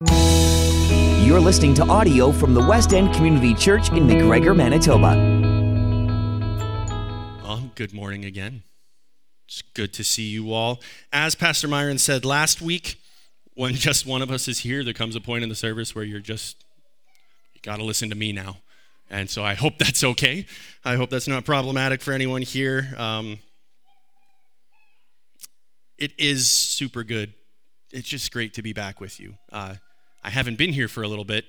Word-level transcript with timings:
You're 0.00 1.40
listening 1.40 1.74
to 1.74 1.84
audio 1.86 2.30
from 2.30 2.54
the 2.54 2.64
West 2.64 2.92
End 2.92 3.12
Community 3.12 3.52
Church 3.52 3.90
in 3.90 4.06
McGregor, 4.06 4.54
Manitoba. 4.54 5.16
Well, 7.42 7.72
good 7.74 7.92
morning 7.92 8.24
again. 8.24 8.62
It's 9.48 9.60
good 9.60 9.92
to 9.94 10.04
see 10.04 10.28
you 10.28 10.52
all. 10.52 10.80
As 11.12 11.34
Pastor 11.34 11.66
Myron 11.66 11.98
said 11.98 12.24
last 12.24 12.62
week, 12.62 13.00
when 13.54 13.74
just 13.74 14.06
one 14.06 14.22
of 14.22 14.30
us 14.30 14.46
is 14.46 14.60
here, 14.60 14.84
there 14.84 14.94
comes 14.94 15.16
a 15.16 15.20
point 15.20 15.42
in 15.42 15.48
the 15.48 15.56
service 15.56 15.96
where 15.96 16.04
you're 16.04 16.20
just, 16.20 16.64
you 17.54 17.60
got 17.62 17.78
to 17.78 17.84
listen 17.84 18.08
to 18.10 18.14
me 18.14 18.30
now. 18.30 18.58
And 19.10 19.28
so 19.28 19.42
I 19.42 19.54
hope 19.54 19.78
that's 19.78 20.04
okay. 20.04 20.46
I 20.84 20.94
hope 20.94 21.10
that's 21.10 21.26
not 21.26 21.44
problematic 21.44 22.02
for 22.02 22.12
anyone 22.12 22.42
here. 22.42 22.94
Um, 22.96 23.40
it 25.98 26.12
is 26.18 26.48
super 26.48 27.02
good. 27.02 27.34
It's 27.90 28.06
just 28.06 28.32
great 28.32 28.54
to 28.54 28.62
be 28.62 28.72
back 28.72 29.00
with 29.00 29.18
you. 29.18 29.34
Uh, 29.50 29.74
I 30.22 30.30
haven't 30.30 30.58
been 30.58 30.72
here 30.72 30.88
for 30.88 31.02
a 31.02 31.08
little 31.08 31.24
bit, 31.24 31.44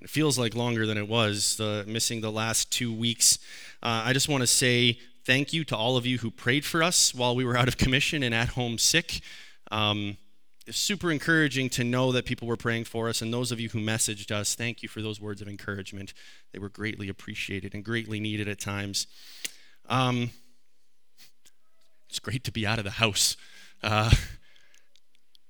it 0.00 0.10
feels 0.10 0.38
like 0.38 0.54
longer 0.54 0.86
than 0.86 0.98
it 0.98 1.08
was, 1.08 1.56
the, 1.56 1.84
missing 1.86 2.20
the 2.20 2.30
last 2.30 2.70
two 2.70 2.92
weeks. 2.92 3.38
Uh, 3.82 4.02
I 4.04 4.12
just 4.12 4.28
want 4.28 4.42
to 4.42 4.46
say 4.46 4.98
thank 5.24 5.52
you 5.52 5.64
to 5.64 5.76
all 5.76 5.96
of 5.96 6.06
you 6.06 6.18
who 6.18 6.30
prayed 6.30 6.64
for 6.64 6.82
us 6.82 7.14
while 7.14 7.34
we 7.34 7.44
were 7.44 7.56
out 7.56 7.68
of 7.68 7.76
commission 7.76 8.22
and 8.22 8.34
at 8.34 8.48
home 8.50 8.78
sick. 8.78 9.20
Um, 9.70 10.18
it's 10.66 10.78
super 10.78 11.10
encouraging 11.12 11.70
to 11.70 11.84
know 11.84 12.12
that 12.12 12.26
people 12.26 12.48
were 12.48 12.56
praying 12.56 12.84
for 12.84 13.08
us, 13.08 13.22
and 13.22 13.32
those 13.32 13.52
of 13.52 13.60
you 13.60 13.68
who 13.68 13.78
messaged 13.78 14.30
us, 14.32 14.54
thank 14.54 14.82
you 14.82 14.88
for 14.88 15.00
those 15.00 15.20
words 15.20 15.40
of 15.40 15.48
encouragement. 15.48 16.12
They 16.52 16.58
were 16.58 16.68
greatly 16.68 17.08
appreciated 17.08 17.72
and 17.72 17.84
greatly 17.84 18.20
needed 18.20 18.48
at 18.48 18.58
times. 18.58 19.06
Um, 19.88 20.30
it's 22.08 22.18
great 22.18 22.44
to 22.44 22.52
be 22.52 22.66
out 22.66 22.78
of 22.78 22.84
the 22.84 22.92
house. 22.92 23.36
Uh, 23.82 24.10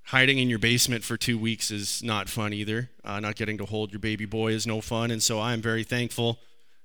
hiding 0.07 0.39
in 0.39 0.49
your 0.49 0.59
basement 0.59 1.03
for 1.03 1.17
two 1.17 1.37
weeks 1.37 1.71
is 1.71 2.03
not 2.03 2.29
fun 2.29 2.53
either. 2.53 2.91
Uh, 3.05 3.19
not 3.21 3.35
getting 3.35 3.59
to 3.59 3.65
hold 3.65 3.93
your 3.93 3.99
baby 3.99 4.25
boy 4.25 4.53
is 4.53 4.67
no 4.67 4.81
fun. 4.81 5.11
And 5.11 5.23
so 5.23 5.41
I'm 5.41 5.61
very 5.61 5.83
thankful 5.83 6.39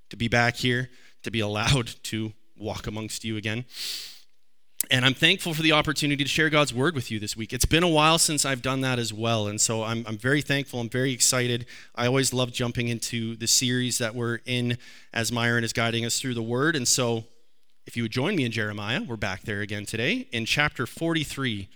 to 0.10 0.18
be 0.18 0.28
back 0.28 0.56
here, 0.58 0.90
to 1.24 1.32
be 1.32 1.40
allowed 1.40 1.88
to 2.04 2.34
walk 2.58 2.88
amongst 2.88 3.24
you 3.24 3.38
again. 3.38 3.66
And 4.90 5.06
I'm 5.06 5.14
thankful 5.14 5.54
for 5.54 5.62
the 5.62 5.74
opportunity 5.74 6.24
to 6.24 6.30
share 6.30 6.50
God's 6.50 6.74
word 6.74 6.96
with 6.96 7.12
you 7.12 7.20
this 7.20 7.38
week. 7.38 7.54
It's 7.54 7.66
been 7.66 7.84
a 7.84 7.88
while 7.88 8.18
since 8.18 8.44
I've 8.44 8.64
done 8.64 8.82
that 8.82 8.98
as 8.98 9.14
well. 9.14 9.48
And 9.48 9.62
so 9.62 9.84
I'm, 9.84 10.04
I'm 10.08 10.18
very 10.18 10.42
thankful. 10.42 10.80
I'm 10.80 10.90
very 10.90 11.12
excited. 11.12 11.68
I 11.94 12.08
always 12.08 12.34
love 12.34 12.52
jumping 12.52 12.88
into 12.88 13.36
the 13.36 13.48
series 13.48 14.00
that 14.00 14.16
we're 14.16 14.40
in 14.48 14.80
as 15.14 15.32
Myron 15.32 15.64
is 15.64 15.74
guiding 15.74 16.04
us 16.04 16.20
through 16.20 16.34
the 16.34 16.42
word. 16.42 16.76
And 16.76 16.88
so 16.88 17.26
if 17.86 17.96
you 17.96 18.02
would 18.02 18.12
join 18.12 18.36
me 18.36 18.44
in 18.44 18.52
Jeremiah, 18.52 19.04
we're 19.04 19.18
back 19.18 19.44
there 19.44 19.62
again 19.62 19.86
today 19.86 20.28
in 20.32 20.46
chapter 20.46 20.88
43. 20.88 21.70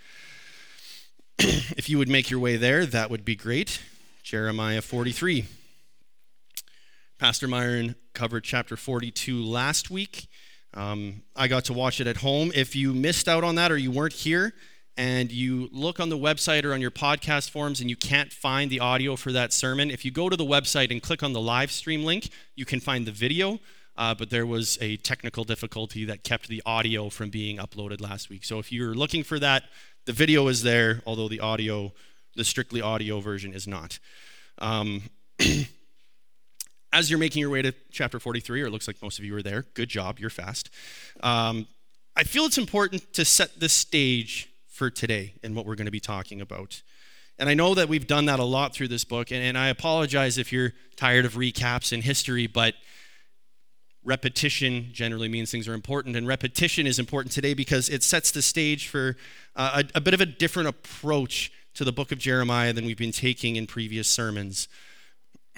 if 1.40 1.90
you 1.90 1.98
would 1.98 2.10
make 2.10 2.30
your 2.30 2.40
way 2.40 2.56
there, 2.56 2.86
that 2.86 3.10
would 3.10 3.26
be 3.26 3.36
great. 3.36 3.82
Jeremiah 4.24 4.82
43. 4.82 5.46
Pastor 7.20 7.48
Myron 7.48 7.96
covered 8.14 8.44
chapter 8.44 8.78
42 8.78 9.44
last 9.44 9.90
week. 9.90 10.28
Um, 10.74 11.24
I 11.36 11.48
got 11.48 11.66
to 11.66 11.74
watch 11.74 12.00
it 12.00 12.08
at 12.08 12.18
home. 12.18 12.52
If 12.56 12.76
you 12.76 12.94
missed 12.94 13.28
out 13.28 13.44
on 13.44 13.56
that 13.56 13.72
or 13.72 13.78
you 13.78 13.92
weren't 13.92 14.14
here, 14.14 14.54
and 14.98 15.32
you 15.32 15.68
look 15.72 16.00
on 16.00 16.10
the 16.10 16.18
website 16.18 16.64
or 16.64 16.74
on 16.74 16.80
your 16.80 16.92
podcast 16.92 17.50
forms 17.50 17.82
and 17.82 17.90
you 17.90 17.98
can't 17.98 18.32
find 18.32 18.72
the 18.72 18.80
audio 18.80 19.16
for 19.16 19.32
that 19.34 19.52
sermon, 19.52 19.92
if 19.92 20.06
you 20.06 20.12
go 20.12 20.30
to 20.30 20.38
the 20.38 20.46
website 20.46 20.90
and 20.90 21.02
click 21.02 21.22
on 21.22 21.34
the 21.34 21.42
live 21.42 21.72
stream 21.72 22.04
link, 22.04 22.30
you 22.56 22.66
can 22.66 22.80
find 22.80 23.06
the 23.06 23.12
video. 23.12 23.60
Uh, 23.98 24.14
but 24.14 24.30
there 24.30 24.46
was 24.46 24.78
a 24.82 24.98
technical 24.98 25.44
difficulty 25.44 26.04
that 26.06 26.24
kept 26.24 26.48
the 26.48 26.62
audio 26.66 27.10
from 27.10 27.30
being 27.30 27.58
uploaded 27.58 28.02
last 28.02 28.30
week. 28.30 28.44
So 28.44 28.60
if 28.60 28.72
you're 28.72 28.94
looking 28.94 29.24
for 29.24 29.40
that, 29.40 29.64
the 30.06 30.14
video 30.14 30.48
is 30.48 30.64
there, 30.64 31.02
although 31.06 31.28
the 31.28 31.40
audio, 31.40 31.92
the 32.36 32.44
strictly 32.44 32.82
audio 32.82 33.20
version, 33.20 33.54
is 33.54 33.68
not. 33.68 34.00
Um, 34.60 35.04
as 36.94 37.10
you're 37.10 37.20
making 37.20 37.42
your 37.42 37.50
way 37.50 37.62
to 37.62 37.74
chapter 37.92 38.20
43, 38.20 38.62
or 38.62 38.68
it 38.68 38.72
looks 38.72 38.88
like 38.88 39.02
most 39.02 39.20
of 39.20 39.26
you 39.26 39.36
are 39.36 39.42
there, 39.42 39.66
good 39.74 39.90
job, 39.90 40.20
you're 40.20 40.30
fast. 40.30 40.70
Um, 41.22 41.68
I 42.16 42.24
feel 42.24 42.46
it's 42.46 42.58
important 42.58 43.14
to 43.14 43.26
set 43.26 43.60
the 43.60 43.68
stage 43.68 44.50
for 44.68 44.90
today 44.90 45.34
and 45.44 45.56
what 45.56 45.66
we're 45.66 45.76
going 45.76 45.86
to 45.86 45.92
be 45.92 46.00
talking 46.00 46.40
about. 46.40 46.82
And 47.38 47.50
I 47.50 47.54
know 47.54 47.74
that 47.74 47.90
we've 47.90 48.08
done 48.08 48.26
that 48.26 48.40
a 48.40 48.46
lot 48.46 48.74
through 48.74 48.88
this 48.88 49.04
book, 49.04 49.32
and, 49.32 49.44
and 49.44 49.58
I 49.58 49.68
apologize 49.68 50.38
if 50.38 50.54
you're 50.54 50.72
tired 50.96 51.26
of 51.26 51.34
recaps 51.34 51.92
and 51.92 52.02
history, 52.02 52.48
but 52.48 52.76
repetition 54.06 54.90
generally 54.94 55.28
means 55.28 55.52
things 55.52 55.68
are 55.68 55.74
important, 55.74 56.16
and 56.16 56.28
repetition 56.28 56.88
is 56.88 57.00
important 57.00 57.32
today 57.34 57.54
because 57.54 57.90
it 57.90 58.04
sets 58.04 58.32
the 58.32 58.42
stage 58.42 58.88
for 58.88 59.18
uh, 59.56 59.84
a, 59.84 59.98
a, 59.98 60.02
bit 60.02 60.14
of 60.14 60.22
a 60.22 60.26
different 60.26 60.70
approach 60.70 61.52
to 61.74 61.84
the 61.84 61.92
book 61.92 62.12
of 62.12 62.20
Jeremiah 62.20 62.72
than 62.72 62.86
we've 62.86 62.98
been 62.98 63.12
taking 63.12 63.56
in 63.56 63.68
previous 63.68 64.08
sermons. 64.08 64.68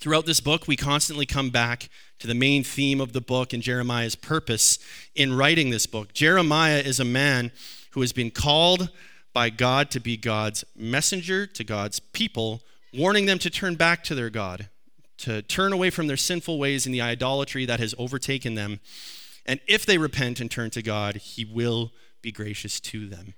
Throughout 0.00 0.26
this 0.26 0.40
book, 0.40 0.68
we 0.68 0.76
constantly 0.76 1.24
come 1.24 1.48
back 1.48 1.88
to 2.18 2.26
the 2.26 2.34
main 2.34 2.62
theme 2.62 3.00
of 3.00 3.14
the 3.14 3.20
book 3.20 3.52
and 3.52 3.62
Jeremiah's 3.62 4.14
purpose 4.14 4.78
in 5.14 5.34
writing 5.34 5.70
this 5.70 5.86
book. 5.86 6.12
Jeremiah 6.12 6.78
is 6.78 7.00
a 7.00 7.04
man 7.04 7.50
who 7.92 8.02
has 8.02 8.12
been 8.12 8.30
called 8.30 8.90
by 9.32 9.48
God 9.48 9.90
to 9.92 10.00
be 10.00 10.18
God's 10.18 10.64
messenger 10.76 11.46
to 11.46 11.64
God's 11.64 11.98
people, 11.98 12.62
warning 12.92 13.24
them 13.24 13.38
to 13.38 13.50
turn 13.50 13.74
back 13.74 14.04
to 14.04 14.14
their 14.14 14.30
God 14.30 14.68
to 15.18 15.42
turn 15.42 15.72
away 15.72 15.90
from 15.90 16.06
their 16.06 16.16
sinful 16.16 16.58
ways 16.58 16.86
and 16.86 16.94
the 16.94 17.00
idolatry 17.00 17.64
that 17.64 17.80
has 17.80 17.94
overtaken 17.98 18.54
them. 18.54 18.80
And 19.44 19.60
if 19.66 19.86
they 19.86 19.98
repent 19.98 20.40
and 20.40 20.50
turn 20.50 20.70
to 20.70 20.82
God, 20.82 21.16
He 21.16 21.44
will 21.44 21.92
be 22.22 22.32
gracious 22.32 22.80
to 22.80 23.06
them. 23.06 23.34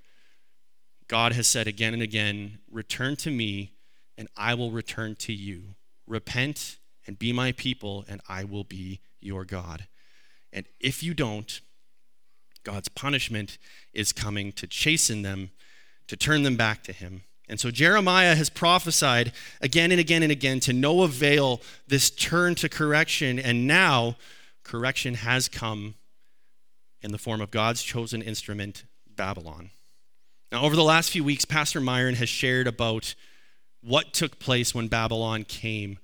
God 1.09 1.33
has 1.33 1.47
said 1.47 1.67
again 1.67 1.95
and 1.95 2.03
again, 2.03 2.59
Return 2.71 3.17
to 3.17 3.31
me, 3.31 3.73
and 4.17 4.29
I 4.37 4.55
will 4.55 4.71
return 4.71 5.17
to 5.17 5.33
you. 5.33 5.75
Repent 6.07 6.77
and 7.07 7.19
be 7.19 7.33
my 7.33 7.53
people, 7.53 8.05
and 8.09 8.21
I 8.29 8.45
will 8.45 8.65
be 8.65 9.01
your 9.21 9.45
God. 9.45 9.87
And 10.53 10.67
if 10.81 11.03
you 11.03 11.15
don't, 11.15 11.61
God's 12.65 12.89
punishment 12.89 13.59
is 13.93 14.13
coming 14.13 14.53
to 14.53 14.67
chasten 14.67 15.23
them, 15.23 15.51
to 16.07 16.17
turn 16.17 16.43
them 16.43 16.57
back 16.57 16.83
to 16.85 16.93
Him. 16.93 17.23
And 17.49 17.59
so 17.59 17.71
Jeremiah 17.71 18.35
has 18.35 18.51
prophesied 18.51 19.33
again 19.61 19.91
and 19.91 20.01
again 20.01 20.23
and 20.23 20.31
again 20.31 20.61
to 20.61 20.73
no 20.73 21.03
avail 21.03 21.63
this 21.87 22.11
turn 22.11 22.55
to 22.57 22.69
correction. 22.69 23.39
And 23.39 23.67
now 23.67 24.17
correction 24.65 25.15
has 25.15 25.49
come 25.49 25.95
in 27.01 27.11
the 27.11 27.19
form 27.19 27.41
of 27.41 27.51
God's 27.51 27.83
chosen 27.83 28.21
instrument, 28.21 28.85
Babylon. 29.09 29.71
Now, 30.53 30.63
over 30.63 30.77
the 30.77 30.83
last 30.83 31.11
few 31.11 31.25
weeks, 31.25 31.45
Pastor 31.45 31.81
Myron 31.81 32.17
has 32.17 32.29
shared 32.29 32.67
about 32.67 33.15
what 33.83 34.13
took 34.13 34.39
place 34.39 34.75
when 34.75 34.89
Babylon 34.89 35.45
came 35.45 35.99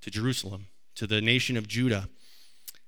to 0.00 0.10
Jerusalem, 0.10 0.66
to 0.96 1.06
the 1.06 1.20
nation 1.20 1.56
of 1.56 1.68
Judah. 1.68 2.08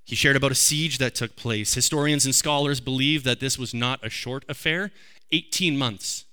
He 0.04 0.16
shared 0.16 0.36
about 0.36 0.52
a 0.52 0.56
siege 0.56 0.98
that 0.98 1.14
took 1.14 1.36
place. 1.36 1.74
Historians 1.74 2.24
and 2.24 2.34
scholars 2.34 2.80
believe 2.80 3.24
that 3.24 3.40
this 3.40 3.58
was 3.58 3.74
not 3.74 4.04
a 4.04 4.10
short 4.10 4.44
affair 4.48 4.90
18 5.32 5.76
months 5.76 6.24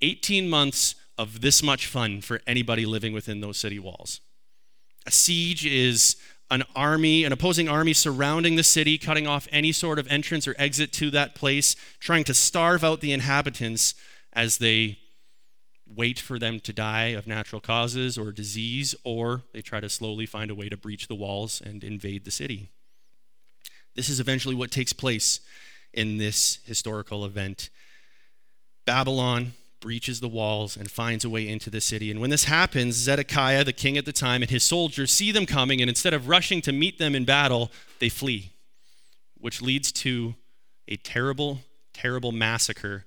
18 0.00 0.48
months 0.48 0.94
of 1.16 1.40
this 1.40 1.62
much 1.62 1.86
fun 1.86 2.20
for 2.20 2.40
anybody 2.46 2.86
living 2.86 3.12
within 3.12 3.40
those 3.40 3.58
city 3.58 3.78
walls. 3.78 4.20
A 5.06 5.10
siege 5.10 5.66
is 5.66 6.16
an 6.50 6.62
army, 6.74 7.24
an 7.24 7.32
opposing 7.32 7.68
army 7.68 7.92
surrounding 7.92 8.56
the 8.56 8.62
city, 8.62 8.96
cutting 8.96 9.26
off 9.26 9.48
any 9.50 9.72
sort 9.72 9.98
of 9.98 10.06
entrance 10.08 10.48
or 10.48 10.54
exit 10.58 10.92
to 10.94 11.10
that 11.10 11.34
place, 11.34 11.76
trying 12.00 12.24
to 12.24 12.34
starve 12.34 12.84
out 12.84 13.00
the 13.00 13.12
inhabitants 13.12 13.94
as 14.32 14.58
they 14.58 14.98
wait 15.86 16.18
for 16.18 16.38
them 16.38 16.60
to 16.60 16.72
die 16.72 17.06
of 17.06 17.26
natural 17.26 17.60
causes 17.60 18.16
or 18.16 18.30
disease, 18.30 18.94
or 19.04 19.42
they 19.52 19.60
try 19.60 19.80
to 19.80 19.88
slowly 19.88 20.26
find 20.26 20.50
a 20.50 20.54
way 20.54 20.68
to 20.68 20.76
breach 20.76 21.08
the 21.08 21.14
walls 21.14 21.60
and 21.64 21.82
invade 21.82 22.24
the 22.24 22.30
city. 22.30 22.70
This 23.94 24.08
is 24.08 24.20
eventually 24.20 24.54
what 24.54 24.70
takes 24.70 24.92
place 24.92 25.40
in 25.92 26.18
this 26.18 26.60
historical 26.64 27.24
event. 27.24 27.70
Babylon 28.86 29.52
breaches 29.80 30.20
the 30.20 30.28
walls 30.28 30.76
and 30.76 30.90
finds 30.90 31.24
a 31.24 31.30
way 31.30 31.46
into 31.46 31.70
the 31.70 31.80
city. 31.80 32.10
And 32.10 32.20
when 32.20 32.30
this 32.30 32.44
happens, 32.44 32.96
Zedekiah, 32.96 33.64
the 33.64 33.72
king 33.72 33.96
at 33.96 34.04
the 34.04 34.12
time, 34.12 34.42
and 34.42 34.50
his 34.50 34.62
soldiers 34.62 35.12
see 35.12 35.32
them 35.32 35.46
coming, 35.46 35.80
and 35.80 35.88
instead 35.88 36.14
of 36.14 36.28
rushing 36.28 36.60
to 36.62 36.72
meet 36.72 36.98
them 36.98 37.14
in 37.14 37.24
battle, 37.24 37.70
they 37.98 38.08
flee, 38.08 38.52
which 39.38 39.62
leads 39.62 39.92
to 39.92 40.34
a 40.88 40.96
terrible, 40.96 41.60
terrible 41.92 42.32
massacre. 42.32 43.04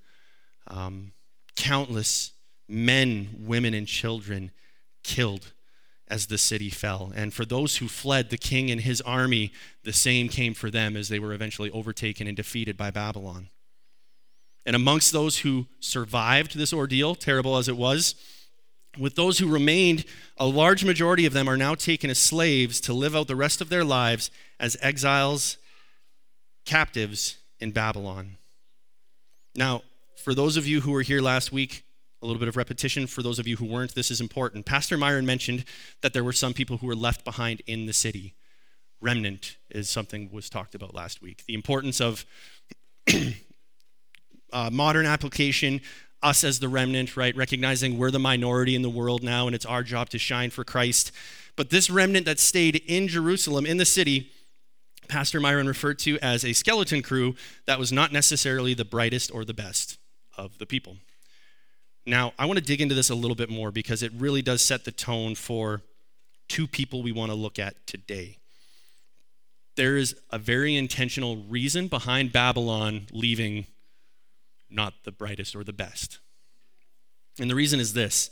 Um, 0.67 1.11
countless 1.55 2.31
men, 2.67 3.29
women, 3.39 3.73
and 3.73 3.87
children 3.87 4.51
killed 5.03 5.51
as 6.07 6.27
the 6.27 6.37
city 6.37 6.69
fell. 6.69 7.11
And 7.15 7.33
for 7.33 7.45
those 7.45 7.77
who 7.77 7.87
fled, 7.87 8.29
the 8.29 8.37
king 8.37 8.69
and 8.69 8.81
his 8.81 8.99
army, 9.01 9.51
the 9.83 9.93
same 9.93 10.27
came 10.27 10.53
for 10.53 10.69
them 10.69 10.97
as 10.97 11.09
they 11.09 11.19
were 11.19 11.33
eventually 11.33 11.71
overtaken 11.71 12.27
and 12.27 12.35
defeated 12.35 12.77
by 12.77 12.91
Babylon. 12.91 13.49
And 14.65 14.75
amongst 14.75 15.11
those 15.11 15.39
who 15.39 15.67
survived 15.79 16.55
this 16.55 16.73
ordeal, 16.73 17.15
terrible 17.15 17.57
as 17.57 17.67
it 17.67 17.77
was, 17.77 18.15
with 18.97 19.15
those 19.15 19.39
who 19.39 19.47
remained, 19.47 20.05
a 20.37 20.45
large 20.45 20.83
majority 20.83 21.25
of 21.25 21.33
them 21.33 21.47
are 21.47 21.57
now 21.57 21.75
taken 21.75 22.09
as 22.09 22.19
slaves 22.19 22.81
to 22.81 22.93
live 22.93 23.15
out 23.15 23.27
the 23.27 23.35
rest 23.35 23.61
of 23.61 23.69
their 23.69 23.85
lives 23.85 24.29
as 24.59 24.77
exiles, 24.81 25.57
captives 26.65 27.37
in 27.59 27.71
Babylon. 27.71 28.37
Now, 29.55 29.81
for 30.23 30.33
those 30.33 30.57
of 30.57 30.67
you 30.67 30.81
who 30.81 30.91
were 30.91 31.01
here 31.01 31.21
last 31.21 31.51
week, 31.51 31.83
a 32.21 32.25
little 32.25 32.39
bit 32.39 32.47
of 32.47 32.57
repetition 32.57 33.07
for 33.07 33.23
those 33.23 33.39
of 33.39 33.47
you 33.47 33.55
who 33.57 33.65
weren't, 33.65 33.95
this 33.95 34.11
is 34.11 34.21
important. 34.21 34.65
Pastor 34.65 34.97
Myron 34.97 35.25
mentioned 35.25 35.65
that 36.01 36.13
there 36.13 36.23
were 36.23 36.33
some 36.33 36.53
people 36.53 36.77
who 36.77 36.87
were 36.87 36.95
left 36.95 37.25
behind 37.25 37.61
in 37.65 37.87
the 37.87 37.93
city. 37.93 38.35
Remnant 38.99 39.57
is 39.71 39.89
something 39.89 40.29
was 40.31 40.49
talked 40.49 40.75
about 40.75 40.93
last 40.93 41.21
week. 41.21 41.43
The 41.47 41.55
importance 41.55 41.99
of 41.99 42.25
uh, 44.51 44.69
modern 44.71 45.05
application, 45.05 45.81
us 46.21 46.43
as 46.43 46.59
the 46.59 46.69
remnant, 46.69 47.17
right? 47.17 47.35
Recognizing 47.35 47.97
we're 47.97 48.11
the 48.11 48.19
minority 48.19 48.75
in 48.75 48.81
the 48.81 48.89
world 48.89 49.23
now 49.23 49.47
and 49.47 49.55
it's 49.55 49.65
our 49.65 49.83
job 49.83 50.09
to 50.09 50.19
shine 50.19 50.49
for 50.49 50.63
Christ. 50.63 51.11
But 51.55 51.69
this 51.69 51.89
remnant 51.89 52.25
that 52.25 52.39
stayed 52.39 52.81
in 52.87 53.07
Jerusalem, 53.07 53.65
in 53.65 53.77
the 53.77 53.85
city, 53.85 54.31
Pastor 55.07 55.39
Myron 55.39 55.67
referred 55.67 55.99
to 55.99 56.17
as 56.19 56.45
a 56.45 56.53
skeleton 56.53 57.01
crew 57.01 57.35
that 57.65 57.79
was 57.79 57.91
not 57.91 58.13
necessarily 58.13 58.73
the 58.73 58.85
brightest 58.85 59.33
or 59.33 59.43
the 59.43 59.53
best 59.53 59.97
of 60.37 60.57
the 60.57 60.65
people. 60.65 60.97
Now, 62.05 62.33
I 62.39 62.45
want 62.45 62.57
to 62.57 62.65
dig 62.65 62.81
into 62.81 62.95
this 62.95 63.09
a 63.09 63.15
little 63.15 63.35
bit 63.35 63.49
more 63.49 63.71
because 63.71 64.01
it 64.01 64.11
really 64.17 64.41
does 64.41 64.61
set 64.61 64.85
the 64.85 64.91
tone 64.91 65.35
for 65.35 65.81
two 66.47 66.67
people 66.67 67.03
we 67.03 67.11
want 67.11 67.31
to 67.31 67.35
look 67.35 67.59
at 67.59 67.85
today. 67.85 68.37
There 69.75 69.97
is 69.97 70.15
a 70.31 70.37
very 70.37 70.75
intentional 70.75 71.37
reason 71.37 71.87
behind 71.87 72.31
Babylon 72.31 73.07
leaving 73.11 73.67
not 74.71 74.93
the 75.03 75.11
brightest 75.11 75.55
or 75.55 75.63
the 75.63 75.73
best. 75.73 76.19
And 77.39 77.49
the 77.49 77.55
reason 77.55 77.79
is 77.79 77.93
this 77.93 78.29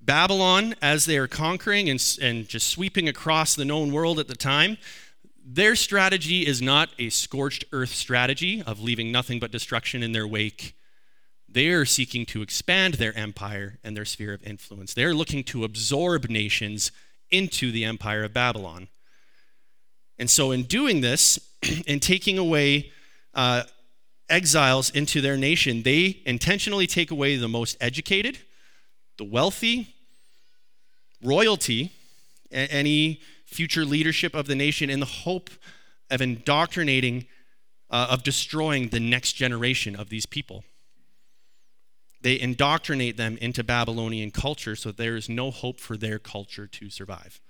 Babylon, 0.00 0.74
as 0.80 1.04
they 1.04 1.18
are 1.18 1.26
conquering 1.26 1.88
and, 1.88 2.02
and 2.20 2.48
just 2.48 2.68
sweeping 2.68 3.08
across 3.08 3.54
the 3.54 3.64
known 3.64 3.92
world 3.92 4.18
at 4.18 4.28
the 4.28 4.36
time, 4.36 4.78
their 5.44 5.76
strategy 5.76 6.46
is 6.46 6.60
not 6.60 6.90
a 6.98 7.10
scorched 7.10 7.64
earth 7.72 7.94
strategy 7.94 8.62
of 8.62 8.80
leaving 8.80 9.12
nothing 9.12 9.38
but 9.38 9.50
destruction 9.50 10.02
in 10.02 10.12
their 10.12 10.26
wake 10.26 10.76
they 11.56 11.68
are 11.68 11.86
seeking 11.86 12.26
to 12.26 12.42
expand 12.42 12.94
their 12.94 13.16
empire 13.16 13.78
and 13.82 13.96
their 13.96 14.04
sphere 14.04 14.34
of 14.34 14.42
influence. 14.42 14.92
They're 14.92 15.14
looking 15.14 15.42
to 15.44 15.64
absorb 15.64 16.28
nations 16.28 16.92
into 17.30 17.72
the 17.72 17.82
empire 17.84 18.24
of 18.24 18.34
Babylon. 18.34 18.88
And 20.18 20.28
so, 20.28 20.50
in 20.50 20.64
doing 20.64 21.00
this, 21.00 21.38
in 21.86 22.00
taking 22.00 22.36
away 22.36 22.92
uh, 23.32 23.62
exiles 24.28 24.90
into 24.90 25.20
their 25.20 25.36
nation, 25.36 25.82
they 25.82 26.20
intentionally 26.24 26.86
take 26.86 27.10
away 27.10 27.36
the 27.36 27.48
most 27.48 27.76
educated, 27.80 28.38
the 29.18 29.24
wealthy, 29.24 29.94
royalty, 31.22 31.92
any 32.50 33.20
future 33.44 33.84
leadership 33.84 34.34
of 34.34 34.46
the 34.46 34.54
nation 34.54 34.90
in 34.90 35.00
the 35.00 35.06
hope 35.06 35.50
of 36.10 36.20
indoctrinating, 36.20 37.26
uh, 37.90 38.08
of 38.10 38.22
destroying 38.22 38.88
the 38.88 39.00
next 39.00 39.32
generation 39.34 39.96
of 39.96 40.08
these 40.08 40.26
people. 40.26 40.64
They 42.22 42.40
indoctrinate 42.40 43.16
them 43.16 43.38
into 43.40 43.62
Babylonian 43.62 44.30
culture 44.30 44.74
so 44.74 44.90
there 44.90 45.16
is 45.16 45.28
no 45.28 45.50
hope 45.50 45.80
for 45.80 45.96
their 45.96 46.18
culture 46.18 46.66
to 46.66 46.90
survive. 46.90 47.40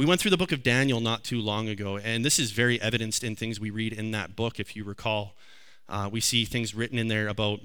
We 0.00 0.06
went 0.06 0.18
through 0.18 0.30
the 0.30 0.38
book 0.38 0.50
of 0.50 0.62
Daniel 0.62 0.98
not 1.02 1.24
too 1.24 1.42
long 1.42 1.68
ago, 1.68 1.98
and 1.98 2.24
this 2.24 2.38
is 2.38 2.52
very 2.52 2.80
evidenced 2.80 3.22
in 3.22 3.36
things 3.36 3.60
we 3.60 3.68
read 3.68 3.92
in 3.92 4.12
that 4.12 4.34
book, 4.34 4.58
if 4.58 4.74
you 4.74 4.82
recall. 4.82 5.36
Uh, 5.90 6.08
we 6.10 6.20
see 6.20 6.46
things 6.46 6.74
written 6.74 6.98
in 6.98 7.08
there 7.08 7.28
about 7.28 7.60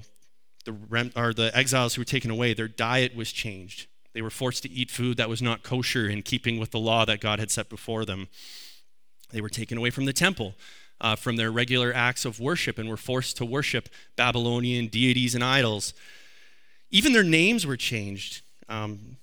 the, 0.65 0.73
rem- 0.73 1.13
or 1.15 1.33
the 1.33 1.49
exiles 1.55 1.95
who 1.95 2.01
were 2.01 2.05
taken 2.05 2.29
away, 2.29 2.53
their 2.53 2.67
diet 2.67 3.15
was 3.15 3.31
changed. 3.31 3.87
They 4.11 4.21
were 4.21 4.29
forced 4.29 4.63
to 4.63 4.69
eat 4.69 4.91
food 4.91 5.15
that 5.15 5.29
was 5.29 5.41
not 5.41 5.63
kosher 5.63 6.09
in 6.09 6.23
keeping 6.23 6.59
with 6.59 6.71
the 6.71 6.77
law 6.77 7.05
that 7.05 7.21
God 7.21 7.39
had 7.39 7.51
set 7.51 7.69
before 7.69 8.03
them. 8.03 8.27
They 9.31 9.39
were 9.39 9.47
taken 9.47 9.77
away 9.77 9.89
from 9.89 10.03
the 10.03 10.11
temple 10.11 10.55
uh, 10.99 11.15
from 11.15 11.37
their 11.37 11.53
regular 11.53 11.93
acts 11.95 12.25
of 12.25 12.41
worship 12.41 12.77
and 12.77 12.89
were 12.89 12.97
forced 12.97 13.37
to 13.37 13.45
worship 13.45 13.87
Babylonian 14.17 14.87
deities 14.87 15.35
and 15.35 15.43
idols. 15.43 15.93
Even 16.91 17.13
their 17.13 17.23
names 17.23 17.65
were 17.65 17.77
changed. 17.77 18.41
Um, 18.67 19.19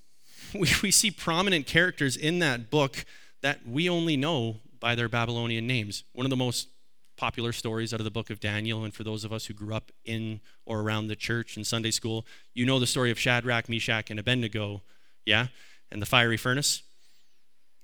we, 0.59 0.69
we 0.83 0.91
see 0.91 1.11
prominent 1.11 1.67
characters 1.67 2.17
in 2.17 2.39
that 2.41 2.71
book 2.71 3.05
that 3.43 3.67
we 3.67 3.89
only 3.89 4.17
know 4.17 4.57
by 4.81 4.95
their 4.95 5.09
Babylonian 5.09 5.67
names. 5.67 6.05
One 6.13 6.27
of 6.27 6.31
the 6.31 6.37
most 6.37 6.69
popular 7.17 7.53
stories 7.53 7.95
out 7.95 8.01
of 8.01 8.05
the 8.05 8.11
book 8.11 8.31
of 8.31 8.41
Daniel, 8.41 8.85
and 8.85 8.93
for 8.93 9.05
those 9.05 9.25
of 9.25 9.33
us 9.33 9.47
who 9.47 9.55
grew 9.55 9.75
up 9.75 9.93
in 10.05 10.41
or 10.67 10.81
around 10.81 11.07
the 11.07 11.17
church 11.17 11.57
and 11.57 11.67
Sunday 11.67 11.91
school, 11.91 12.27
you 12.55 12.67
know 12.67 12.79
the 12.79 12.87
story 12.87 13.11
of 13.11 13.19
Shadrach, 13.19 13.69
Meshach, 13.69 14.11
and 14.11 14.19
Abednego, 14.19 14.83
yeah? 15.25 15.49
And 15.91 16.03
the 16.03 16.07
fiery 16.07 16.37
furnace. 16.37 16.83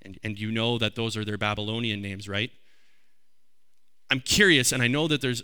And, 0.02 0.18
and 0.22 0.38
you 0.38 0.50
know 0.50 0.78
that 0.78 0.94
those 0.94 1.16
are 1.16 1.24
their 1.24 1.38
Babylonian 1.38 2.00
names, 2.00 2.28
right? 2.28 2.50
I'm 4.10 4.20
curious, 4.20 4.72
and 4.72 4.82
I 4.82 4.88
know 4.88 5.08
that 5.08 5.20
there's 5.20 5.42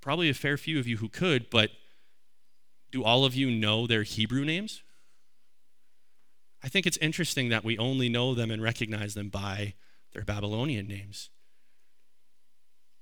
probably 0.00 0.30
a 0.30 0.34
fair 0.34 0.56
few 0.56 0.78
of 0.78 0.86
you 0.86 0.96
who 0.98 1.08
could, 1.08 1.50
but 1.50 1.70
do 2.90 3.04
all 3.04 3.24
of 3.24 3.34
you 3.34 3.50
know 3.50 3.86
their 3.86 4.02
Hebrew 4.02 4.44
names? 4.44 4.82
I 6.62 6.68
think 6.68 6.86
it's 6.86 6.96
interesting 6.98 7.48
that 7.50 7.64
we 7.64 7.78
only 7.78 8.08
know 8.08 8.34
them 8.34 8.50
and 8.50 8.62
recognize 8.62 9.14
them 9.14 9.28
by 9.28 9.74
their 10.12 10.24
Babylonian 10.24 10.88
names. 10.88 11.30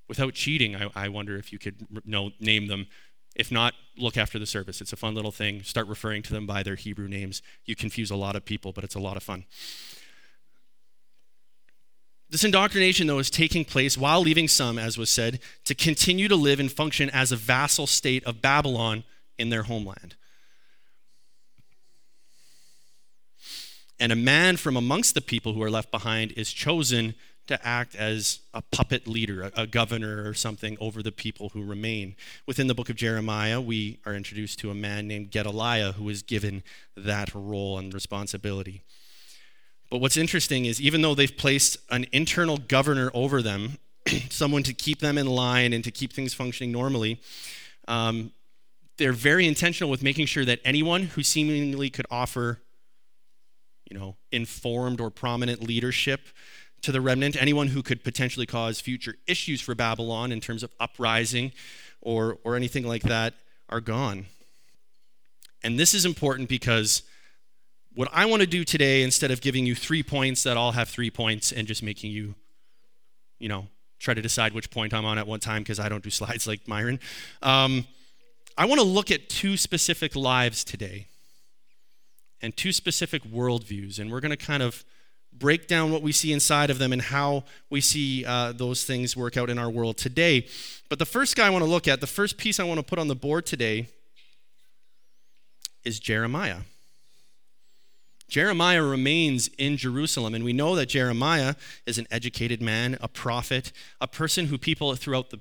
Without 0.08 0.34
cheating, 0.34 0.76
I, 0.76 0.90
I 0.94 1.08
wonder 1.08 1.36
if 1.36 1.52
you 1.52 1.58
could 1.58 1.86
know, 2.04 2.32
name 2.38 2.68
them. 2.68 2.86
If 3.34 3.50
not, 3.50 3.74
look 3.98 4.16
after 4.16 4.38
the 4.38 4.46
service. 4.46 4.80
It's 4.80 4.92
a 4.92 4.96
fun 4.96 5.14
little 5.14 5.32
thing. 5.32 5.62
Start 5.62 5.88
referring 5.88 6.22
to 6.22 6.32
them 6.32 6.46
by 6.46 6.62
their 6.62 6.74
Hebrew 6.74 7.08
names. 7.08 7.42
You 7.64 7.74
confuse 7.74 8.10
a 8.10 8.16
lot 8.16 8.36
of 8.36 8.44
people, 8.44 8.72
but 8.72 8.84
it's 8.84 8.94
a 8.94 9.00
lot 9.00 9.16
of 9.16 9.22
fun. 9.22 9.44
This 12.28 12.44
indoctrination, 12.44 13.06
though, 13.06 13.18
is 13.18 13.30
taking 13.30 13.64
place 13.64 13.96
while 13.96 14.20
leaving 14.20 14.48
some, 14.48 14.78
as 14.78 14.98
was 14.98 15.10
said, 15.10 15.38
to 15.64 15.74
continue 15.74 16.28
to 16.28 16.36
live 16.36 16.58
and 16.58 16.70
function 16.70 17.08
as 17.10 17.30
a 17.30 17.36
vassal 17.36 17.86
state 17.86 18.24
of 18.24 18.42
Babylon 18.42 19.04
in 19.38 19.50
their 19.50 19.64
homeland. 19.64 20.16
And 23.98 24.12
a 24.12 24.16
man 24.16 24.56
from 24.56 24.76
amongst 24.76 25.14
the 25.14 25.20
people 25.20 25.54
who 25.54 25.62
are 25.62 25.70
left 25.70 25.90
behind 25.90 26.32
is 26.32 26.52
chosen 26.52 27.14
to 27.46 27.66
act 27.66 27.94
as 27.94 28.40
a 28.52 28.60
puppet 28.60 29.06
leader, 29.06 29.50
a, 29.56 29.66
governor 29.66 30.28
or 30.28 30.34
something 30.34 30.76
over 30.80 31.02
the 31.02 31.12
people 31.12 31.50
who 31.50 31.64
remain. 31.64 32.16
Within 32.44 32.66
the 32.66 32.74
book 32.74 32.90
of 32.90 32.96
Jeremiah, 32.96 33.60
we 33.60 33.98
are 34.04 34.14
introduced 34.14 34.58
to 34.60 34.70
a 34.70 34.74
man 34.74 35.06
named 35.06 35.30
Gedaliah 35.30 35.92
who 35.92 36.08
is 36.08 36.22
given 36.22 36.62
that 36.96 37.34
role 37.34 37.78
and 37.78 37.94
responsibility. 37.94 38.82
But 39.90 40.00
what's 40.00 40.16
interesting 40.16 40.64
is 40.64 40.80
even 40.80 41.02
though 41.02 41.14
they've 41.14 41.36
placed 41.36 41.78
an 41.90 42.06
internal 42.12 42.56
governor 42.56 43.10
over 43.14 43.40
them, 43.42 43.78
someone 44.30 44.64
to 44.64 44.74
keep 44.74 44.98
them 44.98 45.16
in 45.16 45.26
line 45.26 45.72
and 45.72 45.84
to 45.84 45.92
keep 45.92 46.12
things 46.12 46.34
functioning 46.34 46.72
normally, 46.72 47.20
um, 47.86 48.32
they're 48.96 49.12
very 49.12 49.46
intentional 49.46 49.90
with 49.90 50.02
making 50.02 50.26
sure 50.26 50.44
that 50.44 50.58
anyone 50.64 51.02
who 51.02 51.22
seemingly 51.22 51.90
could 51.90 52.06
offer, 52.10 52.60
you 53.90 53.98
know, 53.98 54.16
informed 54.32 55.00
or 55.00 55.10
prominent 55.10 55.62
leadership 55.62 56.20
to 56.82 56.92
the 56.92 57.00
remnant, 57.00 57.40
anyone 57.40 57.68
who 57.68 57.82
could 57.82 58.04
potentially 58.04 58.46
cause 58.46 58.80
future 58.80 59.16
issues 59.26 59.60
for 59.60 59.74
Babylon 59.74 60.32
in 60.32 60.40
terms 60.40 60.62
of 60.62 60.72
uprising 60.78 61.52
or, 62.00 62.38
or 62.44 62.56
anything 62.56 62.86
like 62.86 63.02
that, 63.02 63.34
are 63.68 63.80
gone. 63.80 64.26
And 65.62 65.78
this 65.78 65.94
is 65.94 66.04
important 66.04 66.48
because 66.48 67.02
what 67.94 68.08
I 68.12 68.26
want 68.26 68.40
to 68.42 68.46
do 68.46 68.62
today, 68.62 69.02
instead 69.02 69.30
of 69.30 69.40
giving 69.40 69.66
you 69.66 69.74
three 69.74 70.02
points 70.02 70.42
that 70.44 70.56
all 70.56 70.72
have 70.72 70.88
three 70.88 71.10
points 71.10 71.50
and 71.50 71.66
just 71.66 71.82
making 71.82 72.12
you, 72.12 72.34
you 73.38 73.48
know, 73.48 73.66
try 73.98 74.14
to 74.14 74.22
decide 74.22 74.52
which 74.52 74.70
point 74.70 74.92
I'm 74.92 75.04
on 75.04 75.18
at 75.18 75.26
one 75.26 75.40
time 75.40 75.62
because 75.62 75.80
I 75.80 75.88
don't 75.88 76.04
do 76.04 76.10
slides 76.20 76.46
like 76.46 76.68
Myron, 76.68 77.00
um, 77.42 77.86
I 78.58 78.66
want 78.66 78.80
to 78.80 78.86
look 78.86 79.10
at 79.10 79.28
two 79.28 79.56
specific 79.56 80.14
lives 80.14 80.64
today 80.64 81.08
and 82.42 82.56
two 82.56 82.72
specific 82.72 83.22
worldviews. 83.24 83.98
And 83.98 84.10
we're 84.10 84.20
going 84.20 84.30
to 84.30 84.36
kind 84.36 84.62
of 84.62 84.84
break 85.32 85.66
down 85.66 85.92
what 85.92 86.02
we 86.02 86.12
see 86.12 86.32
inside 86.32 86.70
of 86.70 86.78
them 86.78 86.92
and 86.92 87.02
how 87.02 87.44
we 87.70 87.80
see 87.80 88.24
uh, 88.24 88.52
those 88.52 88.84
things 88.84 89.16
work 89.16 89.36
out 89.36 89.50
in 89.50 89.58
our 89.58 89.70
world 89.70 89.96
today. 89.96 90.46
But 90.88 90.98
the 90.98 91.06
first 91.06 91.36
guy 91.36 91.46
I 91.46 91.50
want 91.50 91.64
to 91.64 91.70
look 91.70 91.86
at, 91.88 92.00
the 92.00 92.06
first 92.06 92.38
piece 92.38 92.58
I 92.58 92.64
want 92.64 92.78
to 92.78 92.84
put 92.84 92.98
on 92.98 93.08
the 93.08 93.14
board 93.14 93.46
today, 93.46 93.88
is 95.84 96.00
Jeremiah. 96.00 96.58
Jeremiah 98.28 98.82
remains 98.82 99.48
in 99.56 99.76
Jerusalem, 99.76 100.34
and 100.34 100.44
we 100.44 100.52
know 100.52 100.74
that 100.74 100.86
Jeremiah 100.86 101.54
is 101.86 101.96
an 101.96 102.08
educated 102.10 102.60
man, 102.60 102.98
a 103.00 103.06
prophet, 103.06 103.70
a 104.00 104.08
person 104.08 104.46
who 104.46 104.58
people 104.58 104.94
throughout 104.96 105.30
the, 105.30 105.38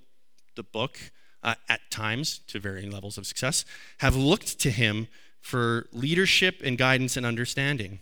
the 0.56 0.62
book, 0.62 1.00
uh, 1.42 1.56
at 1.68 1.80
times, 1.90 2.40
to 2.48 2.60
varying 2.60 2.92
levels 2.92 3.18
of 3.18 3.26
success, 3.26 3.66
have 4.00 4.16
looked 4.16 4.60
to 4.60 4.70
him 4.70 5.08
for 5.46 5.86
leadership 5.92 6.60
and 6.64 6.76
guidance 6.76 7.16
and 7.16 7.24
understanding. 7.24 8.00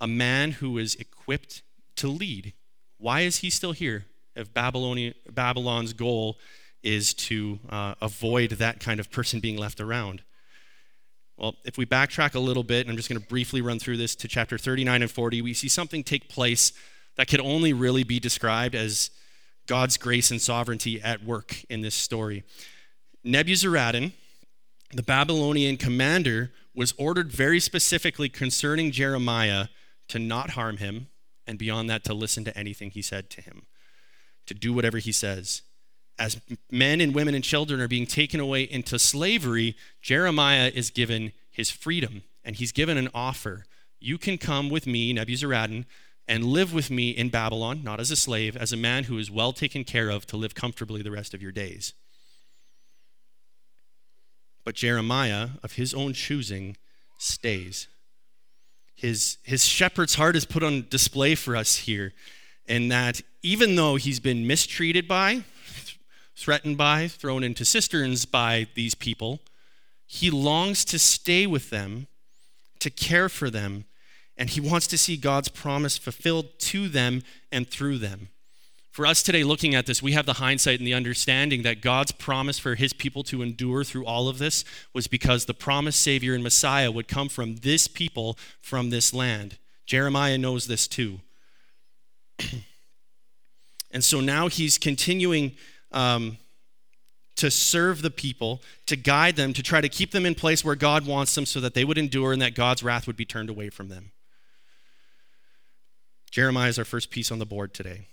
A 0.00 0.06
man 0.06 0.52
who 0.52 0.78
is 0.78 0.94
equipped 0.94 1.62
to 1.96 2.06
lead. 2.06 2.52
Why 2.98 3.22
is 3.22 3.38
he 3.38 3.50
still 3.50 3.72
here 3.72 4.04
if 4.36 4.54
Babylon's 4.54 5.92
goal 5.94 6.38
is 6.80 7.12
to 7.14 7.58
uh, 7.68 7.96
avoid 8.00 8.52
that 8.52 8.78
kind 8.78 9.00
of 9.00 9.10
person 9.10 9.40
being 9.40 9.56
left 9.56 9.80
around? 9.80 10.22
Well, 11.36 11.56
if 11.64 11.76
we 11.76 11.86
backtrack 11.86 12.36
a 12.36 12.40
little 12.40 12.62
bit, 12.62 12.82
and 12.82 12.90
I'm 12.90 12.96
just 12.96 13.08
going 13.08 13.20
to 13.20 13.26
briefly 13.26 13.60
run 13.60 13.80
through 13.80 13.96
this 13.96 14.14
to 14.14 14.28
chapter 14.28 14.56
39 14.56 15.02
and 15.02 15.10
40, 15.10 15.42
we 15.42 15.54
see 15.54 15.68
something 15.68 16.04
take 16.04 16.28
place 16.28 16.72
that 17.16 17.26
could 17.26 17.40
only 17.40 17.72
really 17.72 18.04
be 18.04 18.20
described 18.20 18.76
as 18.76 19.10
God's 19.66 19.96
grace 19.96 20.30
and 20.30 20.40
sovereignty 20.40 21.02
at 21.02 21.24
work 21.24 21.64
in 21.68 21.80
this 21.80 21.96
story. 21.96 22.44
Nebuzaradan, 23.26 24.12
the 24.92 25.02
Babylonian 25.02 25.76
commander 25.76 26.52
was 26.74 26.94
ordered 26.98 27.32
very 27.32 27.60
specifically 27.60 28.28
concerning 28.28 28.90
Jeremiah 28.90 29.66
to 30.08 30.18
not 30.18 30.50
harm 30.50 30.78
him, 30.78 31.08
and 31.46 31.58
beyond 31.58 31.88
that, 31.90 32.04
to 32.04 32.14
listen 32.14 32.44
to 32.44 32.56
anything 32.56 32.90
he 32.90 33.02
said 33.02 33.30
to 33.30 33.40
him, 33.40 33.62
to 34.46 34.54
do 34.54 34.72
whatever 34.72 34.98
he 34.98 35.12
says. 35.12 35.62
As 36.18 36.40
men 36.70 37.00
and 37.00 37.14
women 37.14 37.34
and 37.34 37.42
children 37.42 37.80
are 37.80 37.88
being 37.88 38.06
taken 38.06 38.38
away 38.38 38.62
into 38.62 38.98
slavery, 38.98 39.76
Jeremiah 40.00 40.70
is 40.72 40.90
given 40.90 41.32
his 41.50 41.70
freedom, 41.70 42.22
and 42.44 42.56
he's 42.56 42.72
given 42.72 42.96
an 42.96 43.08
offer. 43.14 43.64
You 43.98 44.18
can 44.18 44.38
come 44.38 44.68
with 44.68 44.86
me, 44.86 45.14
Nebuzaradan, 45.14 45.86
and 46.28 46.44
live 46.44 46.72
with 46.72 46.90
me 46.90 47.10
in 47.10 47.30
Babylon, 47.30 47.82
not 47.82 47.98
as 47.98 48.10
a 48.10 48.16
slave, 48.16 48.56
as 48.56 48.72
a 48.72 48.76
man 48.76 49.04
who 49.04 49.18
is 49.18 49.30
well 49.30 49.52
taken 49.52 49.84
care 49.84 50.10
of 50.10 50.26
to 50.26 50.36
live 50.36 50.54
comfortably 50.54 51.02
the 51.02 51.10
rest 51.10 51.34
of 51.34 51.42
your 51.42 51.52
days. 51.52 51.94
But 54.64 54.74
Jeremiah, 54.74 55.50
of 55.62 55.72
his 55.72 55.92
own 55.94 56.12
choosing, 56.12 56.76
stays. 57.18 57.88
His, 58.94 59.38
his 59.42 59.64
shepherd's 59.64 60.14
heart 60.14 60.36
is 60.36 60.44
put 60.44 60.62
on 60.62 60.86
display 60.88 61.34
for 61.34 61.56
us 61.56 61.76
here, 61.76 62.12
in 62.66 62.88
that 62.88 63.20
even 63.42 63.74
though 63.74 63.96
he's 63.96 64.20
been 64.20 64.46
mistreated 64.46 65.08
by, 65.08 65.42
threatened 66.36 66.78
by, 66.78 67.08
thrown 67.08 67.42
into 67.42 67.64
cisterns 67.64 68.24
by 68.24 68.68
these 68.74 68.94
people, 68.94 69.40
he 70.06 70.30
longs 70.30 70.84
to 70.84 70.98
stay 70.98 71.46
with 71.46 71.70
them, 71.70 72.06
to 72.78 72.90
care 72.90 73.28
for 73.28 73.50
them, 73.50 73.86
and 74.36 74.50
he 74.50 74.60
wants 74.60 74.86
to 74.88 74.98
see 74.98 75.16
God's 75.16 75.48
promise 75.48 75.98
fulfilled 75.98 76.58
to 76.58 76.88
them 76.88 77.22
and 77.50 77.68
through 77.68 77.98
them. 77.98 78.28
For 78.92 79.06
us 79.06 79.22
today, 79.22 79.42
looking 79.42 79.74
at 79.74 79.86
this, 79.86 80.02
we 80.02 80.12
have 80.12 80.26
the 80.26 80.34
hindsight 80.34 80.78
and 80.78 80.86
the 80.86 80.92
understanding 80.92 81.62
that 81.62 81.80
God's 81.80 82.12
promise 82.12 82.58
for 82.58 82.74
his 82.74 82.92
people 82.92 83.22
to 83.24 83.40
endure 83.40 83.84
through 83.84 84.04
all 84.04 84.28
of 84.28 84.36
this 84.36 84.66
was 84.92 85.06
because 85.06 85.46
the 85.46 85.54
promised 85.54 86.02
Savior 86.02 86.34
and 86.34 86.42
Messiah 86.42 86.92
would 86.92 87.08
come 87.08 87.30
from 87.30 87.56
this 87.56 87.88
people, 87.88 88.36
from 88.60 88.90
this 88.90 89.14
land. 89.14 89.56
Jeremiah 89.86 90.36
knows 90.36 90.66
this 90.66 90.86
too. 90.86 91.20
and 93.90 94.04
so 94.04 94.20
now 94.20 94.48
he's 94.48 94.76
continuing 94.76 95.52
um, 95.92 96.36
to 97.36 97.50
serve 97.50 98.02
the 98.02 98.10
people, 98.10 98.60
to 98.84 98.94
guide 98.94 99.36
them, 99.36 99.54
to 99.54 99.62
try 99.62 99.80
to 99.80 99.88
keep 99.88 100.10
them 100.10 100.26
in 100.26 100.34
place 100.34 100.62
where 100.62 100.76
God 100.76 101.06
wants 101.06 101.34
them 101.34 101.46
so 101.46 101.60
that 101.60 101.72
they 101.72 101.86
would 101.86 101.96
endure 101.96 102.34
and 102.34 102.42
that 102.42 102.54
God's 102.54 102.82
wrath 102.82 103.06
would 103.06 103.16
be 103.16 103.24
turned 103.24 103.48
away 103.48 103.70
from 103.70 103.88
them. 103.88 104.12
Jeremiah 106.30 106.68
is 106.68 106.78
our 106.78 106.84
first 106.84 107.10
piece 107.10 107.32
on 107.32 107.38
the 107.38 107.46
board 107.46 107.72
today. 107.72 108.08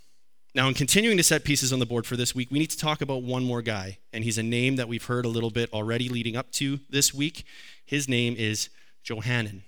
Now, 0.55 0.67
in 0.67 0.73
continuing 0.73 1.17
to 1.17 1.23
set 1.23 1.43
pieces 1.43 1.71
on 1.71 1.77
the 1.77 1.85
board 1.85 2.07
for 2.07 2.15
this 2.15 2.33
week, 2.33 2.49
we 2.49 2.57
need 2.57 2.71
to 2.71 2.77
talk 2.77 3.01
about 3.01 3.21
one 3.21 3.43
more 3.43 3.61
guy, 3.61 3.99
and 4.11 4.23
he's 4.23 4.39
a 4.39 4.43
name 4.43 4.77
that 4.77 4.87
we've 4.87 5.05
heard 5.05 5.25
a 5.25 5.29
little 5.29 5.51
bit 5.51 5.71
already 5.71 6.09
leading 6.09 6.35
up 6.35 6.51
to 6.53 6.79
this 6.89 7.13
week. 7.13 7.45
His 7.85 8.09
name 8.09 8.35
is 8.35 8.69
Johanan, 9.03 9.61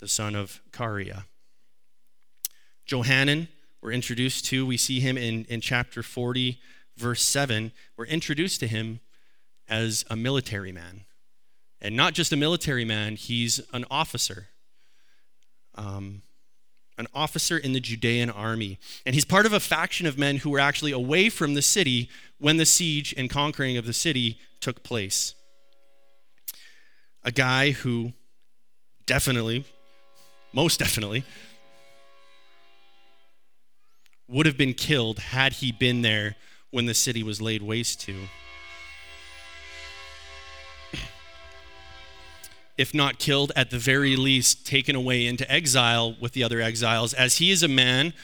the 0.00 0.08
son 0.08 0.34
of 0.34 0.60
Kareah. 0.70 1.24
Johanan, 2.84 3.48
we're 3.80 3.92
introduced 3.92 4.44
to, 4.46 4.66
we 4.66 4.76
see 4.76 5.00
him 5.00 5.16
in, 5.16 5.46
in 5.46 5.62
chapter 5.62 6.02
40, 6.02 6.60
verse 6.96 7.22
7. 7.22 7.72
We're 7.96 8.04
introduced 8.04 8.60
to 8.60 8.66
him 8.66 9.00
as 9.66 10.04
a 10.10 10.16
military 10.16 10.72
man. 10.72 11.04
And 11.80 11.96
not 11.96 12.12
just 12.12 12.32
a 12.32 12.36
military 12.36 12.84
man, 12.84 13.16
he's 13.16 13.60
an 13.72 13.86
officer. 13.90 14.48
Um, 15.74 16.22
an 16.98 17.06
officer 17.14 17.56
in 17.56 17.72
the 17.72 17.80
Judean 17.80 18.28
army. 18.28 18.78
And 19.06 19.14
he's 19.14 19.24
part 19.24 19.46
of 19.46 19.52
a 19.52 19.60
faction 19.60 20.06
of 20.06 20.18
men 20.18 20.38
who 20.38 20.50
were 20.50 20.58
actually 20.58 20.92
away 20.92 21.30
from 21.30 21.54
the 21.54 21.62
city 21.62 22.10
when 22.38 22.56
the 22.56 22.66
siege 22.66 23.14
and 23.16 23.30
conquering 23.30 23.76
of 23.76 23.86
the 23.86 23.92
city 23.92 24.38
took 24.60 24.82
place. 24.82 25.34
A 27.24 27.30
guy 27.30 27.70
who 27.70 28.12
definitely, 29.06 29.64
most 30.52 30.78
definitely, 30.78 31.24
would 34.28 34.46
have 34.46 34.58
been 34.58 34.74
killed 34.74 35.18
had 35.18 35.54
he 35.54 35.72
been 35.72 36.02
there 36.02 36.36
when 36.70 36.86
the 36.86 36.94
city 36.94 37.22
was 37.22 37.40
laid 37.40 37.62
waste 37.62 38.00
to. 38.02 38.14
If 42.78 42.94
not 42.94 43.18
killed, 43.18 43.50
at 43.56 43.70
the 43.70 43.78
very 43.78 44.16
least 44.16 44.64
taken 44.64 44.94
away 44.96 45.26
into 45.26 45.50
exile 45.52 46.16
with 46.20 46.32
the 46.32 46.44
other 46.44 46.60
exiles, 46.60 47.12
as 47.12 47.38
he 47.38 47.50
is 47.50 47.62
a 47.62 47.68
man 47.68 48.14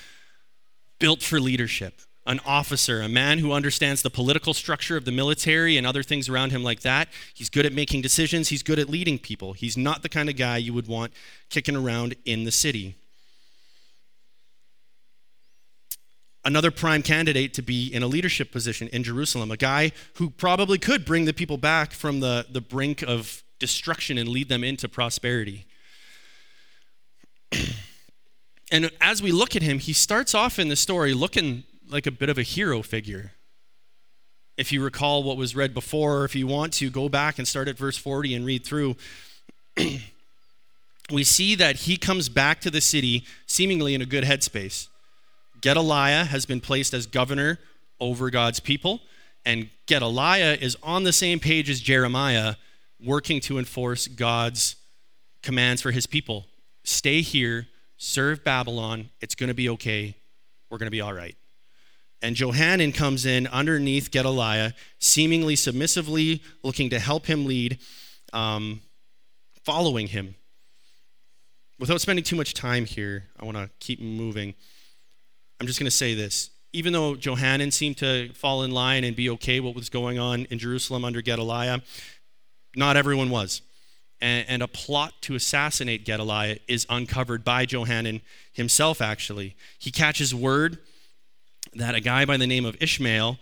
built 1.00 1.22
for 1.22 1.40
leadership, 1.40 2.00
an 2.24 2.40
officer, 2.46 3.02
a 3.02 3.08
man 3.08 3.40
who 3.40 3.52
understands 3.52 4.00
the 4.00 4.10
political 4.10 4.54
structure 4.54 4.96
of 4.96 5.04
the 5.04 5.12
military 5.12 5.76
and 5.76 5.86
other 5.86 6.02
things 6.02 6.28
around 6.28 6.52
him 6.52 6.62
like 6.62 6.80
that. 6.80 7.08
He's 7.34 7.50
good 7.50 7.66
at 7.66 7.72
making 7.72 8.00
decisions, 8.00 8.48
he's 8.48 8.62
good 8.62 8.78
at 8.78 8.88
leading 8.88 9.18
people. 9.18 9.52
He's 9.52 9.76
not 9.76 10.02
the 10.02 10.08
kind 10.08 10.30
of 10.30 10.36
guy 10.36 10.56
you 10.56 10.72
would 10.72 10.86
want 10.86 11.12
kicking 11.50 11.76
around 11.76 12.14
in 12.24 12.44
the 12.44 12.52
city. 12.52 12.94
Another 16.46 16.70
prime 16.70 17.02
candidate 17.02 17.54
to 17.54 17.62
be 17.62 17.88
in 17.88 18.02
a 18.02 18.06
leadership 18.06 18.52
position 18.52 18.88
in 18.88 19.02
Jerusalem, 19.02 19.50
a 19.50 19.56
guy 19.56 19.92
who 20.16 20.28
probably 20.28 20.78
could 20.78 21.04
bring 21.06 21.24
the 21.24 21.32
people 21.32 21.56
back 21.56 21.92
from 21.92 22.20
the, 22.20 22.46
the 22.50 22.60
brink 22.60 23.02
of 23.02 23.43
destruction 23.58 24.18
and 24.18 24.28
lead 24.28 24.48
them 24.48 24.64
into 24.64 24.88
prosperity. 24.88 25.66
and 28.72 28.90
as 29.00 29.22
we 29.22 29.32
look 29.32 29.54
at 29.56 29.62
him, 29.62 29.78
he 29.78 29.92
starts 29.92 30.34
off 30.34 30.58
in 30.58 30.68
the 30.68 30.76
story 30.76 31.14
looking 31.14 31.64
like 31.88 32.06
a 32.06 32.10
bit 32.10 32.28
of 32.28 32.38
a 32.38 32.42
hero 32.42 32.82
figure. 32.82 33.32
If 34.56 34.72
you 34.72 34.82
recall 34.82 35.22
what 35.22 35.36
was 35.36 35.56
read 35.56 35.74
before, 35.74 36.18
or 36.18 36.24
if 36.24 36.34
you 36.34 36.46
want 36.46 36.72
to, 36.74 36.90
go 36.90 37.08
back 37.08 37.38
and 37.38 37.46
start 37.46 37.68
at 37.68 37.76
verse 37.76 37.96
40 37.96 38.34
and 38.34 38.46
read 38.46 38.64
through. 38.64 38.96
we 41.10 41.24
see 41.24 41.54
that 41.56 41.76
he 41.76 41.96
comes 41.96 42.28
back 42.28 42.60
to 42.60 42.70
the 42.70 42.80
city 42.80 43.24
seemingly 43.46 43.94
in 43.94 44.02
a 44.02 44.06
good 44.06 44.24
headspace. 44.24 44.88
Gedaliah 45.60 46.24
has 46.24 46.46
been 46.46 46.60
placed 46.60 46.94
as 46.94 47.06
governor 47.06 47.58
over 47.98 48.30
God's 48.30 48.60
people, 48.60 49.00
and 49.44 49.70
Gedaliah 49.86 50.56
is 50.60 50.76
on 50.82 51.04
the 51.04 51.12
same 51.12 51.40
page 51.40 51.68
as 51.68 51.80
Jeremiah 51.80 52.54
working 53.00 53.40
to 53.40 53.58
enforce 53.58 54.08
God's 54.08 54.76
commands 55.42 55.82
for 55.82 55.90
his 55.90 56.06
people. 56.06 56.46
Stay 56.84 57.20
here, 57.20 57.68
serve 57.96 58.44
Babylon. 58.44 59.10
It's 59.20 59.34
going 59.34 59.48
to 59.48 59.54
be 59.54 59.68
okay. 59.70 60.16
We're 60.70 60.78
going 60.78 60.86
to 60.86 60.90
be 60.90 61.00
all 61.00 61.12
right. 61.12 61.36
And 62.22 62.34
Johanan 62.34 62.92
comes 62.92 63.26
in 63.26 63.46
underneath 63.48 64.10
Gedaliah, 64.10 64.72
seemingly 64.98 65.56
submissively 65.56 66.42
looking 66.62 66.88
to 66.90 66.98
help 66.98 67.26
him 67.26 67.44
lead, 67.44 67.78
um, 68.32 68.80
following 69.62 70.06
him. 70.06 70.34
Without 71.78 72.00
spending 72.00 72.24
too 72.24 72.36
much 72.36 72.54
time 72.54 72.86
here, 72.86 73.24
I 73.38 73.44
want 73.44 73.58
to 73.58 73.68
keep 73.78 74.00
moving. 74.00 74.54
I'm 75.60 75.66
just 75.66 75.78
going 75.78 75.86
to 75.86 75.90
say 75.90 76.14
this. 76.14 76.50
Even 76.72 76.92
though 76.92 77.14
Johanan 77.14 77.70
seemed 77.70 77.98
to 77.98 78.32
fall 78.32 78.62
in 78.62 78.70
line 78.70 79.04
and 79.04 79.14
be 79.14 79.28
okay 79.30 79.60
what 79.60 79.74
was 79.74 79.90
going 79.90 80.18
on 80.18 80.46
in 80.46 80.58
Jerusalem 80.58 81.04
under 81.04 81.20
Gedaliah, 81.20 81.82
not 82.76 82.96
everyone 82.96 83.30
was. 83.30 83.62
And, 84.20 84.46
and, 84.48 84.62
a 84.62 84.68
plot 84.68 85.12
to 85.22 85.34
assassinate 85.34 86.04
Gedaliah 86.04 86.58
is 86.68 86.86
uncovered 86.88 87.44
by 87.44 87.66
Johanan 87.66 88.22
himself, 88.52 89.02
actually. 89.02 89.56
He 89.78 89.90
catches 89.90 90.34
word 90.34 90.78
that 91.74 91.94
a 91.94 92.00
guy 92.00 92.24
by 92.24 92.36
the 92.36 92.46
name 92.46 92.64
of 92.64 92.76
Ishmael 92.80 93.38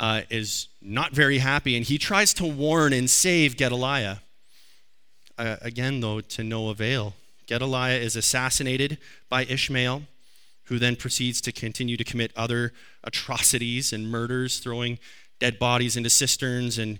uh, 0.00 0.22
is 0.30 0.68
not 0.80 1.12
very 1.12 1.38
happy, 1.38 1.76
and 1.76 1.84
he 1.84 1.98
tries 1.98 2.34
to 2.34 2.46
warn 2.46 2.92
and 2.92 3.08
save 3.08 3.56
Gedaliah. 3.56 4.18
Uh, 5.36 5.56
again, 5.60 6.00
though, 6.00 6.20
to 6.20 6.42
no 6.42 6.68
avail. 6.70 7.14
Gedaliah 7.46 7.98
is 7.98 8.16
assassinated 8.16 8.98
by 9.28 9.44
Ishmael, 9.44 10.02
who 10.64 10.78
then 10.78 10.96
proceeds 10.96 11.40
to 11.42 11.52
continue 11.52 11.96
to 11.96 12.04
commit 12.04 12.32
other 12.36 12.72
atrocities 13.02 13.92
and 13.92 14.10
murders, 14.10 14.58
throwing 14.58 14.98
dead 15.38 15.58
bodies 15.58 15.96
into 15.96 16.08
cisterns 16.08 16.78
and 16.78 16.98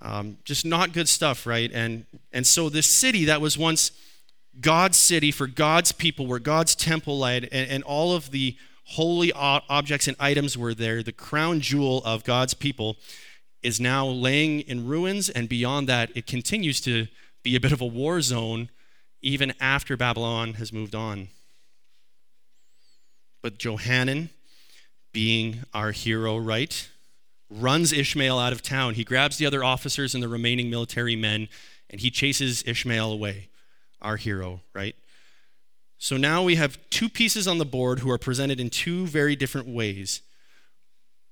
um, 0.00 0.38
just 0.44 0.64
not 0.64 0.92
good 0.92 1.08
stuff, 1.08 1.46
right? 1.46 1.70
And, 1.72 2.04
and 2.32 2.46
so 2.46 2.68
this 2.68 2.86
city 2.86 3.26
that 3.26 3.40
was 3.40 3.56
once 3.56 3.92
God's 4.60 4.96
city 4.96 5.30
for 5.30 5.46
God's 5.46 5.92
people, 5.92 6.26
where 6.26 6.38
God's 6.38 6.74
temple 6.74 7.18
lay, 7.18 7.36
and, 7.36 7.52
and 7.52 7.84
all 7.84 8.14
of 8.14 8.30
the 8.30 8.56
holy 8.84 9.32
objects 9.32 10.06
and 10.06 10.16
items 10.20 10.56
were 10.56 10.74
there, 10.74 11.02
the 11.02 11.12
crown 11.12 11.60
jewel 11.60 12.02
of 12.04 12.24
God's 12.24 12.54
people, 12.54 12.96
is 13.62 13.80
now 13.80 14.06
laying 14.06 14.60
in 14.60 14.86
ruins. 14.86 15.28
And 15.28 15.48
beyond 15.48 15.88
that, 15.88 16.10
it 16.14 16.26
continues 16.26 16.80
to 16.82 17.08
be 17.42 17.56
a 17.56 17.60
bit 17.60 17.72
of 17.72 17.80
a 17.80 17.86
war 17.86 18.20
zone 18.20 18.70
even 19.22 19.52
after 19.60 19.96
Babylon 19.96 20.54
has 20.54 20.72
moved 20.72 20.94
on. 20.94 21.28
But 23.42 23.58
Johanan, 23.58 24.30
being 25.12 25.64
our 25.74 25.92
hero, 25.92 26.36
right? 26.36 26.88
Runs 27.50 27.92
Ishmael 27.92 28.38
out 28.38 28.52
of 28.52 28.62
town. 28.62 28.94
He 28.94 29.04
grabs 29.04 29.38
the 29.38 29.46
other 29.46 29.62
officers 29.62 30.14
and 30.14 30.22
the 30.22 30.28
remaining 30.28 30.70
military 30.70 31.16
men, 31.16 31.48
and 31.90 32.00
he 32.00 32.10
chases 32.10 32.64
Ishmael 32.66 33.12
away, 33.12 33.48
our 34.02 34.16
hero, 34.16 34.60
right? 34.74 34.96
So 35.98 36.16
now 36.16 36.42
we 36.42 36.56
have 36.56 36.78
two 36.90 37.08
pieces 37.08 37.48
on 37.48 37.58
the 37.58 37.64
board 37.64 38.00
who 38.00 38.10
are 38.10 38.18
presented 38.18 38.60
in 38.60 38.70
two 38.70 39.06
very 39.06 39.36
different 39.36 39.68
ways. 39.68 40.20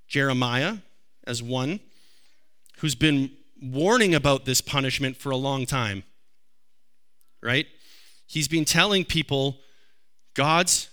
Jeremiah, 0.08 0.78
as 1.26 1.42
one, 1.42 1.80
who's 2.78 2.94
been 2.94 3.30
warning 3.62 4.14
about 4.14 4.44
this 4.44 4.60
punishment 4.60 5.16
for 5.16 5.30
a 5.30 5.36
long 5.36 5.66
time. 5.66 6.04
Right? 7.42 7.66
He's 8.26 8.48
been 8.48 8.64
telling 8.64 9.04
people 9.04 9.58
God's 10.34 10.88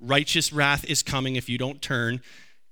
righteous 0.00 0.52
wrath 0.52 0.84
is 0.84 1.02
coming 1.02 1.36
if 1.36 1.48
you 1.48 1.58
don't 1.58 1.80
turn. 1.80 2.20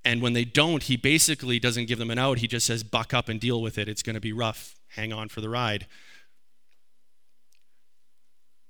And 0.04 0.20
when 0.20 0.34
they 0.34 0.44
don't, 0.44 0.82
he 0.82 0.96
basically 0.96 1.58
doesn't 1.58 1.87
give 1.87 1.99
them 1.99 2.11
an 2.11 2.18
out. 2.18 2.38
He 2.38 2.46
just 2.46 2.66
says, 2.66 2.82
buck 2.82 3.14
up 3.14 3.28
and 3.28 3.40
deal 3.40 3.62
with 3.62 3.78
it. 3.78 3.88
It's 3.88 4.02
going 4.02 4.14
to 4.14 4.20
be 4.20 4.32
rough. 4.32 4.76
Hang 4.88 5.12
on 5.12 5.28
for 5.28 5.40
the 5.40 5.49
ride. 5.49 5.87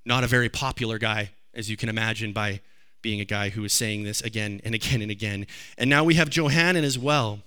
Not 0.07 0.23
a 0.23 0.29
very 0.29 0.49
popular 0.49 0.99
guy, 0.99 1.31
as 1.53 1.71
you 1.71 1.77
can 1.77 1.89
imagine 1.89 2.33
by 2.33 2.61
being 3.03 3.21
a 3.21 3.25
guy 3.25 3.51
who 3.51 3.65
is 3.65 3.73
saying 3.73 4.05
this 4.05 4.21
again 4.21 4.61
and 4.65 4.75
again 4.75 5.03
and 5.03 5.11
again. 5.11 5.47
And 5.77 5.91
now 5.91 6.05
we 6.05 6.15
have 6.15 6.31
Johanan 6.31 6.85
as 6.85 6.99
well, 6.99 7.41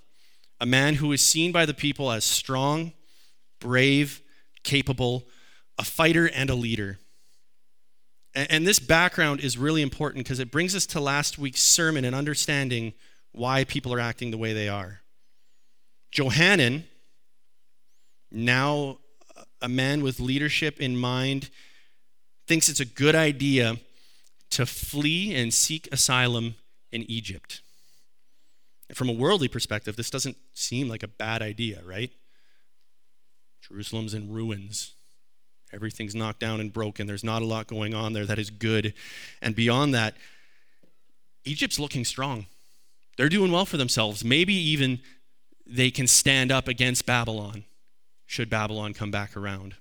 a 0.60 0.66
man 0.66 0.96
who 0.96 1.12
is 1.12 1.22
seen 1.22 1.52
by 1.52 1.66
the 1.66 1.74
people 1.74 2.12
as 2.12 2.26
strong, 2.26 2.94
brave, 3.60 4.22
capable, 4.64 5.28
a 5.78 5.84
fighter, 5.84 6.28
and 6.28 6.50
a 6.50 6.56
leader. 6.56 7.00
And, 8.36 8.68
this 8.68 8.78
background 8.78 9.40
is 9.40 9.58
really 9.58 9.82
important 9.82 10.24
because 10.24 10.40
it 10.40 10.52
brings 10.52 10.76
us 10.76 10.86
to 10.88 11.00
last 11.00 11.40
week's 11.40 11.64
sermon 11.64 12.06
and 12.06 12.16
understanding 12.16 12.94
why 13.38 13.64
people 13.64 13.94
are 13.94 14.00
acting 14.00 14.32
the 14.32 14.38
way 14.38 14.54
they 14.54 14.70
are. 14.70 15.02
Johanan, 16.12 16.86
now 18.32 18.98
a 19.62 19.70
man 19.70 20.02
with 20.02 20.20
leadership 20.20 20.80
in 20.80 20.98
mind, 20.98 21.50
thinks 22.48 22.70
it's 22.70 22.80
a 22.80 22.86
good 22.86 23.16
idea 23.16 23.78
to 24.52 24.66
flee 24.66 25.36
and 25.36 25.54
seek 25.54 25.88
asylum 25.92 26.56
in 26.92 27.04
Egypt. 27.10 27.62
From 28.94 29.10
a 29.10 29.14
worldly 29.14 29.50
perspective, 29.50 29.96
this 29.96 30.10
doesn't 30.10 30.38
seem 30.54 30.88
like 30.88 31.04
a 31.04 31.08
bad 31.08 31.42
idea, 31.42 31.82
right? 31.86 32.12
Jerusalem's 33.62 34.14
in 34.14 34.32
ruins. 34.32 34.94
Everything's 35.74 36.16
knocked 36.16 36.40
down 36.40 36.62
and 36.62 36.72
broken. 36.72 37.08
There's 37.08 37.24
not 37.24 37.42
a 37.42 37.46
lot 37.46 37.68
going 37.68 37.94
on 37.94 38.14
there 38.14 38.26
that 38.26 38.40
is 38.40 38.50
good. 38.50 38.94
And 39.42 39.54
beyond 39.54 39.94
that, 39.94 40.16
Egypt's 41.44 41.80
looking 41.80 42.06
strong. 42.06 42.46
They're 43.18 43.30
doing 43.30 43.52
well 43.52 43.66
for 43.66 43.78
themselves. 43.78 44.24
Maybe 44.24 44.54
even 44.54 45.00
they 45.66 45.92
can 45.92 46.08
stand 46.08 46.52
up 46.52 46.68
against 46.68 47.06
Babylon 47.06 47.66
should 48.26 48.50
Babylon 48.50 48.94
come 48.94 49.12
back 49.12 49.36
around. 49.36 49.76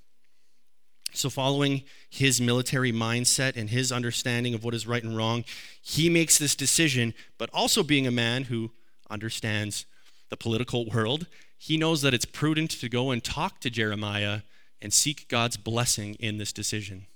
So, 1.12 1.31
following 1.31 1.83
his 2.11 2.40
military 2.40 2.93
mindset 2.93 3.57
and 3.57 3.71
his 3.71 3.90
understanding 3.90 4.55
of 4.55 4.64
what 4.64 4.75
is 4.75 4.87
right 4.87 5.02
and 5.02 5.16
wrong, 5.16 5.45
he 5.81 6.11
makes 6.11 6.38
this 6.38 6.55
decision, 6.55 7.14
but 7.38 7.50
also 7.52 7.83
being 7.83 8.07
a 8.07 8.11
man 8.11 8.45
who 8.45 8.71
understands 9.09 9.87
the 10.28 10.37
political 10.37 10.87
world, 10.87 11.26
he 11.59 11.76
knows 11.76 12.02
that 12.02 12.12
it's 12.12 12.25
prudent 12.25 12.71
to 12.71 12.88
go 12.88 13.11
and 13.11 13.25
talk 13.25 13.61
to 13.61 13.71
Jeremiah 13.71 14.40
and 14.83 14.93
seek 14.93 15.28
God's 15.28 15.57
blessing 15.57 16.16
in 16.21 16.38
this 16.38 16.52
decision. 16.52 17.07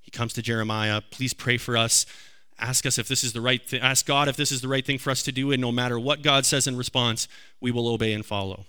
He 0.00 0.10
comes 0.10 0.32
to 0.34 0.42
Jeremiah, 0.42 1.00
please 1.10 1.34
pray 1.34 1.56
for 1.56 1.76
us 1.76 2.06
ask 2.60 2.86
us 2.86 2.98
if 2.98 3.08
this 3.08 3.24
is 3.24 3.32
the 3.32 3.40
right 3.40 3.62
thing, 3.62 3.80
ask 3.80 4.06
God 4.06 4.28
if 4.28 4.36
this 4.36 4.52
is 4.52 4.60
the 4.60 4.68
right 4.68 4.84
thing 4.84 4.98
for 4.98 5.10
us 5.10 5.22
to 5.24 5.32
do, 5.32 5.52
and 5.52 5.60
no 5.60 5.72
matter 5.72 5.98
what 5.98 6.22
God 6.22 6.46
says 6.46 6.66
in 6.66 6.76
response, 6.76 7.28
we 7.60 7.70
will 7.70 7.88
obey 7.88 8.12
and 8.12 8.24
follow. 8.24 8.66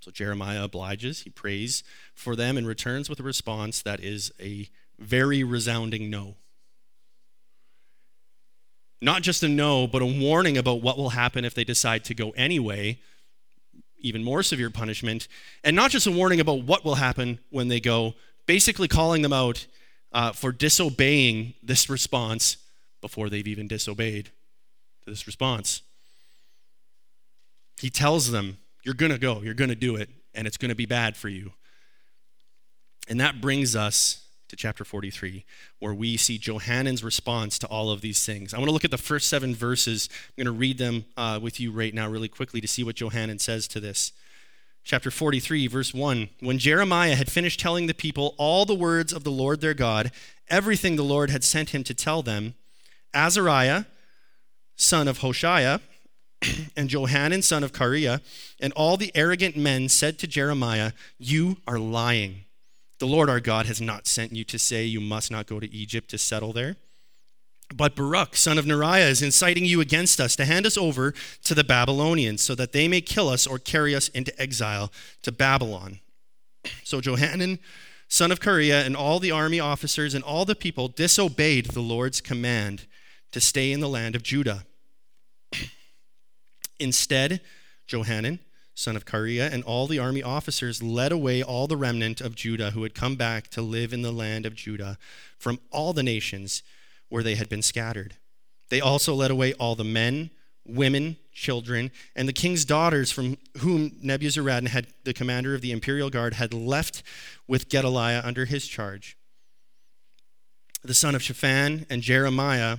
So 0.00 0.10
Jeremiah 0.10 0.64
obliges, 0.64 1.22
he 1.22 1.30
prays 1.30 1.82
for 2.14 2.36
them 2.36 2.56
and 2.56 2.66
returns 2.66 3.10
with 3.10 3.20
a 3.20 3.24
response 3.24 3.82
that 3.82 4.00
is 4.00 4.32
a 4.40 4.68
very 4.98 5.44
resounding 5.44 6.08
no. 6.08 6.36
Not 9.00 9.22
just 9.22 9.42
a 9.42 9.48
no, 9.48 9.86
but 9.86 10.02
a 10.02 10.06
warning 10.06 10.56
about 10.58 10.82
what 10.82 10.96
will 10.96 11.10
happen 11.10 11.44
if 11.44 11.54
they 11.54 11.64
decide 11.64 12.04
to 12.04 12.14
go 12.14 12.30
anyway, 12.30 12.98
even 13.98 14.24
more 14.24 14.42
severe 14.42 14.70
punishment. 14.70 15.28
And 15.62 15.76
not 15.76 15.90
just 15.90 16.06
a 16.06 16.12
warning 16.12 16.40
about 16.40 16.64
what 16.64 16.84
will 16.84 16.96
happen 16.96 17.38
when 17.50 17.68
they 17.68 17.78
go, 17.80 18.14
basically 18.46 18.88
calling 18.88 19.22
them 19.22 19.32
out 19.32 19.66
uh, 20.12 20.32
for 20.32 20.52
disobeying 20.52 21.54
this 21.62 21.88
response 21.90 22.56
before 23.00 23.28
they've 23.28 23.46
even 23.46 23.68
disobeyed 23.68 24.30
this 25.06 25.26
response. 25.26 25.82
He 27.80 27.90
tells 27.90 28.30
them, 28.30 28.58
You're 28.84 28.94
going 28.94 29.12
to 29.12 29.18
go, 29.18 29.42
you're 29.42 29.54
going 29.54 29.70
to 29.70 29.76
do 29.76 29.96
it, 29.96 30.08
and 30.34 30.46
it's 30.46 30.56
going 30.56 30.70
to 30.70 30.74
be 30.74 30.86
bad 30.86 31.16
for 31.16 31.28
you. 31.28 31.52
And 33.08 33.20
that 33.20 33.40
brings 33.40 33.74
us 33.74 34.24
to 34.48 34.56
chapter 34.56 34.84
43, 34.84 35.44
where 35.78 35.94
we 35.94 36.16
see 36.16 36.38
Johanan's 36.38 37.04
response 37.04 37.58
to 37.58 37.66
all 37.66 37.90
of 37.90 38.00
these 38.00 38.24
things. 38.24 38.54
I 38.54 38.58
want 38.58 38.68
to 38.68 38.72
look 38.72 38.84
at 38.84 38.90
the 38.90 38.98
first 38.98 39.28
seven 39.28 39.54
verses. 39.54 40.08
I'm 40.12 40.44
going 40.44 40.54
to 40.54 40.58
read 40.58 40.78
them 40.78 41.04
uh, 41.16 41.38
with 41.40 41.60
you 41.60 41.70
right 41.70 41.92
now, 41.92 42.08
really 42.08 42.28
quickly, 42.28 42.60
to 42.60 42.68
see 42.68 42.82
what 42.82 42.96
Johanan 42.96 43.38
says 43.38 43.68
to 43.68 43.80
this 43.80 44.12
chapter 44.88 45.10
43, 45.10 45.66
verse 45.66 45.92
1. 45.92 46.30
When 46.40 46.58
Jeremiah 46.58 47.14
had 47.14 47.30
finished 47.30 47.60
telling 47.60 47.86
the 47.86 47.94
people 47.94 48.34
all 48.38 48.64
the 48.64 48.74
words 48.74 49.12
of 49.12 49.22
the 49.22 49.30
Lord 49.30 49.60
their 49.60 49.74
God, 49.74 50.10
everything 50.48 50.96
the 50.96 51.02
Lord 51.02 51.28
had 51.28 51.44
sent 51.44 51.70
him 51.70 51.84
to 51.84 51.92
tell 51.92 52.22
them, 52.22 52.54
Azariah, 53.12 53.84
son 54.76 55.06
of 55.06 55.18
Hoshaiah, 55.18 55.82
and 56.76 56.88
Johanan, 56.88 57.42
son 57.42 57.62
of 57.62 57.72
Kareah, 57.72 58.22
and 58.60 58.72
all 58.72 58.96
the 58.96 59.12
arrogant 59.14 59.58
men 59.58 59.90
said 59.90 60.18
to 60.20 60.26
Jeremiah, 60.26 60.92
You 61.18 61.58
are 61.66 61.78
lying. 61.78 62.46
The 62.98 63.06
Lord 63.06 63.28
our 63.28 63.40
God 63.40 63.66
has 63.66 63.82
not 63.82 64.06
sent 64.06 64.32
you 64.32 64.42
to 64.44 64.58
say 64.58 64.84
you 64.84 65.02
must 65.02 65.30
not 65.30 65.46
go 65.46 65.60
to 65.60 65.70
Egypt 65.70 66.08
to 66.10 66.18
settle 66.18 66.54
there. 66.54 66.76
But 67.74 67.94
Baruch, 67.94 68.34
son 68.34 68.58
of 68.58 68.64
Neriah, 68.64 69.08
is 69.08 69.22
inciting 69.22 69.64
you 69.64 69.80
against 69.80 70.20
us 70.20 70.34
to 70.36 70.44
hand 70.44 70.66
us 70.66 70.78
over 70.78 71.12
to 71.44 71.54
the 71.54 71.64
Babylonians 71.64 72.42
so 72.42 72.54
that 72.54 72.72
they 72.72 72.88
may 72.88 73.00
kill 73.00 73.28
us 73.28 73.46
or 73.46 73.58
carry 73.58 73.94
us 73.94 74.08
into 74.08 74.38
exile 74.40 74.90
to 75.22 75.30
Babylon. 75.30 76.00
So 76.82 77.00
Johanan, 77.00 77.58
son 78.08 78.32
of 78.32 78.40
Kareah, 78.40 78.84
and 78.86 78.96
all 78.96 79.20
the 79.20 79.30
army 79.30 79.60
officers 79.60 80.14
and 80.14 80.24
all 80.24 80.44
the 80.44 80.54
people 80.54 80.88
disobeyed 80.88 81.66
the 81.66 81.80
Lord's 81.80 82.20
command 82.20 82.86
to 83.32 83.40
stay 83.40 83.70
in 83.70 83.80
the 83.80 83.88
land 83.88 84.16
of 84.16 84.22
Judah. 84.22 84.64
Instead, 86.80 87.40
Johanan, 87.86 88.40
son 88.74 88.96
of 88.96 89.04
Kareah, 89.04 89.52
and 89.52 89.62
all 89.64 89.86
the 89.86 89.98
army 89.98 90.22
officers 90.22 90.82
led 90.82 91.12
away 91.12 91.42
all 91.42 91.66
the 91.66 91.76
remnant 91.76 92.20
of 92.22 92.34
Judah 92.34 92.70
who 92.70 92.82
had 92.84 92.94
come 92.94 93.16
back 93.16 93.48
to 93.48 93.60
live 93.60 93.92
in 93.92 94.02
the 94.02 94.12
land 94.12 94.46
of 94.46 94.54
Judah 94.54 94.96
from 95.36 95.58
all 95.70 95.92
the 95.92 96.02
nations 96.02 96.62
where 97.08 97.22
they 97.22 97.34
had 97.34 97.48
been 97.48 97.62
scattered. 97.62 98.16
They 98.70 98.80
also 98.80 99.14
led 99.14 99.30
away 99.30 99.54
all 99.54 99.74
the 99.74 99.84
men, 99.84 100.30
women, 100.66 101.16
children, 101.32 101.90
and 102.14 102.28
the 102.28 102.32
king's 102.32 102.64
daughters 102.64 103.10
from 103.10 103.38
whom 103.58 103.90
Nebuzaradan, 104.04 104.68
had, 104.68 104.88
the 105.04 105.14
commander 105.14 105.54
of 105.54 105.60
the 105.62 105.72
imperial 105.72 106.10
guard, 106.10 106.34
had 106.34 106.52
left 106.52 107.02
with 107.46 107.68
Gedaliah 107.68 108.22
under 108.24 108.44
his 108.44 108.66
charge. 108.66 109.16
The 110.82 110.94
son 110.94 111.14
of 111.14 111.22
Shaphan 111.22 111.86
and 111.88 112.02
Jeremiah, 112.02 112.78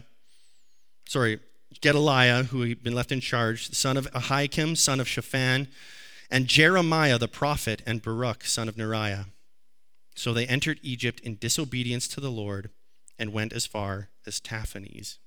sorry, 1.08 1.40
Gedaliah, 1.82 2.44
who 2.44 2.62
had 2.62 2.84
been 2.84 2.96
left 2.96 3.12
in 3.12 3.20
charge, 3.20 3.70
the 3.70 3.76
son 3.76 3.98
of 3.98 4.10
Ahikam, 4.12 4.78
son 4.78 5.00
of 5.00 5.08
Shaphan, 5.08 5.68
and 6.30 6.48
Jeremiah 6.48 7.18
the 7.18 7.28
prophet, 7.28 7.82
and 7.86 8.02
Baruch, 8.02 8.46
son 8.46 8.70
of 8.70 8.76
Neriah. 8.76 9.26
So 10.16 10.34
they 10.34 10.46
entered 10.46 10.80
Egypt 10.84 11.20
in 11.22 11.38
disobedience 11.38 12.08
to 12.10 12.22
the 12.22 12.32
Lord 12.32 12.70
and 13.18 13.34
went 13.34 13.54
as 13.54 13.66
far 13.66 14.10
as 14.30 14.40
Tahpanhes. 14.40 15.18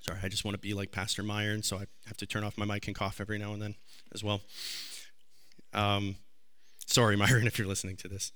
Sorry, 0.00 0.20
I 0.22 0.28
just 0.28 0.44
want 0.44 0.54
to 0.54 0.60
be 0.60 0.72
like 0.72 0.92
Pastor 0.92 1.24
Meyer, 1.24 1.50
and 1.50 1.64
so 1.64 1.78
I 1.78 1.86
have 2.06 2.16
to 2.18 2.26
turn 2.26 2.44
off 2.44 2.56
my 2.56 2.64
mic 2.64 2.86
and 2.86 2.94
cough 2.94 3.20
every 3.20 3.38
now 3.38 3.52
and 3.52 3.60
then 3.60 3.74
as 4.14 4.22
well. 4.22 4.40
Um, 5.74 6.14
sorry, 6.86 7.16
Myron, 7.22 7.48
if 7.48 7.58
you're 7.58 7.66
listening 7.66 7.96
to 7.96 8.08
this. 8.08 8.30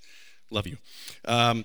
Love 0.51 0.67
you. 0.67 0.75
Um, 1.23 1.63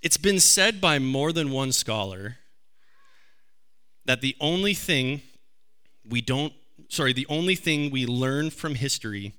it's 0.00 0.16
been 0.16 0.38
said 0.38 0.80
by 0.80 1.00
more 1.00 1.32
than 1.32 1.50
one 1.50 1.72
scholar 1.72 2.36
that 4.04 4.20
the 4.20 4.36
only 4.40 4.72
thing 4.72 5.22
we 6.08 6.20
don't, 6.20 6.52
sorry, 6.88 7.12
the 7.12 7.26
only 7.28 7.54
thing 7.54 7.90
we 7.90 8.06
learn 8.06 8.50
from 8.50 8.74
history 8.74 9.32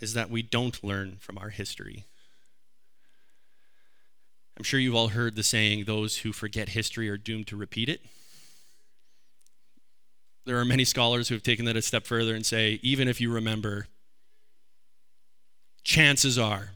is 0.00 0.14
that 0.14 0.30
we 0.30 0.42
don't 0.42 0.82
learn 0.84 1.16
from 1.20 1.38
our 1.38 1.48
history. 1.50 2.04
I'm 4.56 4.64
sure 4.64 4.80
you've 4.80 4.94
all 4.94 5.08
heard 5.08 5.36
the 5.36 5.42
saying, 5.42 5.84
those 5.84 6.18
who 6.18 6.32
forget 6.32 6.70
history 6.70 7.08
are 7.08 7.16
doomed 7.16 7.46
to 7.48 7.56
repeat 7.56 7.88
it. 7.88 8.00
There 10.46 10.58
are 10.58 10.64
many 10.64 10.84
scholars 10.84 11.28
who 11.28 11.34
have 11.34 11.42
taken 11.42 11.64
that 11.66 11.76
a 11.76 11.82
step 11.82 12.06
further 12.06 12.34
and 12.34 12.44
say, 12.44 12.80
even 12.82 13.06
if 13.06 13.20
you 13.20 13.30
remember, 13.30 13.86
chances 15.84 16.38
are, 16.38 16.70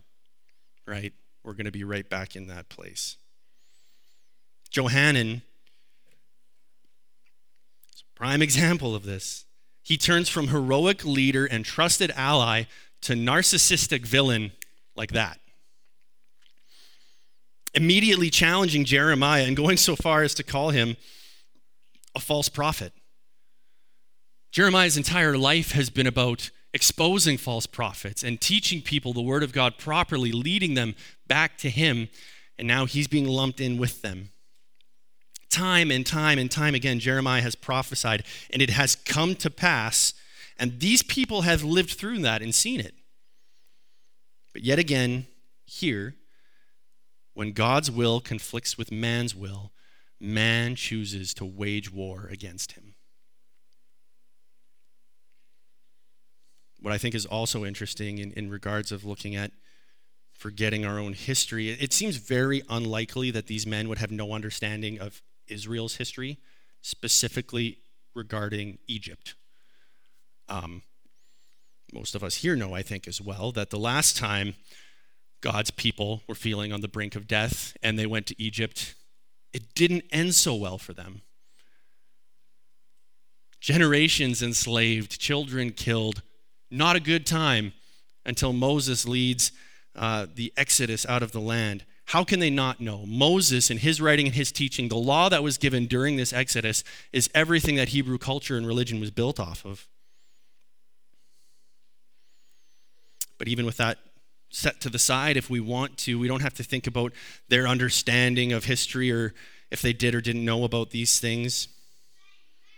right, 0.86 1.12
we're 1.42 1.54
going 1.54 1.66
to 1.66 1.72
be 1.72 1.82
right 1.84 2.08
back 2.08 2.36
in 2.36 2.46
that 2.48 2.68
place. 2.68 3.16
Johanan 4.70 5.42
Prime 8.22 8.40
example 8.40 8.94
of 8.94 9.02
this. 9.02 9.46
He 9.82 9.96
turns 9.96 10.28
from 10.28 10.46
heroic 10.46 11.04
leader 11.04 11.44
and 11.44 11.64
trusted 11.64 12.12
ally 12.14 12.66
to 13.00 13.14
narcissistic 13.14 14.06
villain 14.06 14.52
like 14.94 15.10
that. 15.10 15.40
Immediately 17.74 18.30
challenging 18.30 18.84
Jeremiah 18.84 19.42
and 19.42 19.56
going 19.56 19.76
so 19.76 19.96
far 19.96 20.22
as 20.22 20.34
to 20.34 20.44
call 20.44 20.70
him 20.70 20.96
a 22.14 22.20
false 22.20 22.48
prophet. 22.48 22.92
Jeremiah's 24.52 24.96
entire 24.96 25.36
life 25.36 25.72
has 25.72 25.90
been 25.90 26.06
about 26.06 26.50
exposing 26.72 27.38
false 27.38 27.66
prophets 27.66 28.22
and 28.22 28.40
teaching 28.40 28.82
people 28.82 29.12
the 29.12 29.20
word 29.20 29.42
of 29.42 29.52
God 29.52 29.78
properly, 29.78 30.30
leading 30.30 30.74
them 30.74 30.94
back 31.26 31.58
to 31.58 31.70
him, 31.70 32.08
and 32.56 32.68
now 32.68 32.84
he's 32.84 33.08
being 33.08 33.26
lumped 33.26 33.60
in 33.60 33.78
with 33.78 34.00
them. 34.02 34.28
Time 35.52 35.90
and 35.90 36.06
time 36.06 36.38
and 36.38 36.50
time 36.50 36.74
again, 36.74 36.98
Jeremiah 36.98 37.42
has 37.42 37.54
prophesied, 37.54 38.24
and 38.50 38.62
it 38.62 38.70
has 38.70 38.96
come 38.96 39.34
to 39.36 39.50
pass, 39.50 40.14
and 40.58 40.80
these 40.80 41.02
people 41.02 41.42
have 41.42 41.62
lived 41.62 41.90
through 41.90 42.20
that 42.20 42.40
and 42.40 42.54
seen 42.54 42.80
it. 42.80 42.94
But 44.54 44.62
yet 44.62 44.78
again, 44.78 45.26
here, 45.66 46.14
when 47.34 47.52
God's 47.52 47.90
will 47.90 48.18
conflicts 48.18 48.78
with 48.78 48.90
man's 48.90 49.34
will, 49.34 49.72
man 50.18 50.74
chooses 50.74 51.34
to 51.34 51.44
wage 51.44 51.92
war 51.92 52.28
against 52.30 52.72
him. 52.72 52.94
What 56.80 56.94
I 56.94 56.98
think 56.98 57.14
is 57.14 57.26
also 57.26 57.62
interesting 57.62 58.16
in, 58.16 58.32
in 58.32 58.48
regards 58.48 58.90
of 58.90 59.04
looking 59.04 59.36
at 59.36 59.52
forgetting 60.32 60.86
our 60.86 60.98
own 60.98 61.12
history, 61.12 61.68
it 61.68 61.92
seems 61.92 62.16
very 62.16 62.62
unlikely 62.70 63.30
that 63.32 63.48
these 63.48 63.66
men 63.66 63.90
would 63.90 63.98
have 63.98 64.10
no 64.10 64.32
understanding 64.32 64.98
of 64.98 65.20
Israel's 65.52 65.96
history, 65.96 66.38
specifically 66.80 67.78
regarding 68.14 68.78
Egypt. 68.88 69.34
Um, 70.48 70.82
most 71.92 72.14
of 72.14 72.24
us 72.24 72.36
here 72.36 72.56
know, 72.56 72.74
I 72.74 72.82
think, 72.82 73.06
as 73.06 73.20
well, 73.20 73.52
that 73.52 73.70
the 73.70 73.78
last 73.78 74.16
time 74.16 74.54
God's 75.42 75.70
people 75.70 76.22
were 76.26 76.34
feeling 76.34 76.72
on 76.72 76.80
the 76.80 76.88
brink 76.88 77.14
of 77.14 77.26
death 77.26 77.76
and 77.82 77.98
they 77.98 78.06
went 78.06 78.26
to 78.26 78.42
Egypt, 78.42 78.94
it 79.52 79.74
didn't 79.74 80.04
end 80.10 80.34
so 80.34 80.54
well 80.54 80.78
for 80.78 80.92
them. 80.92 81.22
Generations 83.60 84.42
enslaved, 84.42 85.20
children 85.20 85.70
killed, 85.70 86.22
not 86.70 86.96
a 86.96 87.00
good 87.00 87.26
time 87.26 87.72
until 88.24 88.52
Moses 88.52 89.06
leads 89.06 89.52
uh, 89.94 90.26
the 90.34 90.52
exodus 90.56 91.04
out 91.06 91.22
of 91.22 91.32
the 91.32 91.40
land. 91.40 91.84
How 92.06 92.24
can 92.24 92.40
they 92.40 92.50
not 92.50 92.80
know? 92.80 93.04
Moses, 93.06 93.70
in 93.70 93.78
his 93.78 94.00
writing 94.00 94.26
and 94.26 94.34
his 94.34 94.52
teaching, 94.52 94.88
the 94.88 94.96
law 94.96 95.28
that 95.28 95.42
was 95.42 95.56
given 95.56 95.86
during 95.86 96.16
this 96.16 96.32
exodus 96.32 96.84
is 97.12 97.30
everything 97.34 97.76
that 97.76 97.90
Hebrew 97.90 98.18
culture 98.18 98.56
and 98.56 98.66
religion 98.66 99.00
was 99.00 99.10
built 99.10 99.38
off 99.40 99.64
of. 99.64 99.86
But 103.38 103.48
even 103.48 103.66
with 103.66 103.76
that 103.78 103.98
set 104.50 104.80
to 104.82 104.90
the 104.90 104.98
side, 104.98 105.36
if 105.36 105.48
we 105.48 105.60
want 105.60 105.96
to, 105.98 106.18
we 106.18 106.28
don't 106.28 106.42
have 106.42 106.54
to 106.54 106.62
think 106.62 106.86
about 106.86 107.12
their 107.48 107.66
understanding 107.66 108.52
of 108.52 108.64
history 108.64 109.10
or 109.10 109.34
if 109.70 109.80
they 109.80 109.92
did 109.92 110.14
or 110.14 110.20
didn't 110.20 110.44
know 110.44 110.64
about 110.64 110.90
these 110.90 111.18
things. 111.18 111.68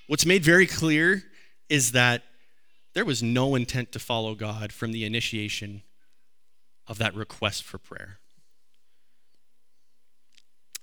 What's 0.06 0.24
made 0.24 0.44
very 0.44 0.66
clear 0.66 1.24
is 1.68 1.92
that 1.92 2.22
there 2.94 3.04
was 3.04 3.22
no 3.22 3.56
intent 3.56 3.90
to 3.92 3.98
follow 3.98 4.34
God 4.34 4.72
from 4.72 4.92
the 4.92 5.04
initiation 5.04 5.82
of 6.86 6.98
that 6.98 7.14
request 7.14 7.64
for 7.64 7.78
prayer. 7.78 8.18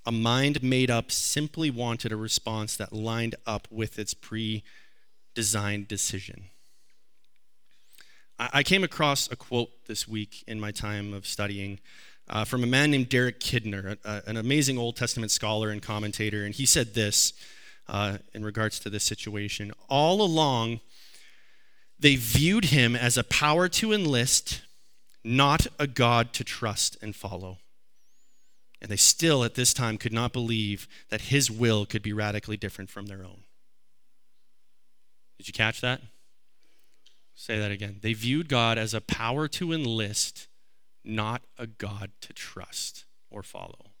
A 0.04 0.12
mind 0.12 0.62
made 0.62 0.90
up 0.90 1.12
simply 1.12 1.70
wanted 1.70 2.12
a 2.12 2.16
response 2.16 2.76
that 2.76 2.92
lined 2.92 3.36
up 3.46 3.68
with 3.70 3.98
its 3.98 4.14
pre 4.14 4.64
designed 5.34 5.88
decision. 5.88 6.44
I 8.38 8.62
came 8.64 8.82
across 8.82 9.30
a 9.30 9.36
quote 9.36 9.70
this 9.86 10.08
week 10.08 10.42
in 10.48 10.58
my 10.58 10.72
time 10.72 11.14
of 11.14 11.26
studying 11.26 11.78
uh, 12.28 12.44
from 12.44 12.64
a 12.64 12.66
man 12.66 12.90
named 12.90 13.08
Derek 13.08 13.38
Kidner, 13.38 13.96
a, 14.04 14.22
an 14.26 14.36
amazing 14.36 14.78
Old 14.78 14.96
Testament 14.96 15.30
scholar 15.30 15.70
and 15.70 15.80
commentator, 15.80 16.44
and 16.44 16.54
he 16.54 16.66
said 16.66 16.94
this 16.94 17.32
uh, 17.88 18.18
in 18.34 18.44
regards 18.44 18.80
to 18.80 18.90
this 18.90 19.04
situation. 19.04 19.72
All 19.88 20.22
along, 20.22 20.80
they 21.98 22.16
viewed 22.16 22.66
him 22.66 22.96
as 22.96 23.16
a 23.16 23.24
power 23.24 23.68
to 23.68 23.92
enlist, 23.92 24.62
not 25.22 25.66
a 25.78 25.86
God 25.86 26.32
to 26.32 26.42
trust 26.42 26.96
and 27.02 27.14
follow. 27.14 27.58
And 28.82 28.90
they 28.90 28.96
still, 28.96 29.44
at 29.44 29.54
this 29.54 29.72
time, 29.72 29.96
could 29.96 30.12
not 30.12 30.32
believe 30.32 30.88
that 31.08 31.22
his 31.22 31.48
will 31.48 31.86
could 31.86 32.02
be 32.02 32.12
radically 32.12 32.56
different 32.56 32.90
from 32.90 33.06
their 33.06 33.22
own. 33.22 33.44
Did 35.38 35.46
you 35.46 35.54
catch 35.54 35.80
that? 35.82 36.00
Say 37.36 37.60
that 37.60 37.70
again. 37.70 37.98
They 38.02 38.12
viewed 38.12 38.48
God 38.48 38.78
as 38.78 38.92
a 38.92 39.00
power 39.00 39.46
to 39.46 39.72
enlist, 39.72 40.48
not 41.04 41.42
a 41.56 41.68
God 41.68 42.10
to 42.22 42.32
trust 42.32 43.04
or 43.30 43.44
follow. 43.44 43.92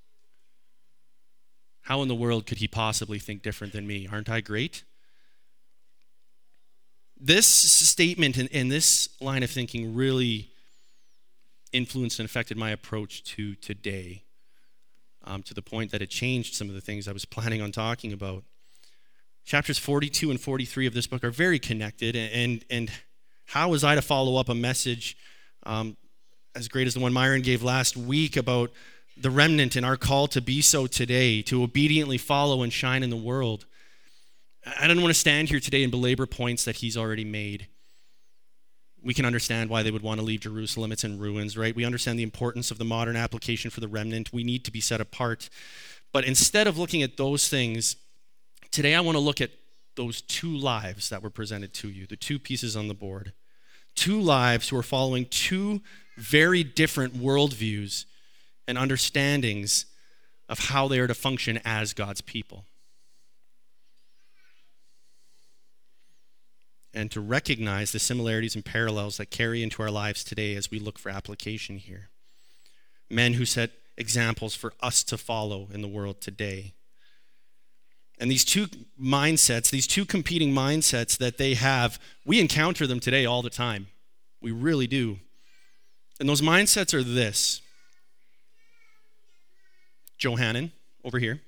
How 1.82 2.02
in 2.02 2.08
the 2.08 2.14
world 2.16 2.44
could 2.44 2.58
he 2.58 2.66
possibly 2.66 3.20
think 3.20 3.42
different 3.42 3.72
than 3.72 3.86
me? 3.86 4.08
Aren't 4.10 4.28
I 4.28 4.40
great? 4.40 4.82
This 7.16 7.46
statement 7.46 8.36
and, 8.36 8.48
and 8.52 8.70
this 8.70 9.10
line 9.20 9.44
of 9.44 9.50
thinking 9.50 9.94
really 9.94 10.48
influenced 11.72 12.18
and 12.18 12.26
affected 12.26 12.56
my 12.56 12.70
approach 12.70 13.22
to 13.24 13.54
today 13.54 14.24
um, 15.24 15.42
to 15.44 15.54
the 15.54 15.62
point 15.62 15.90
that 15.92 16.02
it 16.02 16.10
changed 16.10 16.54
some 16.54 16.68
of 16.68 16.74
the 16.74 16.80
things 16.80 17.08
I 17.08 17.12
was 17.12 17.24
planning 17.36 17.60
on 17.60 17.72
talking 17.72 18.12
about. 18.12 18.44
Chapters 19.44 19.78
42 19.78 20.30
and 20.30 20.40
43 20.40 20.86
of 20.86 20.94
this 20.94 21.06
book 21.06 21.24
are 21.24 21.30
very 21.30 21.58
connected, 21.58 22.14
and, 22.14 22.64
and 22.70 22.90
how 23.46 23.70
was 23.70 23.82
I 23.82 23.96
to 23.96 24.02
follow 24.02 24.36
up 24.36 24.48
a 24.48 24.54
message 24.54 25.16
um, 25.64 25.96
as 26.54 26.68
great 26.68 26.86
as 26.86 26.94
the 26.94 27.00
one 27.00 27.12
Myron 27.12 27.42
gave 27.42 27.62
last 27.62 27.96
week 27.96 28.36
about 28.36 28.70
the 29.16 29.30
remnant 29.30 29.76
and 29.76 29.84
our 29.84 29.96
call 29.96 30.28
to 30.28 30.40
be 30.40 30.62
so 30.62 30.86
today, 30.86 31.42
to 31.42 31.62
obediently 31.62 32.18
follow 32.18 32.62
and 32.62 32.72
shine 32.72 33.02
in 33.02 33.10
the 33.10 33.16
world? 33.16 33.66
I 34.78 34.86
don't 34.86 35.00
want 35.02 35.12
to 35.12 35.18
stand 35.18 35.48
here 35.48 35.60
today 35.60 35.82
and 35.82 35.90
belabor 35.90 36.26
points 36.26 36.64
that 36.64 36.76
he's 36.76 36.96
already 36.96 37.24
made. 37.24 37.66
We 39.02 39.14
can 39.14 39.24
understand 39.24 39.68
why 39.68 39.82
they 39.82 39.90
would 39.90 40.02
want 40.02 40.20
to 40.20 40.24
leave 40.24 40.40
Jerusalem. 40.40 40.92
It's 40.92 41.04
in 41.04 41.18
ruins, 41.18 41.56
right? 41.56 41.74
We 41.74 41.84
understand 41.84 42.18
the 42.18 42.22
importance 42.22 42.70
of 42.70 42.78
the 42.78 42.84
modern 42.84 43.16
application 43.16 43.70
for 43.70 43.80
the 43.80 43.88
remnant. 43.88 44.32
We 44.32 44.44
need 44.44 44.64
to 44.64 44.70
be 44.70 44.80
set 44.80 45.00
apart. 45.00 45.48
But 46.12 46.24
instead 46.24 46.66
of 46.66 46.78
looking 46.78 47.02
at 47.02 47.16
those 47.16 47.48
things, 47.48 47.96
today 48.70 48.94
I 48.94 49.00
want 49.00 49.16
to 49.16 49.20
look 49.20 49.40
at 49.40 49.50
those 49.96 50.20
two 50.22 50.56
lives 50.56 51.08
that 51.08 51.22
were 51.22 51.30
presented 51.30 51.74
to 51.74 51.88
you, 51.88 52.06
the 52.06 52.16
two 52.16 52.38
pieces 52.38 52.76
on 52.76 52.88
the 52.88 52.94
board. 52.94 53.32
Two 53.94 54.20
lives 54.20 54.68
who 54.68 54.76
are 54.76 54.82
following 54.82 55.26
two 55.26 55.82
very 56.16 56.62
different 56.64 57.14
worldviews 57.14 58.04
and 58.66 58.78
understandings 58.78 59.86
of 60.48 60.58
how 60.58 60.88
they 60.88 60.98
are 60.98 61.06
to 61.06 61.14
function 61.14 61.60
as 61.64 61.92
God's 61.92 62.20
people. 62.20 62.64
And 66.94 67.10
to 67.10 67.20
recognize 67.20 67.92
the 67.92 67.98
similarities 67.98 68.54
and 68.54 68.64
parallels 68.64 69.16
that 69.16 69.30
carry 69.30 69.62
into 69.62 69.82
our 69.82 69.90
lives 69.90 70.22
today 70.24 70.54
as 70.54 70.70
we 70.70 70.78
look 70.78 70.98
for 70.98 71.08
application 71.08 71.78
here. 71.78 72.08
Men 73.08 73.34
who 73.34 73.44
set 73.46 73.70
examples 73.96 74.54
for 74.54 74.74
us 74.80 75.02
to 75.04 75.16
follow 75.16 75.68
in 75.72 75.80
the 75.80 75.88
world 75.88 76.20
today. 76.20 76.74
And 78.18 78.30
these 78.30 78.44
two 78.44 78.66
mindsets, 79.00 79.70
these 79.70 79.86
two 79.86 80.04
competing 80.04 80.52
mindsets 80.52 81.16
that 81.18 81.38
they 81.38 81.54
have, 81.54 81.98
we 82.26 82.40
encounter 82.40 82.86
them 82.86 83.00
today 83.00 83.24
all 83.24 83.42
the 83.42 83.50
time. 83.50 83.86
We 84.40 84.50
really 84.52 84.86
do. 84.86 85.18
And 86.20 86.28
those 86.28 86.42
mindsets 86.42 86.94
are 86.94 87.02
this 87.02 87.62
Johanan, 90.18 90.70
over 91.04 91.18
here. 91.18 91.40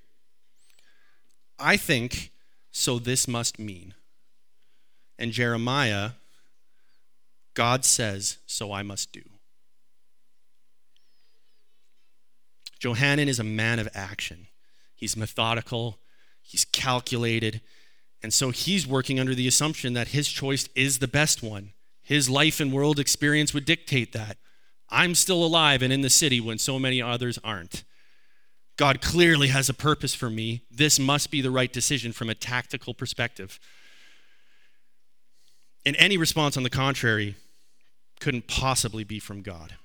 I 1.61 1.77
think, 1.77 2.33
so 2.73 2.99
this 2.99 3.29
must 3.29 3.59
mean. 3.59 3.95
And 5.19 5.33
Jeremiah, 5.33 6.11
God 7.55 7.85
says, 7.85 8.39
so 8.47 8.73
I 8.73 8.83
must 8.83 9.13
do. 9.13 9.23
Johanan 12.81 13.29
is 13.29 13.39
a 13.39 13.45
man 13.45 13.79
of 13.79 13.89
action. 13.95 14.49
He's 14.95 15.17
methodical, 15.17 15.99
He's 16.45 16.67
calculated. 16.67 17.63
And 18.23 18.33
so 18.33 18.51
he's 18.51 18.87
working 18.87 19.19
under 19.19 19.35
the 19.35 19.49
assumption 19.49 19.95
that 19.95 20.09
his 20.09 20.29
choice 20.29 20.69
is 20.75 20.99
the 20.99 21.09
best 21.09 21.43
one. 21.43 21.73
His 22.03 22.29
life 22.29 22.61
and 22.61 22.73
world 22.73 22.99
experience 22.99 23.55
would 23.55 23.65
dictate 23.65 24.13
that. 24.13 24.37
I'm 24.91 25.15
still 25.15 25.45
alive 25.45 25.83
and 25.83 25.93
in 25.93 26.03
the 26.03 26.11
city 26.11 26.41
when 26.41 26.59
so 26.59 26.79
many 26.79 27.01
others 27.01 27.39
aren't. 27.43 27.83
God 28.77 29.01
clearly 29.01 29.49
has 29.49 29.69
a 29.69 29.75
purpose 29.75 30.15
for 30.15 30.29
me. 30.29 30.63
This 30.71 30.99
must 30.99 31.31
be 31.31 31.41
the 31.41 31.51
right 31.51 31.73
decision 31.73 32.13
from 32.13 32.29
a 32.29 32.35
tactical 32.35 32.93
perspective. 32.93 33.59
And 35.87 35.97
any 35.99 36.17
response 36.17 36.57
on 36.57 36.63
the 36.63 36.71
contrary 36.71 37.37
couldn't 38.21 38.47
possibly 38.47 39.05
be 39.05 39.19
from 39.19 39.43
God. 39.43 39.77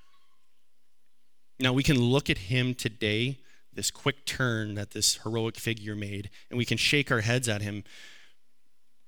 Now, 1.60 1.74
we 1.74 1.84
can 1.84 2.00
look 2.00 2.30
at 2.30 2.38
him 2.38 2.74
today 2.74 3.38
this 3.74 3.92
quick 3.92 4.26
turn 4.26 4.76
that 4.76 4.92
this 4.92 5.20
heroic 5.24 5.56
figure 5.58 5.96
made, 5.96 6.30
and 6.50 6.58
we 6.58 6.66
can 6.66 6.78
shake 6.78 7.12
our 7.12 7.22
heads 7.22 7.48
at 7.48 7.62
him. 7.62 7.84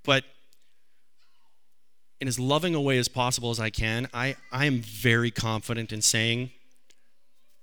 But 0.03 0.23
in 2.19 2.27
as 2.27 2.39
loving 2.39 2.75
a 2.75 2.81
way 2.81 2.97
as 2.97 3.07
possible 3.07 3.49
as 3.51 3.59
I 3.59 3.69
can, 3.69 4.07
I, 4.13 4.35
I 4.51 4.65
am 4.65 4.79
very 4.81 5.31
confident 5.31 5.91
in 5.91 6.01
saying 6.01 6.51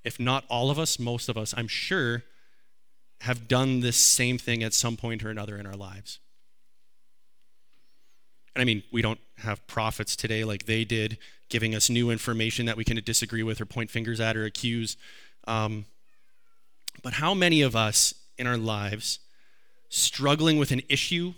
if 0.05 0.19
not 0.19 0.45
all 0.49 0.71
of 0.71 0.79
us, 0.79 0.99
most 0.99 1.29
of 1.29 1.37
us, 1.37 1.53
I'm 1.57 1.69
sure, 1.69 2.25
have 3.23 3.49
done 3.49 3.81
this 3.81 3.97
same 3.97 4.39
thing 4.39 4.63
at 4.63 4.73
some 4.73 4.97
point 4.97 5.25
or 5.25 5.31
another 5.31 5.59
in 5.59 5.67
our 5.67 5.77
lives. 5.77 6.19
And 8.55 8.63
I 8.63 8.65
mean, 8.65 8.83
we 8.93 9.03
don't 9.03 9.21
have 9.39 9.67
prophets 9.67 10.17
today 10.17 10.45
like 10.45 10.67
they 10.67 10.85
did, 10.85 11.19
giving 11.49 11.75
us 11.75 11.89
new 11.89 12.11
information 12.11 12.67
that 12.67 12.77
we 12.77 12.85
can 12.85 13.01
disagree 13.05 13.43
with 13.43 13.61
or 13.61 13.67
point 13.67 13.91
fingers 13.91 14.21
at 14.21 14.37
or 14.37 14.45
accuse. 14.45 14.97
Um, 15.47 15.87
but 17.03 17.15
how 17.15 17.35
many 17.35 17.63
of 17.63 17.77
us 17.77 18.15
in 18.37 18.47
our 18.47 18.57
lives 18.57 19.21
struggling 19.89 20.59
with 20.59 20.71
an 20.71 20.83
issue 20.89 21.35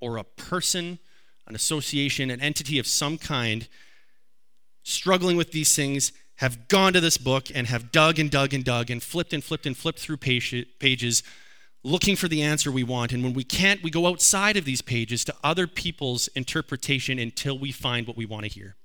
or 0.00 0.16
a 0.16 0.24
person, 0.24 0.98
an 1.46 1.54
association, 1.54 2.30
an 2.30 2.40
entity 2.40 2.78
of 2.78 2.86
some 2.86 3.18
kind, 3.18 3.68
struggling 4.82 5.36
with 5.36 5.52
these 5.52 5.74
things, 5.74 6.12
have 6.36 6.68
gone 6.68 6.92
to 6.92 7.00
this 7.00 7.18
book 7.18 7.46
and 7.54 7.68
have 7.68 7.92
dug 7.92 8.18
and 8.18 8.30
dug 8.30 8.52
and 8.52 8.64
dug 8.64 8.90
and 8.90 9.02
flipped 9.02 9.32
and 9.32 9.44
flipped 9.44 9.66
and 9.66 9.76
flipped 9.76 9.98
through 9.98 10.16
pages 10.16 11.22
looking 11.84 12.16
for 12.16 12.28
the 12.28 12.42
answer 12.42 12.70
we 12.70 12.84
want. 12.84 13.12
And 13.12 13.22
when 13.22 13.34
we 13.34 13.44
can't, 13.44 13.82
we 13.82 13.90
go 13.90 14.06
outside 14.06 14.56
of 14.56 14.64
these 14.64 14.82
pages 14.82 15.24
to 15.24 15.34
other 15.42 15.66
people's 15.66 16.28
interpretation 16.28 17.18
until 17.18 17.58
we 17.58 17.72
find 17.72 18.06
what 18.06 18.16
we 18.16 18.26
want 18.26 18.44
to 18.44 18.50
hear. 18.50 18.76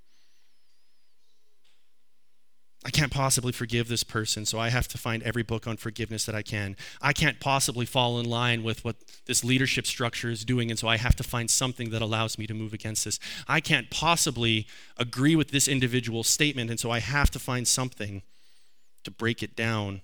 I 2.85 2.89
can't 2.89 3.11
possibly 3.11 3.51
forgive 3.51 3.89
this 3.89 4.03
person, 4.03 4.45
so 4.45 4.59
I 4.59 4.69
have 4.69 4.87
to 4.89 4.97
find 4.97 5.21
every 5.23 5.43
book 5.43 5.67
on 5.67 5.75
forgiveness 5.75 6.25
that 6.25 6.35
I 6.35 6.41
can. 6.41 6.77
I 7.01 7.11
can't 7.11 7.39
possibly 7.39 7.85
fall 7.85 8.17
in 8.17 8.29
line 8.29 8.63
with 8.63 8.85
what 8.85 8.95
this 9.25 9.43
leadership 9.43 9.85
structure 9.85 10.29
is 10.29 10.45
doing, 10.45 10.69
and 10.69 10.79
so 10.79 10.87
I 10.87 10.95
have 10.95 11.15
to 11.17 11.23
find 11.23 11.49
something 11.49 11.89
that 11.89 12.01
allows 12.01 12.37
me 12.37 12.47
to 12.47 12.53
move 12.53 12.73
against 12.73 13.03
this. 13.03 13.19
I 13.45 13.59
can't 13.59 13.89
possibly 13.89 14.67
agree 14.95 15.35
with 15.35 15.51
this 15.51 15.67
individual 15.67 16.23
statement, 16.23 16.69
and 16.69 16.79
so 16.79 16.89
I 16.89 16.99
have 16.99 17.29
to 17.31 17.39
find 17.39 17.67
something 17.67 18.21
to 19.03 19.11
break 19.11 19.43
it 19.43 19.55
down. 19.55 20.01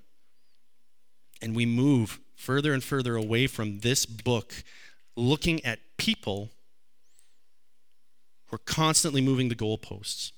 And 1.41 1.55
we 1.55 1.65
move 1.65 2.19
further 2.43 2.73
and 2.73 2.83
further 2.83 3.15
away 3.15 3.47
from 3.47 3.79
this 3.79 4.05
book, 4.05 4.63
looking 5.15 5.63
at 5.65 5.79
people 5.97 6.51
who 8.47 8.55
are 8.55 8.65
constantly 8.65 9.21
moving 9.21 9.49
the 9.49 9.55
goalposts 9.55 10.31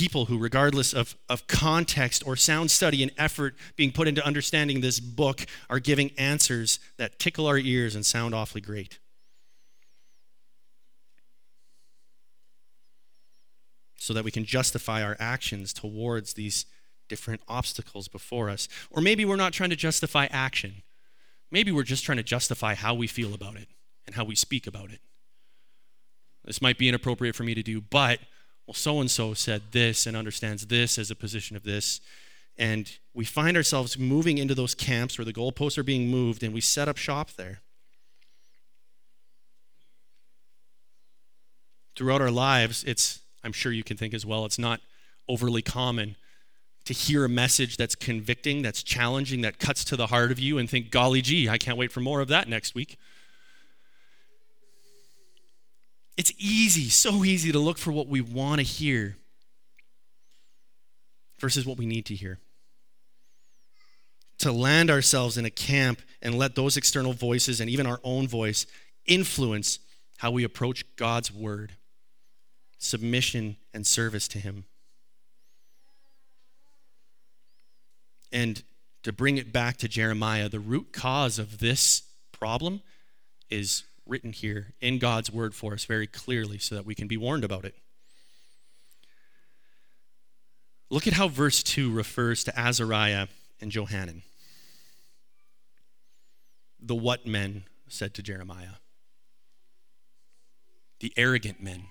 people 0.00 0.26
who, 0.26 0.38
regardless 0.38 0.92
of, 0.94 1.16
of 1.28 1.46
context 1.46 2.26
or 2.26 2.34
sound 2.34 2.70
study 2.70 3.02
and 3.02 3.12
effort 3.18 3.54
being 3.76 3.92
put 3.92 4.08
into 4.08 4.24
understanding 4.24 4.80
this 4.80 5.00
book, 5.00 5.44
are 5.68 5.78
giving 5.78 6.10
answers 6.16 6.78
that 6.96 7.18
tickle 7.18 7.46
our 7.46 7.58
ears 7.58 7.94
and 7.94 8.06
sound 8.06 8.34
awfully 8.34 8.60
great. 8.60 8.98
So 13.96 14.14
that 14.14 14.24
we 14.24 14.30
can 14.30 14.44
justify 14.44 15.02
our 15.02 15.16
actions 15.20 15.74
towards 15.74 16.32
these 16.34 16.64
different 17.10 17.42
obstacles 17.48 18.08
before 18.08 18.48
us. 18.48 18.68
Or 18.90 19.02
maybe 19.02 19.26
we're 19.26 19.36
not 19.36 19.52
trying 19.52 19.68
to 19.70 19.76
justify 19.76 20.26
action. 20.30 20.82
Maybe 21.50 21.70
we're 21.70 21.82
just 21.82 22.04
trying 22.04 22.16
to 22.16 22.22
justify 22.22 22.74
how 22.74 22.94
we 22.94 23.06
feel 23.06 23.34
about 23.34 23.56
it 23.56 23.68
and 24.06 24.14
how 24.14 24.24
we 24.24 24.36
speak 24.36 24.66
about 24.66 24.90
it. 24.90 25.00
This 26.44 26.62
might 26.62 26.78
be 26.78 26.88
inappropriate 26.88 27.34
for 27.34 27.42
me 27.42 27.54
to 27.54 27.62
do, 27.62 27.82
but 27.82 28.20
well, 28.66 28.74
so 28.74 29.00
and 29.00 29.10
so 29.10 29.34
said 29.34 29.72
this 29.72 30.06
and 30.06 30.16
understands 30.16 30.68
this 30.68 30.96
as 30.96 31.10
a 31.10 31.14
position 31.14 31.56
of 31.56 31.64
this. 31.64 32.00
And 32.56 32.90
we 33.12 33.24
find 33.24 33.56
ourselves 33.56 33.98
moving 33.98 34.38
into 34.38 34.54
those 34.54 34.74
camps 34.74 35.18
where 35.18 35.24
the 35.24 35.32
goalposts 35.32 35.76
are 35.76 35.82
being 35.82 36.08
moved 36.08 36.42
and 36.42 36.54
we 36.54 36.60
set 36.60 36.88
up 36.88 36.96
shop 36.96 37.32
there. 37.32 37.60
Throughout 41.96 42.22
our 42.22 42.30
lives, 42.30 42.84
it's, 42.84 43.20
I'm 43.42 43.52
sure 43.52 43.72
you 43.72 43.84
can 43.84 43.96
think 43.96 44.14
as 44.14 44.24
well, 44.24 44.44
it's 44.44 44.58
not 44.58 44.80
overly 45.28 45.62
common 45.62 46.16
to 46.84 46.92
hear 46.92 47.24
a 47.24 47.28
message 47.28 47.76
that's 47.76 47.94
convicting, 47.94 48.62
that's 48.62 48.82
challenging, 48.82 49.42
that 49.42 49.58
cuts 49.58 49.84
to 49.84 49.96
the 49.96 50.08
heart 50.08 50.32
of 50.32 50.38
you 50.38 50.58
and 50.58 50.68
think, 50.68 50.90
golly 50.90 51.22
gee, 51.22 51.48
I 51.48 51.58
can't 51.58 51.76
wait 51.76 51.92
for 51.92 52.00
more 52.00 52.20
of 52.20 52.28
that 52.28 52.48
next 52.48 52.74
week. 52.74 52.96
It's 56.16 56.32
easy, 56.38 56.88
so 56.88 57.24
easy 57.24 57.52
to 57.52 57.58
look 57.58 57.78
for 57.78 57.92
what 57.92 58.08
we 58.08 58.20
want 58.20 58.58
to 58.58 58.62
hear 58.62 59.16
versus 61.38 61.64
what 61.64 61.78
we 61.78 61.86
need 61.86 62.06
to 62.06 62.14
hear. 62.14 62.38
To 64.38 64.52
land 64.52 64.90
ourselves 64.90 65.38
in 65.38 65.44
a 65.44 65.50
camp 65.50 66.00
and 66.22 66.34
let 66.34 66.54
those 66.54 66.76
external 66.76 67.12
voices 67.12 67.60
and 67.60 67.70
even 67.70 67.86
our 67.86 68.00
own 68.04 68.28
voice 68.28 68.66
influence 69.06 69.78
how 70.18 70.30
we 70.30 70.44
approach 70.44 70.84
God's 70.96 71.32
word, 71.32 71.72
submission 72.78 73.56
and 73.72 73.86
service 73.86 74.28
to 74.28 74.38
Him. 74.38 74.64
And 78.32 78.62
to 79.02 79.12
bring 79.12 79.38
it 79.38 79.52
back 79.52 79.76
to 79.78 79.88
Jeremiah, 79.88 80.48
the 80.48 80.60
root 80.60 80.92
cause 80.92 81.38
of 81.38 81.58
this 81.58 82.02
problem 82.32 82.82
is 83.48 83.84
written 84.06 84.32
here 84.32 84.74
in 84.80 84.98
God's 84.98 85.30
word 85.30 85.54
for 85.54 85.72
us 85.72 85.84
very 85.84 86.06
clearly 86.06 86.58
so 86.58 86.74
that 86.74 86.86
we 86.86 86.94
can 86.94 87.08
be 87.08 87.16
warned 87.16 87.44
about 87.44 87.64
it. 87.64 87.74
Look 90.90 91.06
at 91.06 91.12
how 91.12 91.28
verse 91.28 91.62
2 91.62 91.92
refers 91.92 92.42
to 92.44 92.58
Azariah 92.58 93.28
and 93.60 93.70
Johanan. 93.70 94.22
The 96.82 96.96
what 96.96 97.26
men 97.26 97.64
said 97.88 98.14
to 98.14 98.22
Jeremiah? 98.22 98.78
The 100.98 101.12
arrogant 101.16 101.62
men. 101.62 101.84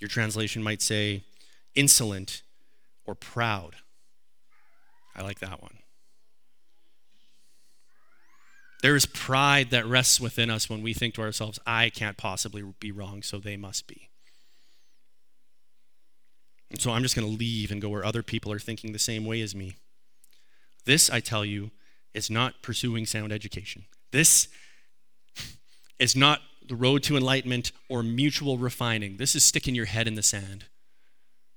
Your 0.00 0.08
translation 0.08 0.62
might 0.62 0.80
say 0.80 1.24
insolent 1.74 2.42
or 3.04 3.14
proud. 3.14 3.76
I 5.18 5.22
like 5.22 5.40
that 5.40 5.60
one. 5.60 5.78
There 8.82 8.94
is 8.94 9.06
pride 9.06 9.70
that 9.70 9.86
rests 9.86 10.20
within 10.20 10.48
us 10.48 10.70
when 10.70 10.82
we 10.82 10.94
think 10.94 11.14
to 11.14 11.22
ourselves, 11.22 11.58
I 11.66 11.90
can't 11.90 12.16
possibly 12.16 12.62
be 12.78 12.92
wrong, 12.92 13.22
so 13.22 13.38
they 13.38 13.56
must 13.56 13.88
be. 13.88 14.08
And 16.70 16.80
so 16.80 16.92
I'm 16.92 17.02
just 17.02 17.16
going 17.16 17.28
to 17.28 17.36
leave 17.36 17.72
and 17.72 17.82
go 17.82 17.88
where 17.88 18.04
other 18.04 18.22
people 18.22 18.52
are 18.52 18.60
thinking 18.60 18.92
the 18.92 18.98
same 19.00 19.24
way 19.24 19.40
as 19.40 19.54
me. 19.54 19.74
This, 20.84 21.10
I 21.10 21.18
tell 21.18 21.44
you, 21.44 21.72
is 22.14 22.30
not 22.30 22.62
pursuing 22.62 23.04
sound 23.04 23.32
education. 23.32 23.86
This 24.12 24.46
is 25.98 26.14
not 26.14 26.40
the 26.68 26.76
road 26.76 27.02
to 27.04 27.16
enlightenment 27.16 27.72
or 27.88 28.04
mutual 28.04 28.58
refining. 28.58 29.16
This 29.16 29.34
is 29.34 29.42
sticking 29.42 29.74
your 29.74 29.86
head 29.86 30.06
in 30.06 30.14
the 30.14 30.22
sand 30.22 30.66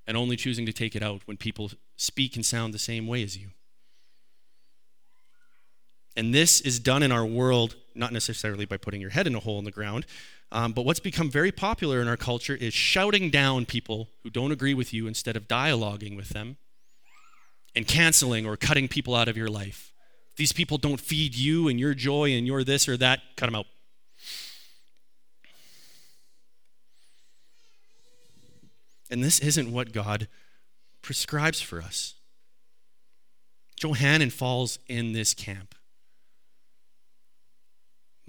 and 0.08 0.18
only 0.18 0.36
choosing 0.36 0.66
to 0.66 0.74
take 0.74 0.96
it 0.96 1.04
out 1.04 1.22
when 1.26 1.38
people 1.38 1.72
speak 1.96 2.36
and 2.36 2.46
sound 2.46 2.74
the 2.74 2.80
same 2.80 3.08
way 3.08 3.24
as 3.24 3.38
you. 3.38 3.50
And 6.16 6.34
this 6.34 6.60
is 6.62 6.80
done 6.80 7.04
in 7.04 7.12
our 7.12 7.26
world, 7.26 7.76
not 7.96 8.12
necessarily 8.12 8.66
by 8.66 8.78
putting 8.78 9.00
your 9.00 9.12
head 9.12 9.28
in 9.28 9.36
a 9.36 9.40
hole 9.40 9.60
in 9.60 9.66
the 9.66 9.72
ground, 9.72 10.06
um, 10.52 10.74
but 10.74 10.84
what's 10.84 11.00
become 11.00 11.30
very 11.30 11.52
popular 11.52 12.02
in 12.02 12.08
our 12.08 12.18
culture 12.18 12.56
is 12.56 12.74
shouting 12.74 13.30
down 13.30 13.66
people 13.66 14.10
who 14.24 14.30
don't 14.30 14.52
agree 14.52 14.74
with 14.74 14.94
you 14.94 15.08
instead 15.08 15.38
of 15.38 15.48
dialoguing 15.48 16.18
with 16.18 16.30
them 16.30 16.58
and 17.74 17.88
canceling 17.88 18.46
or 18.46 18.58
cutting 18.58 18.90
people 18.90 19.16
out 19.16 19.30
of 19.30 19.38
your 19.38 19.48
life. 19.48 19.94
If 20.32 20.36
these 20.36 20.52
people 20.52 20.78
don't 20.78 21.00
feed 21.00 21.36
you 21.36 21.70
and 21.70 21.80
your 21.80 21.94
joy 21.94 22.32
and 22.32 22.46
your 22.46 22.66
this 22.66 22.90
or 22.90 22.98
that, 22.98 23.22
cut 23.38 23.46
them 23.46 23.56
out. 23.56 23.66
And 29.12 29.24
this 29.24 29.40
isn't 29.40 29.72
what 29.72 29.94
God 29.94 30.28
prescribes 31.04 31.62
for 31.62 31.82
us. 31.82 32.16
Johanan 33.80 34.32
falls 34.32 34.80
in 34.88 35.14
this 35.14 35.34
camp 35.36 35.76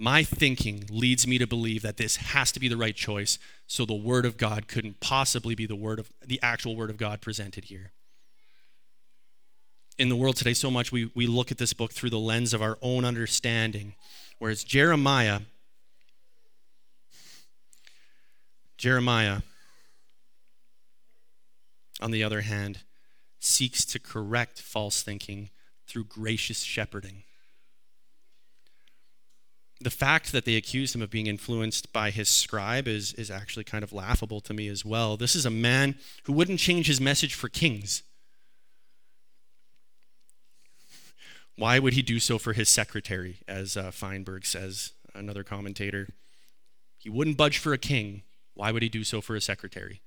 my 0.03 0.21
thinking 0.21 0.83
leads 0.89 1.25
me 1.25 1.37
to 1.37 1.47
believe 1.47 1.81
that 1.81 1.95
this 1.95 2.17
has 2.17 2.51
to 2.51 2.59
be 2.59 2.67
the 2.67 2.75
right 2.75 2.95
choice 2.95 3.39
so 3.67 3.85
the 3.85 3.93
word 3.93 4.25
of 4.25 4.37
god 4.37 4.67
couldn't 4.67 4.99
possibly 4.99 5.55
be 5.55 5.65
the 5.65 5.75
word 5.75 5.99
of 5.99 6.11
the 6.25 6.39
actual 6.41 6.75
word 6.75 6.89
of 6.89 6.97
god 6.97 7.21
presented 7.21 7.65
here 7.65 7.91
in 9.97 10.09
the 10.09 10.15
world 10.15 10.35
today 10.35 10.53
so 10.53 10.69
much 10.71 10.91
we, 10.91 11.09
we 11.15 11.27
look 11.27 11.51
at 11.51 11.57
this 11.57 11.71
book 11.73 11.93
through 11.93 12.09
the 12.09 12.19
lens 12.19 12.53
of 12.53 12.61
our 12.61 12.77
own 12.81 13.05
understanding 13.05 13.93
whereas 14.39 14.63
jeremiah 14.63 15.39
jeremiah 18.77 19.39
on 22.03 22.11
the 22.11 22.23
other 22.23 22.41
hand 22.41 22.79
seeks 23.39 23.83
to 23.85 23.99
correct 23.99 24.61
false 24.61 25.01
thinking 25.01 25.49
through 25.87 26.03
gracious 26.03 26.61
shepherding 26.61 27.23
the 29.83 29.89
fact 29.89 30.31
that 30.31 30.45
they 30.45 30.55
accused 30.55 30.95
him 30.95 31.01
of 31.01 31.09
being 31.09 31.27
influenced 31.27 31.91
by 31.91 32.09
his 32.09 32.29
scribe 32.29 32.87
is, 32.87 33.13
is 33.13 33.29
actually 33.29 33.63
kind 33.63 33.83
of 33.83 33.93
laughable 33.93 34.39
to 34.41 34.53
me 34.53 34.67
as 34.67 34.85
well. 34.85 35.17
This 35.17 35.35
is 35.35 35.45
a 35.45 35.51
man 35.51 35.95
who 36.23 36.33
wouldn't 36.33 36.59
change 36.59 36.87
his 36.87 37.01
message 37.01 37.33
for 37.33 37.49
kings. 37.49 38.03
Why 41.55 41.79
would 41.79 41.93
he 41.93 42.01
do 42.01 42.19
so 42.19 42.39
for 42.39 42.53
his 42.53 42.69
secretary, 42.69 43.37
as 43.47 43.77
uh, 43.77 43.91
Feinberg 43.91 44.45
says, 44.45 44.93
another 45.13 45.43
commentator? 45.43 46.07
He 46.97 47.09
wouldn't 47.09 47.37
budge 47.37 47.57
for 47.59 47.73
a 47.73 47.77
king. 47.77 48.23
Why 48.55 48.71
would 48.71 48.81
he 48.81 48.89
do 48.89 49.03
so 49.03 49.21
for 49.21 49.35
a 49.35 49.41
secretary? 49.41 50.01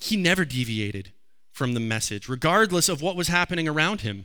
He 0.00 0.16
never 0.16 0.44
deviated 0.44 1.12
from 1.52 1.74
the 1.74 1.80
message, 1.80 2.28
regardless 2.28 2.88
of 2.88 3.02
what 3.02 3.16
was 3.16 3.28
happening 3.28 3.68
around 3.68 4.00
him 4.00 4.24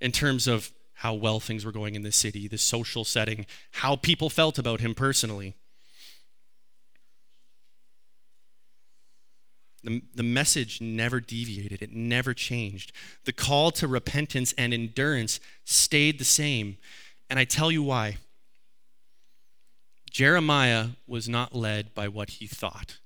in 0.00 0.10
terms 0.10 0.46
of 0.46 0.72
how 0.94 1.14
well 1.14 1.40
things 1.40 1.64
were 1.64 1.72
going 1.72 1.94
in 1.94 2.02
the 2.02 2.12
city, 2.12 2.48
the 2.48 2.58
social 2.58 3.04
setting, 3.04 3.46
how 3.72 3.96
people 3.96 4.30
felt 4.30 4.58
about 4.58 4.80
him 4.80 4.94
personally. 4.94 5.54
The, 9.84 10.00
the 10.14 10.22
message 10.22 10.80
never 10.80 11.18
deviated, 11.18 11.82
it 11.82 11.92
never 11.92 12.34
changed. 12.34 12.92
The 13.24 13.32
call 13.32 13.72
to 13.72 13.88
repentance 13.88 14.54
and 14.56 14.72
endurance 14.72 15.40
stayed 15.64 16.18
the 16.18 16.24
same. 16.24 16.76
And 17.28 17.38
I 17.38 17.44
tell 17.44 17.72
you 17.72 17.82
why. 17.82 18.18
Jeremiah 20.10 20.90
was 21.06 21.28
not 21.28 21.54
led 21.54 21.94
by 21.94 22.06
what 22.06 22.30
he 22.30 22.46
thought, 22.46 22.98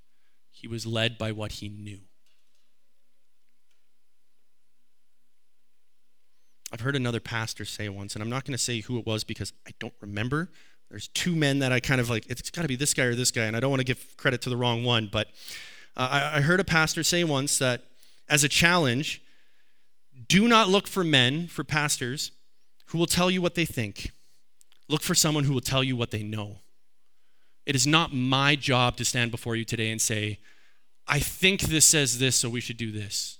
he 0.66 0.72
was 0.72 0.85
led 0.85 1.16
by 1.16 1.31
what 1.31 1.52
he 1.52 1.68
knew. 1.68 2.00
I've 6.72 6.81
heard 6.81 6.96
another 6.96 7.20
pastor 7.20 7.64
say 7.64 7.88
once, 7.88 8.16
and 8.16 8.22
I'm 8.22 8.29
not 8.29 8.44
going 8.44 8.57
to 8.57 8.62
say 8.62 8.81
who 8.81 8.98
it 8.98 9.07
was 9.07 9.22
because 9.22 9.52
I 9.68 9.70
don't 9.79 9.94
remember. 10.00 10.50
There's 10.90 11.07
two 11.07 11.37
men 11.37 11.61
that 11.61 11.70
I 11.70 11.79
kind 11.79 12.00
of 12.00 12.11
like, 12.11 12.26
it's 12.29 12.50
got 12.50 12.62
to 12.62 12.68
be 12.68 12.74
this 12.74 12.94
guy 12.94 13.05
or 13.05 13.14
this 13.14 13.31
guy, 13.31 13.44
and 13.44 13.57
I 13.57 13.61
don't 13.61 13.70
want 13.70 13.79
to 13.79 13.85
give 13.87 14.16
credit 14.16 14.42
to 14.42 14.50
the 14.50 14.57
wrong 14.57 14.83
one, 14.83 15.09
but 15.11 15.29
uh, 15.96 16.09
I, 16.11 16.38
I 16.38 16.40
heard 16.40 16.59
a 16.59 16.64
pastor 16.64 17.05
say 17.05 17.22
once 17.22 17.59
that 17.59 17.83
as 18.29 18.42
a 18.42 18.48
challenge, 18.48 19.22
do 20.26 20.48
not 20.48 20.68
look 20.68 20.88
for 20.88 21.05
men, 21.05 21.46
for 21.46 21.62
pastors, 21.62 22.33
who 22.87 22.98
will 22.98 23.07
tell 23.07 23.31
you 23.31 23.40
what 23.40 23.55
they 23.55 23.66
think. 23.66 24.11
Look 24.88 25.02
for 25.02 25.14
someone 25.14 25.44
who 25.44 25.55
will 25.55 25.61
tell 25.61 25.85
you 25.85 25.94
what 25.94 26.11
they 26.11 26.24
know. 26.24 26.57
It 27.66 27.76
is 27.76 27.87
not 27.87 28.12
my 28.12 28.57
job 28.57 28.96
to 28.96 29.05
stand 29.05 29.31
before 29.31 29.55
you 29.55 29.64
today 29.64 29.92
and 29.92 30.00
say, 30.00 30.40
I 31.08 31.20
think 31.20 31.62
this 31.62 31.84
says 31.84 32.18
this, 32.18 32.36
so 32.36 32.48
we 32.48 32.60
should 32.60 32.76
do 32.76 32.90
this. 32.90 33.38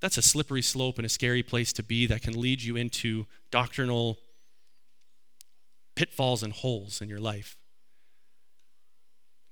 That's 0.00 0.18
a 0.18 0.22
slippery 0.22 0.62
slope 0.62 0.98
and 0.98 1.06
a 1.06 1.10
scary 1.10 1.42
place 1.42 1.72
to 1.74 1.82
be 1.82 2.06
that 2.06 2.22
can 2.22 2.38
lead 2.38 2.62
you 2.62 2.76
into 2.76 3.26
doctrinal 3.50 4.18
pitfalls 5.94 6.42
and 6.42 6.52
holes 6.52 7.00
in 7.00 7.08
your 7.08 7.20
life. 7.20 7.56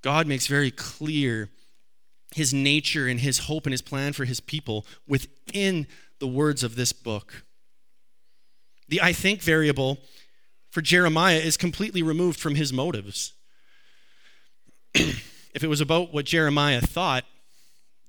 God 0.02 0.26
makes 0.26 0.46
very 0.46 0.70
clear 0.70 1.48
his 2.34 2.52
nature 2.52 3.06
and 3.06 3.20
his 3.20 3.40
hope 3.40 3.64
and 3.64 3.72
his 3.72 3.80
plan 3.80 4.12
for 4.12 4.24
his 4.24 4.40
people 4.40 4.84
within 5.06 5.86
the 6.18 6.26
words 6.26 6.62
of 6.62 6.76
this 6.76 6.92
book. 6.92 7.44
The 8.88 9.00
I 9.00 9.12
think 9.12 9.40
variable 9.40 9.98
for 10.70 10.82
Jeremiah 10.82 11.38
is 11.38 11.56
completely 11.56 12.02
removed 12.02 12.38
from 12.38 12.56
his 12.56 12.72
motives. 12.72 13.32
if 15.54 15.62
it 15.62 15.68
was 15.68 15.80
about 15.80 16.12
what 16.12 16.26
Jeremiah 16.26 16.80
thought, 16.80 17.24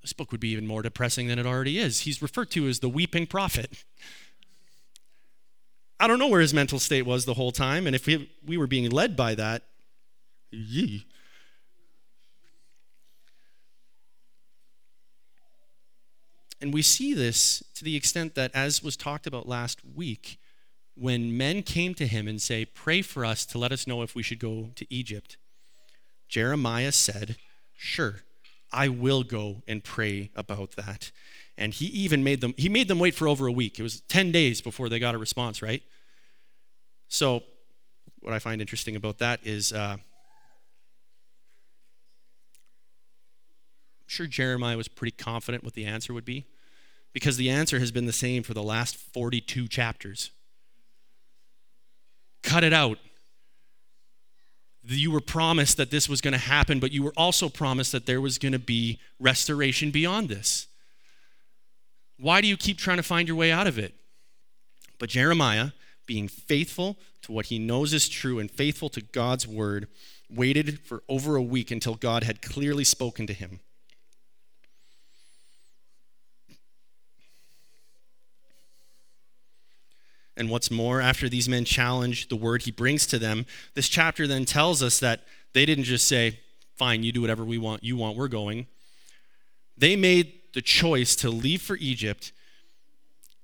this 0.01 0.13
book 0.13 0.31
would 0.31 0.41
be 0.41 0.49
even 0.49 0.67
more 0.67 0.81
depressing 0.81 1.27
than 1.27 1.39
it 1.39 1.45
already 1.45 1.77
is. 1.79 2.01
He's 2.01 2.21
referred 2.21 2.51
to 2.51 2.67
as 2.67 2.79
the 2.79 2.89
weeping 2.89 3.27
prophet. 3.27 3.83
I 5.99 6.07
don't 6.07 6.19
know 6.19 6.27
where 6.27 6.41
his 6.41 6.53
mental 6.53 6.79
state 6.79 7.03
was 7.03 7.25
the 7.25 7.35
whole 7.35 7.51
time, 7.51 7.87
and 7.87 7.95
if 7.95 8.05
we, 8.05 8.29
we 8.45 8.57
were 8.57 8.67
being 8.67 8.89
led 8.89 9.15
by 9.15 9.35
that, 9.35 9.63
yee. 10.51 11.05
And 16.61 16.73
we 16.73 16.81
see 16.81 17.13
this 17.13 17.63
to 17.75 17.83
the 17.83 17.95
extent 17.95 18.35
that, 18.35 18.51
as 18.53 18.83
was 18.83 18.97
talked 18.97 19.27
about 19.27 19.47
last 19.47 19.79
week, 19.95 20.39
when 20.95 21.37
men 21.37 21.61
came 21.61 21.93
to 21.95 22.07
him 22.07 22.27
and 22.27 22.41
say, 22.41 22.65
Pray 22.65 23.01
for 23.01 23.23
us 23.25 23.45
to 23.47 23.57
let 23.57 23.71
us 23.71 23.85
know 23.85 24.01
if 24.01 24.15
we 24.15 24.23
should 24.23 24.39
go 24.39 24.71
to 24.75 24.85
Egypt, 24.93 25.37
Jeremiah 26.27 26.91
said, 26.91 27.37
Sure. 27.77 28.21
I 28.71 28.89
will 28.89 29.23
go 29.23 29.63
and 29.67 29.83
pray 29.83 30.31
about 30.35 30.71
that. 30.71 31.11
And 31.57 31.73
he 31.73 31.85
even 31.85 32.23
made 32.23 32.41
them, 32.41 32.53
he 32.57 32.67
made 32.67 32.89
them 32.89 32.99
wait 32.99 33.15
for 33.15 33.27
over 33.27 33.47
a 33.47 33.51
week. 33.51 33.79
It 33.79 33.83
was 33.83 34.01
10 34.01 34.31
days 34.31 34.59
before 34.61 34.89
they 34.89 34.99
got 34.99 35.15
a 35.15 35.17
response, 35.17 35.61
right? 35.61 35.81
So, 37.07 37.43
what 38.19 38.33
I 38.33 38.39
find 38.39 38.59
interesting 38.59 38.95
about 38.95 39.19
that 39.19 39.39
is, 39.43 39.71
uh, 39.71 39.97
I'm 39.97 39.99
sure 44.07 44.25
Jeremiah 44.25 44.75
was 44.75 44.87
pretty 44.87 45.15
confident 45.15 45.63
what 45.63 45.73
the 45.73 45.85
answer 45.85 46.13
would 46.13 46.25
be 46.25 46.45
because 47.13 47.37
the 47.37 47.49
answer 47.49 47.79
has 47.79 47.91
been 47.91 48.07
the 48.07 48.13
same 48.13 48.43
for 48.43 48.53
the 48.53 48.63
last 48.63 48.97
42 48.97 49.67
chapters. 49.67 50.31
Cut 52.43 52.63
it 52.63 52.73
out 52.73 52.97
you 54.87 55.11
were 55.11 55.21
promised 55.21 55.77
that 55.77 55.91
this 55.91 56.07
was 56.07 56.21
going 56.21 56.33
to 56.33 56.37
happen, 56.37 56.79
but 56.79 56.91
you 56.91 57.03
were 57.03 57.13
also 57.17 57.49
promised 57.49 57.91
that 57.91 58.05
there 58.05 58.21
was 58.21 58.37
going 58.37 58.51
to 58.51 58.59
be 58.59 58.99
restoration 59.19 59.91
beyond 59.91 60.29
this. 60.29 60.67
Why 62.17 62.41
do 62.41 62.47
you 62.47 62.57
keep 62.57 62.77
trying 62.77 62.97
to 62.97 63.03
find 63.03 63.27
your 63.27 63.37
way 63.37 63.51
out 63.51 63.67
of 63.67 63.77
it? 63.77 63.93
But 64.99 65.09
Jeremiah, 65.09 65.71
being 66.05 66.27
faithful 66.27 66.97
to 67.23 67.31
what 67.31 67.47
he 67.47 67.59
knows 67.59 67.93
is 67.93 68.07
true 68.07 68.39
and 68.39 68.49
faithful 68.49 68.89
to 68.89 69.01
God's 69.01 69.47
word, 69.47 69.87
waited 70.29 70.79
for 70.79 71.03
over 71.09 71.35
a 71.35 71.41
week 71.41 71.71
until 71.71 71.95
God 71.95 72.23
had 72.23 72.41
clearly 72.41 72.83
spoken 72.83 73.27
to 73.27 73.33
him. 73.33 73.59
And 80.37 80.49
what's 80.49 80.69
more, 80.69 80.99
after 80.99 81.29
these 81.29 81.47
men 81.47 81.63
challenge 81.63 82.27
the 82.27 82.35
word 82.35 82.63
he 82.63 82.71
brings 82.71 83.05
to 83.07 83.19
them, 83.19 83.45
this 83.73 83.87
chapter 83.87 84.27
then 84.27 84.45
tells 84.45 84.83
us 84.83 84.99
that 84.99 85.21
they 85.53 85.65
didn't 85.65 85.85
just 85.85 86.07
say, 86.07 86.39
Fine, 86.75 87.03
you 87.03 87.13
do 87.13 87.21
whatever 87.21 87.45
we 87.45 87.57
want, 87.57 87.85
you 87.85 87.95
want, 87.95 88.17
we're 88.17 88.27
going. 88.27 88.67
They 89.77 89.95
made 89.95 90.33
the 90.53 90.61
choice 90.61 91.15
to 91.17 91.29
leave 91.29 91.61
for 91.61 91.77
Egypt, 91.77 92.33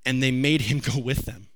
and 0.06 0.21
they 0.21 0.32
made 0.32 0.63
him 0.63 0.80
go 0.93 0.99
with 0.99 1.25
them. 1.25 1.47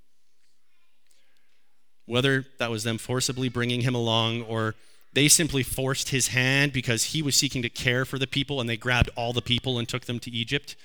Whether 2.06 2.46
that 2.60 2.72
was 2.72 2.84
them 2.84 2.98
forcibly 2.98 3.50
bringing 3.50 3.82
him 3.82 3.96
along 3.96 4.44
or 4.44 4.76
they 5.12 5.28
simply 5.28 5.64
forced 5.64 6.10
his 6.10 6.28
hand 6.28 6.72
because 6.72 7.06
he 7.06 7.22
was 7.22 7.36
seeking 7.36 7.62
to 7.64 7.70
care 7.70 8.06
for 8.06 8.20
the 8.20 8.28
people 8.28 8.62
and 8.62 8.70
they 8.70 8.78
grabbed 8.78 9.10
all 9.16 9.34
the 9.34 9.42
people 9.42 9.80
and 9.80 9.88
took 9.88 10.06
them 10.06 10.20
to 10.20 10.30
Egypt, 10.30 10.76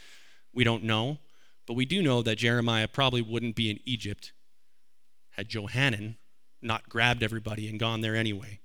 we 0.55 0.65
don't 0.65 0.83
know. 0.83 1.19
But 1.67 1.75
we 1.75 1.85
do 1.85 2.01
know 2.01 2.23
that 2.23 2.39
Jeremiah 2.39 2.89
probably 2.89 3.23
wouldn't 3.23 3.55
be 3.55 3.71
in 3.71 3.81
Egypt 3.85 4.33
had 5.41 5.49
Johanan 5.49 6.17
not 6.61 6.91
grabbed 6.91 7.23
everybody 7.23 7.67
and 7.67 7.81
gone 7.81 8.03
there 8.03 8.15
anyway. 8.15 8.61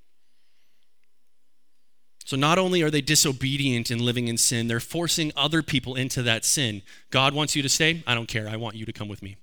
So 2.25 2.35
not 2.35 2.57
only 2.57 2.81
are 2.81 2.91
they 2.91 2.99
disobedient 2.99 3.89
and 3.89 4.01
living 4.01 4.27
in 4.27 4.38
sin, 4.38 4.67
they're 4.67 4.81
forcing 4.81 5.31
other 5.38 5.61
people 5.61 5.95
into 5.95 6.21
that 6.23 6.43
sin. 6.43 6.81
God 7.11 7.33
wants 7.33 7.55
you 7.55 7.61
to 7.61 7.69
stay. 7.69 8.03
I 8.05 8.13
don't 8.13 8.27
care. 8.27 8.49
I 8.49 8.57
want 8.57 8.75
you 8.75 8.85
to 8.85 8.91
come 8.91 9.07
with 9.07 9.23
me. 9.23 9.38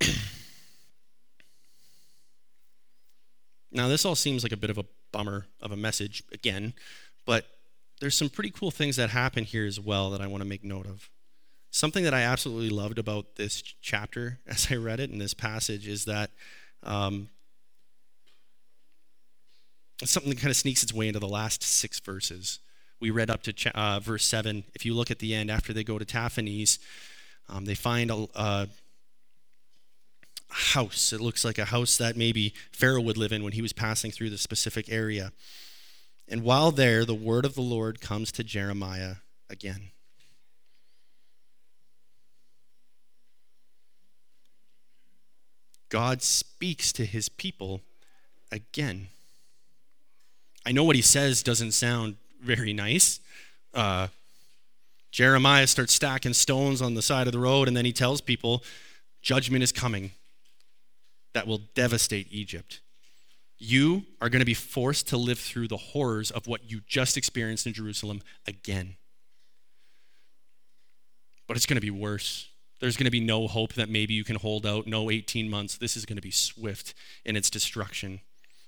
now, 3.72 3.88
this 3.88 4.04
all 4.04 4.14
seems 4.14 4.44
like 4.44 4.52
a 4.52 4.56
bit 4.56 4.70
of 4.70 4.78
a 4.78 4.84
bummer 5.10 5.46
of 5.60 5.72
a 5.72 5.76
message 5.76 6.22
again, 6.32 6.74
but 7.26 7.46
there's 8.00 8.16
some 8.16 8.28
pretty 8.28 8.50
cool 8.50 8.70
things 8.70 8.94
that 8.94 9.10
happen 9.10 9.42
here 9.42 9.66
as 9.66 9.80
well 9.80 10.10
that 10.10 10.20
I 10.20 10.28
want 10.28 10.42
to 10.42 10.48
make 10.48 10.62
note 10.62 10.86
of. 10.86 11.10
Something 11.74 12.04
that 12.04 12.14
I 12.14 12.22
absolutely 12.22 12.70
loved 12.70 13.00
about 13.00 13.34
this 13.34 13.60
chapter 13.60 14.38
as 14.46 14.68
I 14.70 14.76
read 14.76 15.00
it 15.00 15.10
in 15.10 15.18
this 15.18 15.34
passage 15.34 15.88
is 15.88 16.04
that 16.04 16.30
um, 16.84 17.30
something 20.04 20.30
that 20.30 20.38
kind 20.38 20.52
of 20.52 20.56
sneaks 20.56 20.84
its 20.84 20.94
way 20.94 21.08
into 21.08 21.18
the 21.18 21.26
last 21.26 21.64
six 21.64 21.98
verses. 21.98 22.60
We 23.00 23.10
read 23.10 23.28
up 23.28 23.42
to 23.42 23.76
uh, 23.76 23.98
verse 23.98 24.24
7. 24.24 24.62
If 24.76 24.86
you 24.86 24.94
look 24.94 25.10
at 25.10 25.18
the 25.18 25.34
end, 25.34 25.50
after 25.50 25.72
they 25.72 25.82
go 25.82 25.98
to 25.98 26.04
Tahpanhes, 26.04 26.78
um, 27.48 27.64
they 27.64 27.74
find 27.74 28.12
a, 28.12 28.28
a 28.36 28.68
house. 30.50 31.12
It 31.12 31.20
looks 31.20 31.44
like 31.44 31.58
a 31.58 31.64
house 31.64 31.96
that 31.98 32.16
maybe 32.16 32.54
Pharaoh 32.70 33.00
would 33.00 33.16
live 33.16 33.32
in 33.32 33.42
when 33.42 33.52
he 33.52 33.62
was 33.62 33.72
passing 33.72 34.12
through 34.12 34.30
the 34.30 34.38
specific 34.38 34.88
area. 34.88 35.32
And 36.28 36.44
while 36.44 36.70
there, 36.70 37.04
the 37.04 37.16
word 37.16 37.44
of 37.44 37.56
the 37.56 37.62
Lord 37.62 38.00
comes 38.00 38.30
to 38.30 38.44
Jeremiah 38.44 39.16
again. 39.50 39.90
God 45.94 46.22
speaks 46.22 46.92
to 46.94 47.04
his 47.04 47.28
people 47.28 47.80
again. 48.50 49.06
I 50.66 50.72
know 50.72 50.82
what 50.82 50.96
he 50.96 51.02
says 51.02 51.40
doesn't 51.40 51.70
sound 51.70 52.16
very 52.42 52.72
nice. 52.72 53.20
Uh, 53.72 54.08
Jeremiah 55.12 55.68
starts 55.68 55.94
stacking 55.94 56.32
stones 56.32 56.82
on 56.82 56.94
the 56.94 57.00
side 57.00 57.28
of 57.28 57.32
the 57.32 57.38
road, 57.38 57.68
and 57.68 57.76
then 57.76 57.84
he 57.84 57.92
tells 57.92 58.20
people, 58.20 58.64
Judgment 59.22 59.62
is 59.62 59.70
coming 59.70 60.10
that 61.32 61.46
will 61.46 61.60
devastate 61.76 62.26
Egypt. 62.32 62.80
You 63.56 64.02
are 64.20 64.28
going 64.28 64.40
to 64.40 64.44
be 64.44 64.52
forced 64.52 65.06
to 65.10 65.16
live 65.16 65.38
through 65.38 65.68
the 65.68 65.76
horrors 65.76 66.32
of 66.32 66.48
what 66.48 66.68
you 66.68 66.80
just 66.88 67.16
experienced 67.16 67.68
in 67.68 67.72
Jerusalem 67.72 68.20
again. 68.48 68.96
But 71.46 71.56
it's 71.56 71.66
going 71.66 71.76
to 71.76 71.80
be 71.80 71.92
worse. 71.92 72.48
There's 72.80 72.96
going 72.96 73.06
to 73.06 73.10
be 73.10 73.20
no 73.20 73.46
hope 73.46 73.74
that 73.74 73.88
maybe 73.88 74.14
you 74.14 74.24
can 74.24 74.36
hold 74.36 74.66
out, 74.66 74.86
no 74.86 75.10
18 75.10 75.48
months. 75.48 75.78
This 75.78 75.96
is 75.96 76.04
going 76.04 76.16
to 76.16 76.22
be 76.22 76.30
swift 76.30 76.94
in 77.24 77.36
its 77.36 77.50
destruction. 77.50 78.20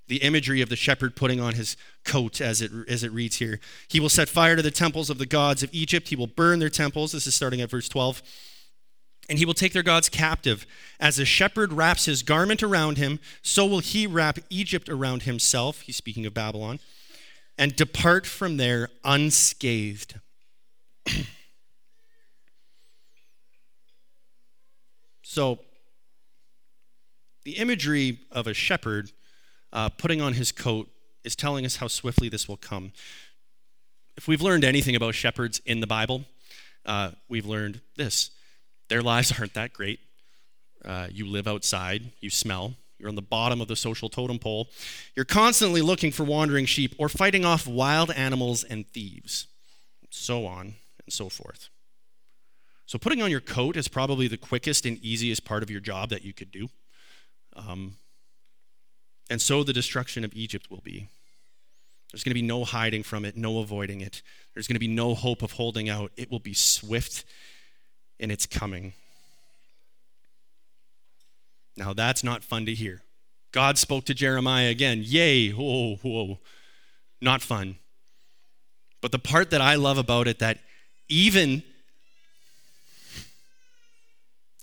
the 0.09 0.19
imagery 0.19 0.61
of 0.61 0.69
the 0.69 0.77
shepherd 0.77 1.17
putting 1.17 1.41
on 1.41 1.55
his 1.55 1.77
coat 2.05 2.41
as 2.41 2.63
it, 2.63 2.71
as 2.89 3.03
it 3.03 3.11
reads 3.13 3.37
here. 3.37 3.59
He 3.89 3.99
will 3.99 4.09
set 4.09 4.29
fire 4.29 4.55
to 4.55 4.63
the 4.63 4.71
temples 4.71 5.11
of 5.11 5.19
the 5.19 5.27
gods 5.27 5.63
of 5.63 5.71
Egypt. 5.73 6.09
He 6.09 6.17
will 6.17 6.29
burn 6.29 6.61
their 6.61 6.71
temples. 6.71 7.13
This 7.13 7.27
is 7.27 7.35
starting 7.35 7.61
at 7.61 7.71
verse 7.71 7.89
12. 7.89 8.23
And 9.29 9.39
he 9.39 9.45
will 9.45 9.55
take 9.55 9.73
their 9.73 9.83
gods 9.83 10.09
captive. 10.09 10.65
As 11.01 11.19
a 11.19 11.25
shepherd 11.25 11.73
wraps 11.73 12.05
his 12.05 12.23
garment 12.23 12.63
around 12.63 12.99
him, 12.99 13.19
so 13.43 13.67
will 13.67 13.81
he 13.81 14.07
wrap 14.07 14.39
Egypt 14.49 14.89
around 14.89 15.25
himself. 15.25 15.81
He's 15.81 15.97
speaking 15.97 16.25
of 16.25 16.35
Babylon. 16.35 16.79
And 17.59 17.75
depart 17.75 18.27
from 18.27 18.59
there 18.59 18.91
unscathed. 19.03 20.21
so, 25.37 25.59
the 27.45 27.59
imagery 27.59 28.21
of 28.33 28.47
a 28.47 28.55
shepherd 28.55 29.13
uh, 29.71 29.91
putting 29.91 30.23
on 30.23 30.33
his 30.33 30.51
coat 30.51 30.89
is 31.25 31.37
telling 31.37 31.67
us 31.67 31.77
how 31.77 31.89
swiftly 31.89 32.31
this 32.31 32.49
will 32.49 32.57
come. 32.57 32.93
If 34.17 34.27
we've 34.27 34.41
learned 34.41 34.65
anything 34.65 34.97
about 34.97 35.15
shepherds 35.15 35.61
in 35.67 35.81
the 35.81 35.87
Bible, 35.87 36.25
uh, 36.87 37.11
we've 37.29 37.45
learned 37.45 37.83
this 37.97 38.31
their 38.89 39.03
lives 39.03 39.31
aren't 39.39 39.53
that 39.53 39.75
great. 39.75 40.01
Uh, 40.83 41.09
you 41.13 41.27
live 41.27 41.47
outside, 41.47 42.13
you 42.21 42.31
smell, 42.31 42.73
you're 42.99 43.11
on 43.11 43.15
the 43.15 43.21
bottom 43.21 43.61
of 43.61 43.69
the 43.69 43.77
social 43.77 44.09
totem 44.09 44.39
pole. 44.39 44.71
You're 45.15 45.27
constantly 45.27 45.83
looking 45.83 46.13
for 46.13 46.25
wandering 46.25 46.65
sheep 46.65 46.95
or 46.97 47.11
fighting 47.11 47.45
off 47.45 47.67
wild 47.67 48.11
animals 48.13 48.65
and 48.65 48.89
thieves, 48.89 49.49
so 50.09 50.47
on 50.47 50.77
and 51.05 51.13
so 51.13 51.29
forth. 51.29 51.69
So, 52.87 52.99
putting 52.99 53.21
on 53.21 53.31
your 53.31 53.41
coat 53.41 53.77
is 53.77 53.89
probably 53.89 54.29
the 54.29 54.37
quickest 54.37 54.87
and 54.87 54.99
easiest 54.99 55.45
part 55.45 55.63
of 55.63 55.71
your 55.71 55.81
job 55.81 56.11
that 56.11 56.25
you 56.25 56.33
could 56.33 56.51
do. 56.51 56.69
Um, 57.55 57.97
and 59.29 59.41
so 59.43 59.65
the 59.65 59.73
destruction 59.73 60.25
of 60.25 60.33
Egypt 60.35 60.71
will 60.71 60.83
be. 60.85 61.09
There's 62.13 62.23
going 62.23 62.31
to 62.31 62.41
be 62.41 62.43
no 62.43 62.65
hiding 62.65 63.03
from 63.03 63.25
it, 63.25 63.37
no 63.37 63.59
avoiding 63.59 64.01
it. 64.01 64.23
There's 64.55 64.69
going 64.69 64.77
to 64.77 64.81
be 64.81 64.89
no 64.89 65.15
hope 65.15 65.43
of 65.43 65.53
holding 65.53 65.89
out. 65.89 66.13
It 66.17 66.31
will 66.31 66.39
be 66.39 66.55
swift 66.55 67.25
in 68.19 68.31
its 68.31 68.47
coming. 68.47 68.93
Now, 71.77 71.93
that's 71.93 72.23
not 72.23 72.45
fun 72.45 72.67
to 72.67 72.75
hear. 72.75 73.03
God 73.53 73.79
spoke 73.79 74.05
to 74.05 74.15
Jeremiah 74.15 74.71
again. 74.71 75.03
Yay, 75.05 75.51
whoa, 75.51 75.97
whoa. 75.97 76.39
Not 77.21 77.43
fun. 77.43 77.77
But 79.03 79.13
the 79.13 79.19
part 79.19 79.51
that 79.51 79.61
I 79.61 79.75
love 79.75 79.99
about 79.99 80.29
it 80.29 80.39
that 80.39 80.59
even 81.09 81.63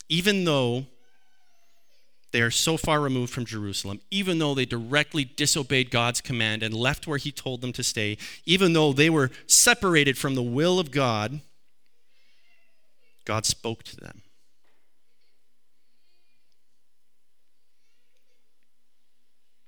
even 0.10 0.46
though 0.46 0.86
they 2.32 2.42
are 2.42 2.52
so 2.52 2.78
far 2.78 3.00
removed 3.00 3.32
from 3.32 3.46
Jerusalem, 3.46 4.02
even 4.10 4.40
though 4.40 4.56
they 4.56 4.66
directly 4.66 5.24
disobeyed 5.24 5.92
God's 5.92 6.20
command 6.20 6.64
and 6.64 6.74
left 6.74 7.06
where 7.06 7.20
He 7.20 7.32
told 7.32 7.62
them 7.62 7.72
to 7.74 7.84
stay, 7.84 8.18
even 8.46 8.74
though 8.74 8.92
they 8.92 9.10
were 9.10 9.30
separated 9.46 10.18
from 10.18 10.34
the 10.34 10.42
will 10.42 10.80
of 10.80 10.90
God, 10.90 11.42
God 13.26 13.46
spoke 13.46 13.84
to 13.84 13.96
them. 13.96 14.24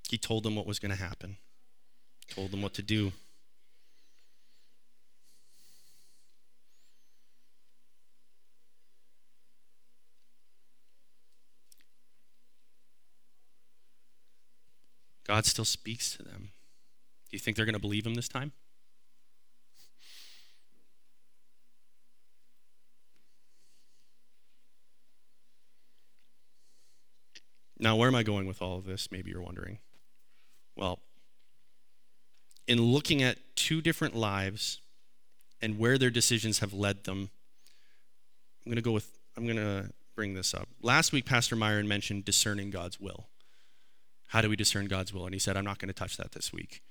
He 0.10 0.18
told 0.18 0.44
them 0.44 0.56
what 0.56 0.68
was 0.68 0.80
going 0.80 0.92
to 0.92 1.02
happen, 1.02 1.38
told 2.30 2.52
them 2.52 2.62
what 2.62 2.74
to 2.76 2.82
do. 2.82 3.12
God 15.26 15.46
still 15.46 15.66
speaks 15.66 16.16
to 16.16 16.24
them. 16.24 16.52
Do 17.30 17.36
you 17.36 17.40
think 17.40 17.58
they're 17.58 17.66
going 17.66 17.74
to 17.74 17.80
believe 17.80 18.06
him 18.06 18.16
this 18.16 18.28
time? 18.30 18.52
Now, 27.78 27.98
where 27.98 28.08
am 28.08 28.16
I 28.16 28.24
going 28.24 28.48
with 28.48 28.62
all 28.62 28.78
of 28.78 28.86
this? 28.86 29.12
Maybe 29.12 29.32
you're 29.32 29.42
wondering. 29.42 29.80
Well, 30.76 31.00
in 32.68 32.82
looking 32.82 33.22
at 33.22 33.38
two 33.56 33.82
different 33.82 34.16
lives 34.16 34.80
and 35.62 35.78
where 35.78 35.98
their 35.98 36.10
decisions 36.10 36.60
have 36.60 36.74
led 36.74 37.04
them, 37.04 37.30
I'm 38.66 38.70
going 38.70 38.78
to 38.78 38.82
go 38.82 38.92
with, 38.92 39.20
I'm 39.36 39.46
going 39.46 39.58
to 39.58 39.92
bring 40.16 40.34
this 40.36 40.54
up. 40.54 40.68
Last 40.82 41.12
week, 41.12 41.26
Pastor 41.26 41.56
Myron 41.56 41.88
mentioned 41.88 42.26
discerning 42.26 42.70
God's 42.70 43.00
will. 43.00 43.28
How 44.28 44.42
do 44.42 44.50
we 44.50 44.56
discern 44.56 44.88
God's 44.88 45.14
will? 45.14 45.26
And 45.26 45.34
he 45.34 45.40
said, 45.40 45.56
I'm 45.56 45.66
not 45.66 45.80
going 45.80 45.88
to 45.88 45.94
touch 45.94 46.18
that 46.18 46.32
this 46.32 46.52
week. 46.52 46.82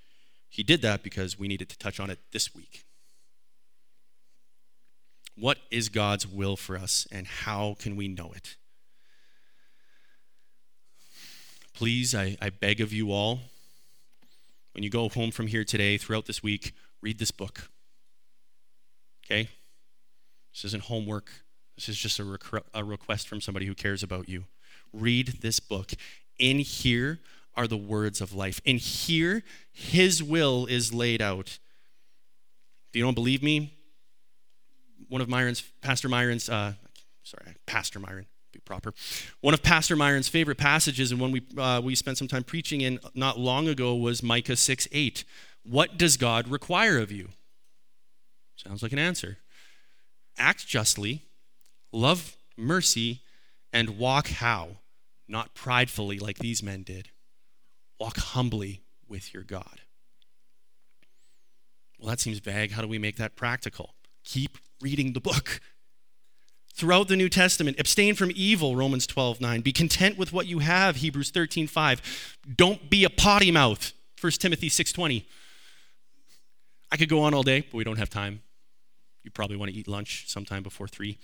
He 0.48 0.62
did 0.62 0.82
that 0.82 1.02
because 1.02 1.38
we 1.38 1.48
needed 1.48 1.68
to 1.70 1.78
touch 1.78 1.98
on 1.98 2.10
it 2.10 2.18
this 2.32 2.54
week. 2.54 2.84
What 5.36 5.58
is 5.70 5.88
God's 5.88 6.28
will 6.28 6.56
for 6.56 6.76
us, 6.76 7.08
and 7.10 7.26
how 7.26 7.76
can 7.80 7.96
we 7.96 8.06
know 8.06 8.32
it? 8.36 8.56
Please, 11.74 12.14
I, 12.14 12.36
I 12.40 12.50
beg 12.50 12.80
of 12.80 12.92
you 12.92 13.10
all, 13.10 13.40
when 14.74 14.84
you 14.84 14.90
go 14.90 15.08
home 15.08 15.32
from 15.32 15.48
here 15.48 15.64
today, 15.64 15.98
throughout 15.98 16.26
this 16.26 16.42
week, 16.42 16.72
read 17.02 17.18
this 17.18 17.32
book. 17.32 17.68
Okay? 19.24 19.48
This 20.52 20.64
isn't 20.66 20.84
homework. 20.84 21.30
This 21.76 21.88
is 21.88 21.96
just 21.96 22.20
a, 22.20 22.38
a 22.72 22.84
request 22.84 23.26
from 23.26 23.40
somebody 23.40 23.66
who 23.66 23.74
cares 23.74 24.04
about 24.04 24.28
you. 24.28 24.44
Read 24.92 25.40
this 25.40 25.58
book. 25.58 25.94
In 26.38 26.58
here 26.58 27.20
are 27.54 27.66
the 27.66 27.76
words 27.76 28.20
of 28.20 28.32
life. 28.32 28.60
In 28.64 28.78
here, 28.78 29.42
his 29.72 30.22
will 30.22 30.66
is 30.66 30.92
laid 30.92 31.22
out. 31.22 31.58
If 32.88 32.96
you 32.96 33.02
don't 33.02 33.14
believe 33.14 33.42
me, 33.42 33.74
one 35.08 35.20
of 35.20 35.28
Myron's, 35.28 35.62
Pastor 35.80 36.08
Myron's, 36.08 36.48
uh, 36.48 36.74
sorry, 37.22 37.54
Pastor 37.66 37.98
Myron, 37.98 38.26
be 38.52 38.60
proper. 38.60 38.94
One 39.40 39.54
of 39.54 39.62
Pastor 39.62 39.96
Myron's 39.96 40.28
favorite 40.28 40.58
passages, 40.58 41.12
and 41.12 41.20
one 41.20 41.32
we, 41.32 41.42
uh, 41.58 41.80
we 41.82 41.94
spent 41.94 42.18
some 42.18 42.28
time 42.28 42.44
preaching 42.44 42.80
in 42.80 42.98
not 43.14 43.38
long 43.38 43.68
ago, 43.68 43.94
was 43.94 44.22
Micah 44.22 44.56
6 44.56 44.88
8. 44.90 45.24
What 45.64 45.98
does 45.98 46.16
God 46.16 46.48
require 46.48 46.98
of 46.98 47.10
you? 47.10 47.30
Sounds 48.56 48.82
like 48.82 48.92
an 48.92 48.98
answer. 48.98 49.38
Act 50.38 50.66
justly, 50.66 51.22
love 51.92 52.36
mercy, 52.56 53.20
and 53.72 53.98
walk 53.98 54.28
how? 54.28 54.76
Not 55.28 55.54
pridefully 55.54 56.18
like 56.18 56.38
these 56.38 56.62
men 56.62 56.82
did. 56.82 57.08
Walk 57.98 58.18
humbly 58.18 58.82
with 59.08 59.32
your 59.32 59.42
God. 59.42 59.80
Well, 61.98 62.10
that 62.10 62.20
seems 62.20 62.38
vague. 62.38 62.72
How 62.72 62.82
do 62.82 62.88
we 62.88 62.98
make 62.98 63.16
that 63.16 63.36
practical? 63.36 63.94
Keep 64.24 64.58
reading 64.80 65.12
the 65.12 65.20
book. 65.20 65.60
Throughout 66.74 67.06
the 67.06 67.16
New 67.16 67.28
Testament, 67.28 67.78
abstain 67.78 68.16
from 68.16 68.32
evil, 68.34 68.74
Romans 68.74 69.06
12, 69.06 69.40
9. 69.40 69.60
Be 69.60 69.72
content 69.72 70.18
with 70.18 70.32
what 70.32 70.46
you 70.46 70.58
have, 70.58 70.96
Hebrews 70.96 71.30
13, 71.30 71.68
5. 71.68 72.36
Don't 72.56 72.90
be 72.90 73.04
a 73.04 73.10
potty 73.10 73.52
mouth, 73.52 73.92
1 74.20 74.32
Timothy 74.32 74.68
6, 74.68 74.92
20. 74.92 75.24
I 76.90 76.96
could 76.96 77.08
go 77.08 77.22
on 77.22 77.32
all 77.32 77.44
day, 77.44 77.60
but 77.60 77.74
we 77.74 77.84
don't 77.84 77.98
have 77.98 78.10
time. 78.10 78.42
You 79.22 79.30
probably 79.30 79.56
want 79.56 79.70
to 79.70 79.76
eat 79.76 79.88
lunch 79.88 80.24
sometime 80.26 80.62
before 80.62 80.88
3. 80.88 81.16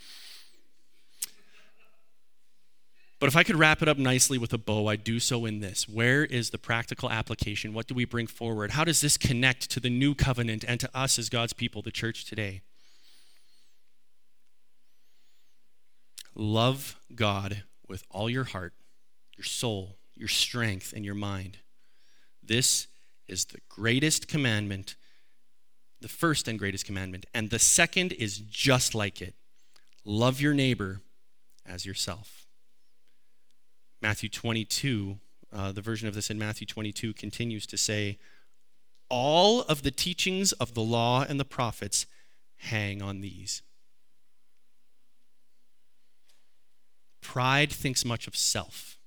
But 3.20 3.28
if 3.28 3.36
I 3.36 3.42
could 3.42 3.56
wrap 3.56 3.82
it 3.82 3.88
up 3.88 3.98
nicely 3.98 4.38
with 4.38 4.54
a 4.54 4.58
bow, 4.58 4.86
I'd 4.86 5.04
do 5.04 5.20
so 5.20 5.44
in 5.44 5.60
this. 5.60 5.86
Where 5.86 6.24
is 6.24 6.50
the 6.50 6.58
practical 6.58 7.10
application? 7.10 7.74
What 7.74 7.86
do 7.86 7.94
we 7.94 8.06
bring 8.06 8.26
forward? 8.26 8.70
How 8.70 8.82
does 8.82 9.02
this 9.02 9.18
connect 9.18 9.70
to 9.72 9.80
the 9.80 9.90
new 9.90 10.14
covenant 10.14 10.64
and 10.66 10.80
to 10.80 10.90
us 10.96 11.18
as 11.18 11.28
God's 11.28 11.52
people, 11.52 11.82
the 11.82 11.90
church 11.90 12.24
today? 12.24 12.62
Love 16.34 16.96
God 17.14 17.64
with 17.86 18.04
all 18.10 18.30
your 18.30 18.44
heart, 18.44 18.72
your 19.36 19.44
soul, 19.44 19.98
your 20.14 20.28
strength, 20.28 20.94
and 20.96 21.04
your 21.04 21.14
mind. 21.14 21.58
This 22.42 22.86
is 23.28 23.44
the 23.44 23.60
greatest 23.68 24.28
commandment, 24.28 24.96
the 26.00 26.08
first 26.08 26.48
and 26.48 26.58
greatest 26.58 26.86
commandment. 26.86 27.26
And 27.34 27.50
the 27.50 27.58
second 27.58 28.12
is 28.12 28.38
just 28.38 28.94
like 28.94 29.20
it 29.20 29.34
love 30.06 30.40
your 30.40 30.54
neighbor 30.54 31.02
as 31.66 31.84
yourself. 31.84 32.46
Matthew 34.02 34.28
22, 34.28 35.18
uh, 35.52 35.72
the 35.72 35.82
version 35.82 36.08
of 36.08 36.14
this 36.14 36.30
in 36.30 36.38
Matthew 36.38 36.66
22 36.66 37.12
continues 37.12 37.66
to 37.66 37.76
say, 37.76 38.18
All 39.08 39.62
of 39.62 39.82
the 39.82 39.90
teachings 39.90 40.52
of 40.52 40.74
the 40.74 40.82
law 40.82 41.24
and 41.28 41.38
the 41.38 41.44
prophets 41.44 42.06
hang 42.56 43.02
on 43.02 43.20
these. 43.20 43.62
Pride 47.20 47.70
thinks 47.70 48.04
much 48.04 48.26
of 48.26 48.36
self. 48.36 48.98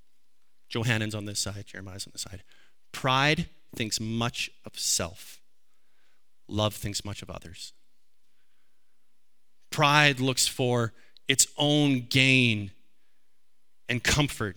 Johanan's 0.70 1.16
on 1.16 1.26
this 1.26 1.40
side, 1.40 1.66
Jeremiah's 1.68 2.08
on 2.08 2.12
this 2.14 2.22
side. 2.22 2.44
Pride 2.92 3.48
thinks 3.76 4.00
much 4.00 4.50
of 4.66 4.78
self. 4.80 5.42
Love 6.48 6.74
thinks 6.76 7.04
much 7.04 7.22
of 7.22 7.30
others. 7.30 7.74
Pride 9.72 10.20
looks 10.20 10.48
for 10.48 10.94
its 11.28 11.48
own 11.58 12.06
gain 12.10 12.72
and 13.90 14.04
comfort. 14.04 14.56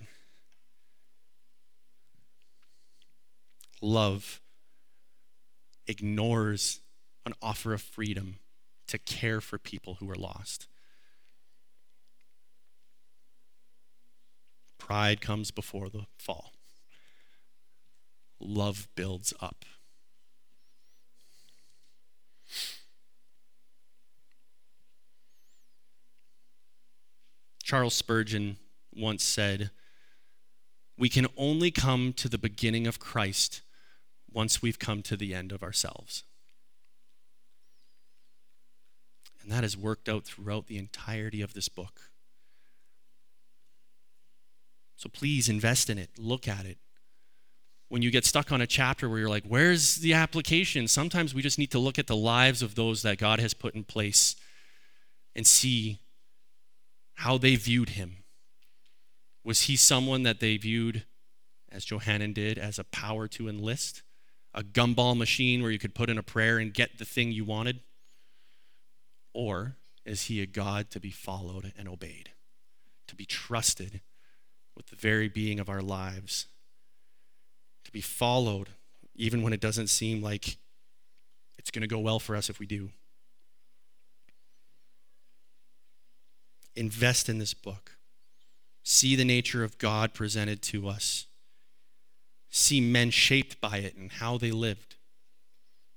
Love 3.81 4.41
ignores 5.87 6.81
an 7.25 7.35
offer 7.43 7.73
of 7.73 7.83
freedom 7.83 8.39
to 8.89 8.99
care 8.99 9.41
for 9.41 9.59
people 9.59 9.95
who 9.95 10.11
are 10.11 10.17
lost. 10.17 10.69
Pride 14.79 15.21
comes 15.21 15.51
before 15.51 15.89
the 15.89 16.07
fall. 16.17 16.53
Love 18.39 18.89
builds 18.95 19.33
up. 19.41 19.65
Charles 27.65 27.95
Spurgeon 27.95 28.59
once 28.95 29.25
said, 29.25 29.71
We 30.97 31.09
can 31.09 31.27
only 31.37 31.73
come 31.73 32.13
to 32.13 32.29
the 32.29 32.39
beginning 32.39 32.87
of 32.87 33.01
Christ 33.01 33.63
once 34.37 34.61
we've 34.61 34.79
come 34.79 35.01
to 35.01 35.17
the 35.17 35.35
end 35.35 35.51
of 35.51 35.63
ourselves. 35.63 36.23
And 39.43 39.51
that 39.51 39.65
is 39.65 39.79
worked 39.79 40.11
out 40.11 40.25
throughout 40.25 40.67
the 40.67 40.77
entirety 40.77 41.41
of 41.41 41.55
this 41.55 41.71
book. 41.71 42.11
So 44.97 45.09
please 45.09 45.49
invest 45.49 45.89
in 45.89 45.97
it, 45.97 46.11
look 46.19 46.47
at 46.47 46.67
it. 46.67 46.77
When 47.89 48.03
you 48.03 48.11
get 48.11 48.27
stuck 48.27 48.53
on 48.53 48.61
a 48.61 48.67
chapter 48.67 49.09
where 49.09 49.21
you're 49.21 49.31
like, 49.31 49.47
where's 49.47 49.97
the 49.97 50.13
application? 50.13 50.87
Sometimes 50.87 51.35
we 51.35 51.41
just 51.41 51.59
need 51.59 51.71
to 51.71 51.79
look 51.79 51.99
at 51.99 52.07
the 52.07 52.17
lives 52.17 52.61
of 52.61 52.75
those 52.75 53.01
that 53.03 53.17
God 53.17 53.41
has 53.41 53.55
put 53.55 53.75
in 53.75 53.85
place 53.85 54.37
and 55.35 55.47
see 55.47 55.99
how 57.15 57.39
they 57.39 57.57
viewed 57.57 57.91
him. 57.91 58.25
Was 59.45 59.63
he 59.63 59.77
someone 59.77 60.25
that 60.25 60.41
they 60.41 60.59
viewed, 60.59 61.05
as 61.73 61.87
Johanan 61.87 62.35
did, 62.35 62.59
as 62.59 62.79
a 62.79 62.85
power 62.85 63.29
to 63.29 63.49
enlist? 63.49 64.03
A 64.57 64.65
gumball 64.65 65.17
machine 65.17 65.61
where 65.61 65.71
you 65.71 65.79
could 65.79 65.95
put 65.95 66.09
in 66.09 66.17
a 66.17 66.23
prayer 66.23 66.59
and 66.59 66.73
get 66.73 66.99
the 66.99 67.05
thing 67.05 67.31
you 67.31 67.45
wanted? 67.45 67.81
Or 69.35 69.77
is 70.07 70.23
he 70.23 70.41
a 70.41 70.47
God 70.47 70.91
to 70.91 70.99
be 70.99 71.11
followed 71.11 71.75
and 71.77 71.87
obeyed, 71.87 72.31
to 73.07 73.15
be 73.15 73.27
trusted 73.27 74.01
with 74.75 74.87
the 74.87 74.97
very 74.97 75.29
being 75.29 75.61
of 75.61 75.69
our 75.69 75.83
lives, 75.83 76.47
to 77.85 77.93
be 77.93 78.01
followed 78.01 78.71
even 79.15 79.43
when 79.43 79.53
it 79.53 79.61
doesn't 79.61 79.89
seem 79.89 80.23
like 80.23 80.57
it's 81.59 81.71
going 81.71 81.83
to 81.83 81.87
go 81.87 81.99
well 81.99 82.19
for 82.19 82.35
us 82.35 82.49
if 82.49 82.59
we 82.59 82.67
do? 82.67 82.91
Invest 86.75 87.29
in 87.29 87.39
this 87.39 87.53
book. 87.53 87.93
See 88.83 89.17
the 89.17 89.25
nature 89.25 89.65
of 89.65 89.77
God 89.79 90.15
presented 90.15 90.63
to 90.63 90.89
us. 90.89 91.27
See 92.59 92.81
men 92.81 93.11
shaped 93.11 93.61
by 93.61 93.79
it 93.79 93.97
and 93.97 94.11
how 94.11 94.39
they 94.39 94.51
lived, 94.51 94.97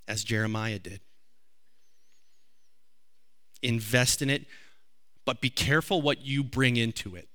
as 0.10 0.26
Jeremiah 0.26 0.78
did 0.78 0.99
invest 3.62 4.22
in 4.22 4.30
it, 4.30 4.45
but 5.26 5.39
be 5.39 5.49
careful 5.49 6.01
what 6.01 6.22
you 6.22 6.43
bring 6.43 6.76
into 6.76 7.16
it. 7.16 7.30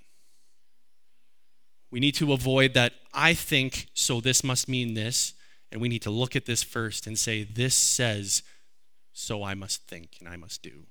We 1.91 2.01
need 2.01 2.15
to 2.17 2.35
avoid 2.35 2.75
that 2.75 2.93
I 3.15 3.33
think, 3.33 3.89
so 3.95 4.21
this 4.21 4.45
must 4.45 4.69
mean 4.69 4.93
this, 4.93 5.33
and 5.73 5.81
we 5.81 5.89
need 5.89 6.03
to 6.03 6.11
look 6.11 6.37
at 6.37 6.45
this 6.45 6.63
first 6.63 7.07
and 7.07 7.19
say, 7.19 7.45
this 7.45 7.75
says, 7.75 8.43
so 9.15 9.43
I 9.43 9.55
must 9.55 9.87
think 9.89 10.19
and 10.21 10.29
I 10.29 10.37
must 10.37 10.63
do. 10.63 10.85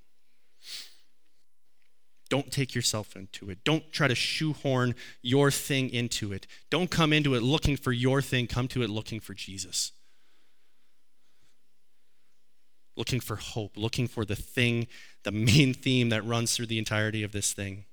Don't 2.33 2.51
take 2.51 2.73
yourself 2.73 3.15
into 3.15 3.51
it. 3.51 3.59
Don't 3.63 3.91
try 3.91 4.07
to 4.07 4.15
shoehorn 4.15 4.95
your 5.21 5.51
thing 5.51 5.91
into 5.91 6.33
it. 6.33 6.47
Don't 6.71 6.89
come 6.89 7.13
into 7.13 7.35
it 7.35 7.43
looking 7.43 7.77
for 7.77 7.91
your 7.91 8.23
thing, 8.23 8.47
come 8.47 8.67
to 8.69 8.81
it 8.81 8.89
looking 8.89 9.19
for 9.19 9.35
Jesus 9.35 9.91
looking 12.95 13.19
for 13.19 13.35
hope, 13.35 13.75
looking 13.75 14.07
for 14.07 14.25
the 14.25 14.35
thing, 14.35 14.87
the 15.23 15.31
main 15.31 15.73
theme 15.73 16.09
that 16.09 16.25
runs 16.25 16.55
through 16.55 16.67
the 16.67 16.77
entirety 16.77 17.23
of 17.23 17.31
this 17.31 17.53
thing. 17.53 17.85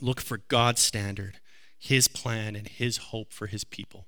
Look 0.00 0.20
for 0.20 0.38
God's 0.48 0.80
standard, 0.80 1.40
His 1.78 2.08
plan, 2.08 2.56
and 2.56 2.68
His 2.68 2.96
hope 2.96 3.32
for 3.32 3.46
His 3.46 3.64
people. 3.64 4.06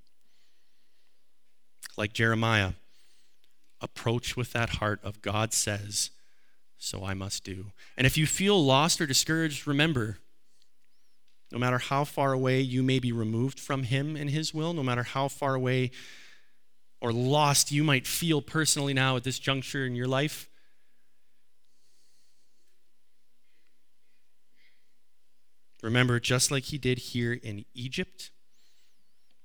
Like 1.96 2.12
Jeremiah, 2.12 2.72
approach 3.80 4.36
with 4.36 4.52
that 4.52 4.76
heart 4.76 5.00
of 5.02 5.22
God 5.22 5.52
says, 5.52 6.10
so 6.78 7.04
I 7.04 7.14
must 7.14 7.44
do. 7.44 7.66
And 7.96 8.06
if 8.06 8.16
you 8.16 8.26
feel 8.26 8.62
lost 8.62 9.00
or 9.00 9.06
discouraged, 9.06 9.66
remember, 9.66 10.18
no 11.52 11.58
matter 11.58 11.78
how 11.78 12.04
far 12.04 12.32
away 12.32 12.60
you 12.60 12.82
may 12.82 12.98
be 12.98 13.12
removed 13.12 13.58
from 13.58 13.84
Him 13.84 14.16
and 14.16 14.30
His 14.30 14.52
will, 14.52 14.72
no 14.72 14.82
matter 14.82 15.02
how 15.02 15.28
far 15.28 15.54
away 15.54 15.90
or 17.00 17.12
lost 17.12 17.70
you 17.70 17.84
might 17.84 18.06
feel 18.06 18.42
personally 18.42 18.94
now 18.94 19.16
at 19.16 19.24
this 19.24 19.38
juncture 19.38 19.86
in 19.86 19.94
your 19.94 20.08
life. 20.08 20.48
Remember, 25.82 26.18
just 26.18 26.50
like 26.50 26.64
he 26.64 26.78
did 26.78 26.98
here 26.98 27.32
in 27.32 27.64
Egypt, 27.74 28.30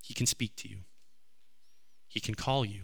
he 0.02 0.14
can 0.14 0.26
speak 0.26 0.56
to 0.56 0.68
you, 0.68 0.78
he 2.08 2.20
can 2.20 2.36
call 2.36 2.66
you, 2.66 2.84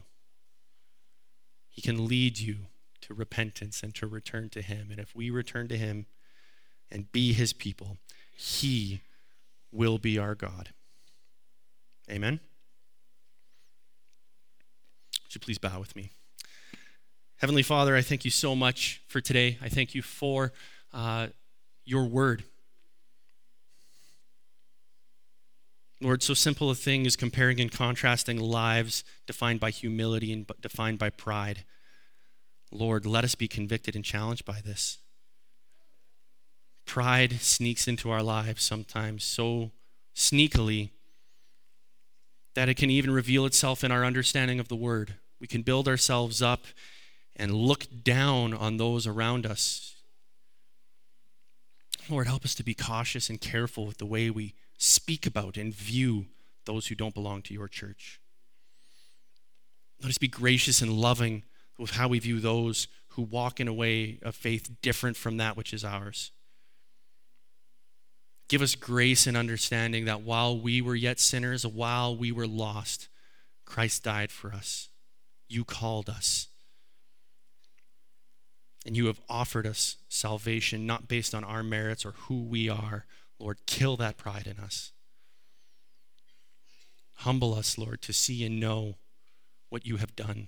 he 1.70 1.82
can 1.82 2.08
lead 2.08 2.38
you 2.38 2.68
to 3.08 3.14
repentance 3.14 3.84
and 3.84 3.96
to 3.96 4.06
return 4.06 4.50
to 4.50 4.62
him. 4.62 4.90
And 4.92 5.00
if 5.00 5.16
we 5.16 5.30
return 5.30 5.68
to 5.70 5.78
him 5.78 6.06
and 6.92 7.12
be 7.12 7.34
his 7.34 7.54
people, 7.54 7.98
he 8.36 9.02
will 9.72 9.98
be 9.98 10.18
our 10.18 10.36
God. 10.36 10.70
Amen. 12.10 12.40
Would 15.24 15.36
you 15.36 15.42
please 15.42 15.58
bow 15.58 15.80
with 15.80 15.96
me? 15.96 16.12
Heavenly 17.38 17.64
Father, 17.64 17.96
I 17.96 18.02
thank 18.02 18.26
you 18.26 18.32
so 18.32 18.56
much 18.56 19.02
for 19.08 19.22
today. 19.22 19.58
I 19.62 19.70
thank 19.70 19.94
you 19.94 20.02
for 20.02 20.52
uh, 20.94 21.28
your 21.86 22.06
word. 22.06 22.44
Lord, 26.02 26.22
so 26.24 26.34
simple 26.34 26.70
a 26.70 26.76
thing 26.76 27.06
is 27.06 27.16
comparing 27.16 27.60
and 27.60 27.72
contrasting 27.72 28.40
lives 28.40 29.04
defined 29.26 29.60
by 29.60 29.72
humility 29.72 30.32
and 30.32 30.50
defined 30.62 31.00
by 31.00 31.10
pride. 31.10 31.64
Lord, 32.72 33.06
let 33.06 33.24
us 33.24 33.36
be 33.36 33.48
convicted 33.48 33.96
and 33.96 34.04
challenged 34.04 34.46
by 34.46 34.62
this. 34.62 34.98
Pride 36.86 37.34
sneaks 37.42 37.88
into 37.88 38.10
our 38.10 38.24
lives 38.24 38.64
sometimes 38.64 39.24
so 39.24 39.72
sneakily 40.16 40.90
that 42.56 42.70
it 42.70 42.76
can 42.76 42.90
even 42.90 43.12
reveal 43.12 43.46
itself 43.46 43.84
in 43.84 43.92
our 43.92 44.04
understanding 44.04 44.60
of 44.60 44.68
the 44.68 44.76
word. 44.76 45.16
We 45.40 45.48
can 45.48 45.62
build 45.62 45.88
ourselves 45.88 46.42
up 46.42 46.66
and 47.36 47.54
look 47.54 47.86
down 48.04 48.54
on 48.54 48.78
those 48.78 49.06
around 49.06 49.46
us. 49.46 49.96
Lord, 52.10 52.28
help 52.28 52.46
us 52.46 52.56
to 52.56 52.64
be 52.64 52.74
cautious 52.74 53.30
and 53.30 53.40
careful 53.40 53.86
with 53.86 53.98
the 53.98 54.06
way 54.06 54.30
we 54.30 54.56
speak 54.78 55.26
about 55.26 55.58
and 55.58 55.74
view 55.74 56.26
those 56.66 56.88
who 56.88 56.96
don't 56.96 57.14
belong 57.14 57.42
to 57.44 57.54
your 57.54 57.68
church. 57.68 58.20
Let 60.02 60.10
us 60.10 60.18
be 60.18 60.28
gracious 60.28 60.82
and 60.82 60.92
loving 60.92 61.44
with 61.78 61.92
how 61.92 62.08
we 62.08 62.20
view 62.20 62.40
those 62.40 62.88
who 63.10 63.22
walk 63.22 63.60
in 63.60 63.68
a 63.68 63.74
way 63.74 64.20
of 64.22 64.36
faith 64.36 64.70
different 64.82 65.18
from 65.18 65.38
that 65.38 65.58
which 65.58 65.74
is 65.74 65.84
ours. 65.84 66.32
Give 68.48 68.62
us 68.62 68.76
grace 68.76 69.28
and 69.28 69.36
understanding 69.36 70.06
that 70.06 70.22
while 70.22 70.58
we 70.60 70.82
were 70.82 70.96
yet 70.96 71.20
sinners, 71.20 71.66
while 71.66 72.16
we 72.16 72.32
were 72.32 72.48
lost, 72.48 73.10
Christ 73.66 74.04
died 74.04 74.32
for 74.32 74.54
us. 74.54 74.90
You 75.50 75.66
called 75.66 76.10
us. 76.10 76.48
And 78.86 78.96
you 78.96 79.08
have 79.08 79.20
offered 79.28 79.68
us 79.68 79.98
salvation, 80.08 80.86
not 80.86 81.10
based 81.10 81.36
on 81.36 81.44
our 81.44 81.64
merits 81.64 82.06
or 82.06 82.12
who 82.12 82.44
we 82.44 82.70
are. 82.70 83.06
Lord, 83.38 83.58
kill 83.68 83.98
that 83.98 84.18
pride 84.18 84.48
in 84.48 84.64
us. 84.64 84.94
Humble 87.16 87.54
us, 87.54 87.78
Lord, 87.78 88.02
to 88.04 88.14
see 88.14 88.46
and 88.46 88.60
know 88.60 88.96
what 89.70 89.86
you 89.86 89.98
have 89.98 90.16
done. 90.16 90.48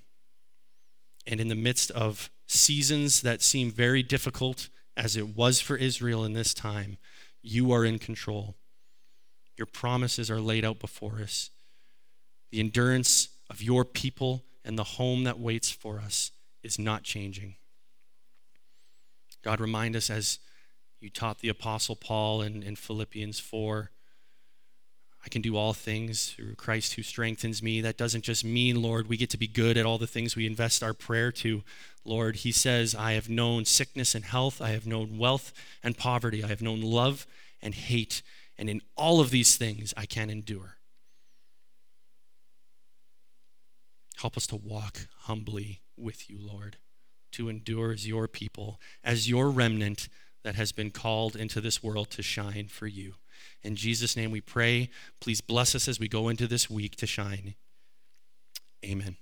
And 1.27 1.39
in 1.39 1.47
the 1.47 1.55
midst 1.55 1.91
of 1.91 2.29
seasons 2.47 3.21
that 3.21 3.41
seem 3.41 3.71
very 3.71 4.03
difficult, 4.03 4.69
as 4.97 5.15
it 5.15 5.35
was 5.35 5.61
for 5.61 5.75
Israel 5.75 6.25
in 6.25 6.33
this 6.33 6.53
time, 6.53 6.97
you 7.41 7.71
are 7.71 7.85
in 7.85 7.99
control. 7.99 8.55
Your 9.57 9.67
promises 9.67 10.29
are 10.29 10.41
laid 10.41 10.65
out 10.65 10.79
before 10.79 11.19
us. 11.21 11.51
The 12.51 12.59
endurance 12.59 13.29
of 13.49 13.61
your 13.61 13.85
people 13.85 14.43
and 14.65 14.77
the 14.77 14.83
home 14.83 15.23
that 15.23 15.39
waits 15.39 15.69
for 15.69 15.99
us 15.99 16.31
is 16.63 16.77
not 16.77 17.03
changing. 17.03 17.55
God, 19.43 19.59
remind 19.59 19.95
us 19.95 20.09
as 20.09 20.39
you 20.99 21.09
taught 21.09 21.39
the 21.39 21.49
Apostle 21.49 21.95
Paul 21.95 22.41
in, 22.41 22.61
in 22.61 22.75
Philippians 22.75 23.39
4 23.39 23.91
I 25.23 25.29
can 25.29 25.41
do 25.41 25.57
all 25.57 25.73
things 25.73 26.29
through 26.29 26.55
Christ 26.55 26.93
who 26.93 27.03
strengthens 27.03 27.61
me. 27.61 27.81
That 27.81 27.97
doesn't 27.97 28.23
just 28.23 28.45
mean, 28.45 28.81
Lord, 28.81 29.07
we 29.07 29.17
get 29.17 29.29
to 29.31 29.37
be 29.37 29.47
good 29.47 29.77
at 29.77 29.85
all 29.85 29.97
the 29.97 30.07
things 30.07 30.35
we 30.35 30.45
invest 30.45 30.81
our 30.81 30.93
prayer 30.93 31.31
to. 31.33 31.63
Lord, 32.05 32.37
He 32.37 32.51
says, 32.51 32.95
I 32.95 33.13
have 33.13 33.29
known 33.29 33.65
sickness 33.65 34.15
and 34.15 34.23
health, 34.23 34.61
I 34.61 34.69
have 34.69 34.87
known 34.87 35.17
wealth 35.17 35.51
and 35.83 35.97
poverty, 35.97 36.43
I 36.43 36.47
have 36.47 36.61
known 36.61 36.81
love 36.81 37.27
and 37.61 37.73
hate, 37.73 38.21
and 38.57 38.69
in 38.69 38.81
all 38.95 39.19
of 39.19 39.29
these 39.29 39.57
things 39.57 39.93
I 39.97 40.05
can 40.05 40.29
endure. 40.29 40.77
Help 44.17 44.37
us 44.37 44.47
to 44.47 44.55
walk 44.55 45.07
humbly 45.21 45.81
with 45.97 46.29
you, 46.29 46.39
Lord, 46.41 46.77
to 47.33 47.49
endure 47.49 47.91
as 47.91 48.07
your 48.07 48.27
people, 48.27 48.79
as 49.03 49.29
your 49.29 49.49
remnant 49.49 50.07
that 50.43 50.55
has 50.55 50.71
been 50.71 50.91
called 50.91 51.35
into 51.35 51.61
this 51.61 51.83
world 51.83 52.09
to 52.11 52.23
shine 52.23 52.67
for 52.67 52.87
you. 52.87 53.15
In 53.63 53.75
Jesus' 53.75 54.15
name 54.15 54.31
we 54.31 54.41
pray. 54.41 54.89
Please 55.19 55.41
bless 55.41 55.75
us 55.75 55.87
as 55.87 55.99
we 55.99 56.07
go 56.07 56.29
into 56.29 56.47
this 56.47 56.69
week 56.69 56.95
to 56.97 57.07
shine. 57.07 57.55
Amen. 58.85 59.17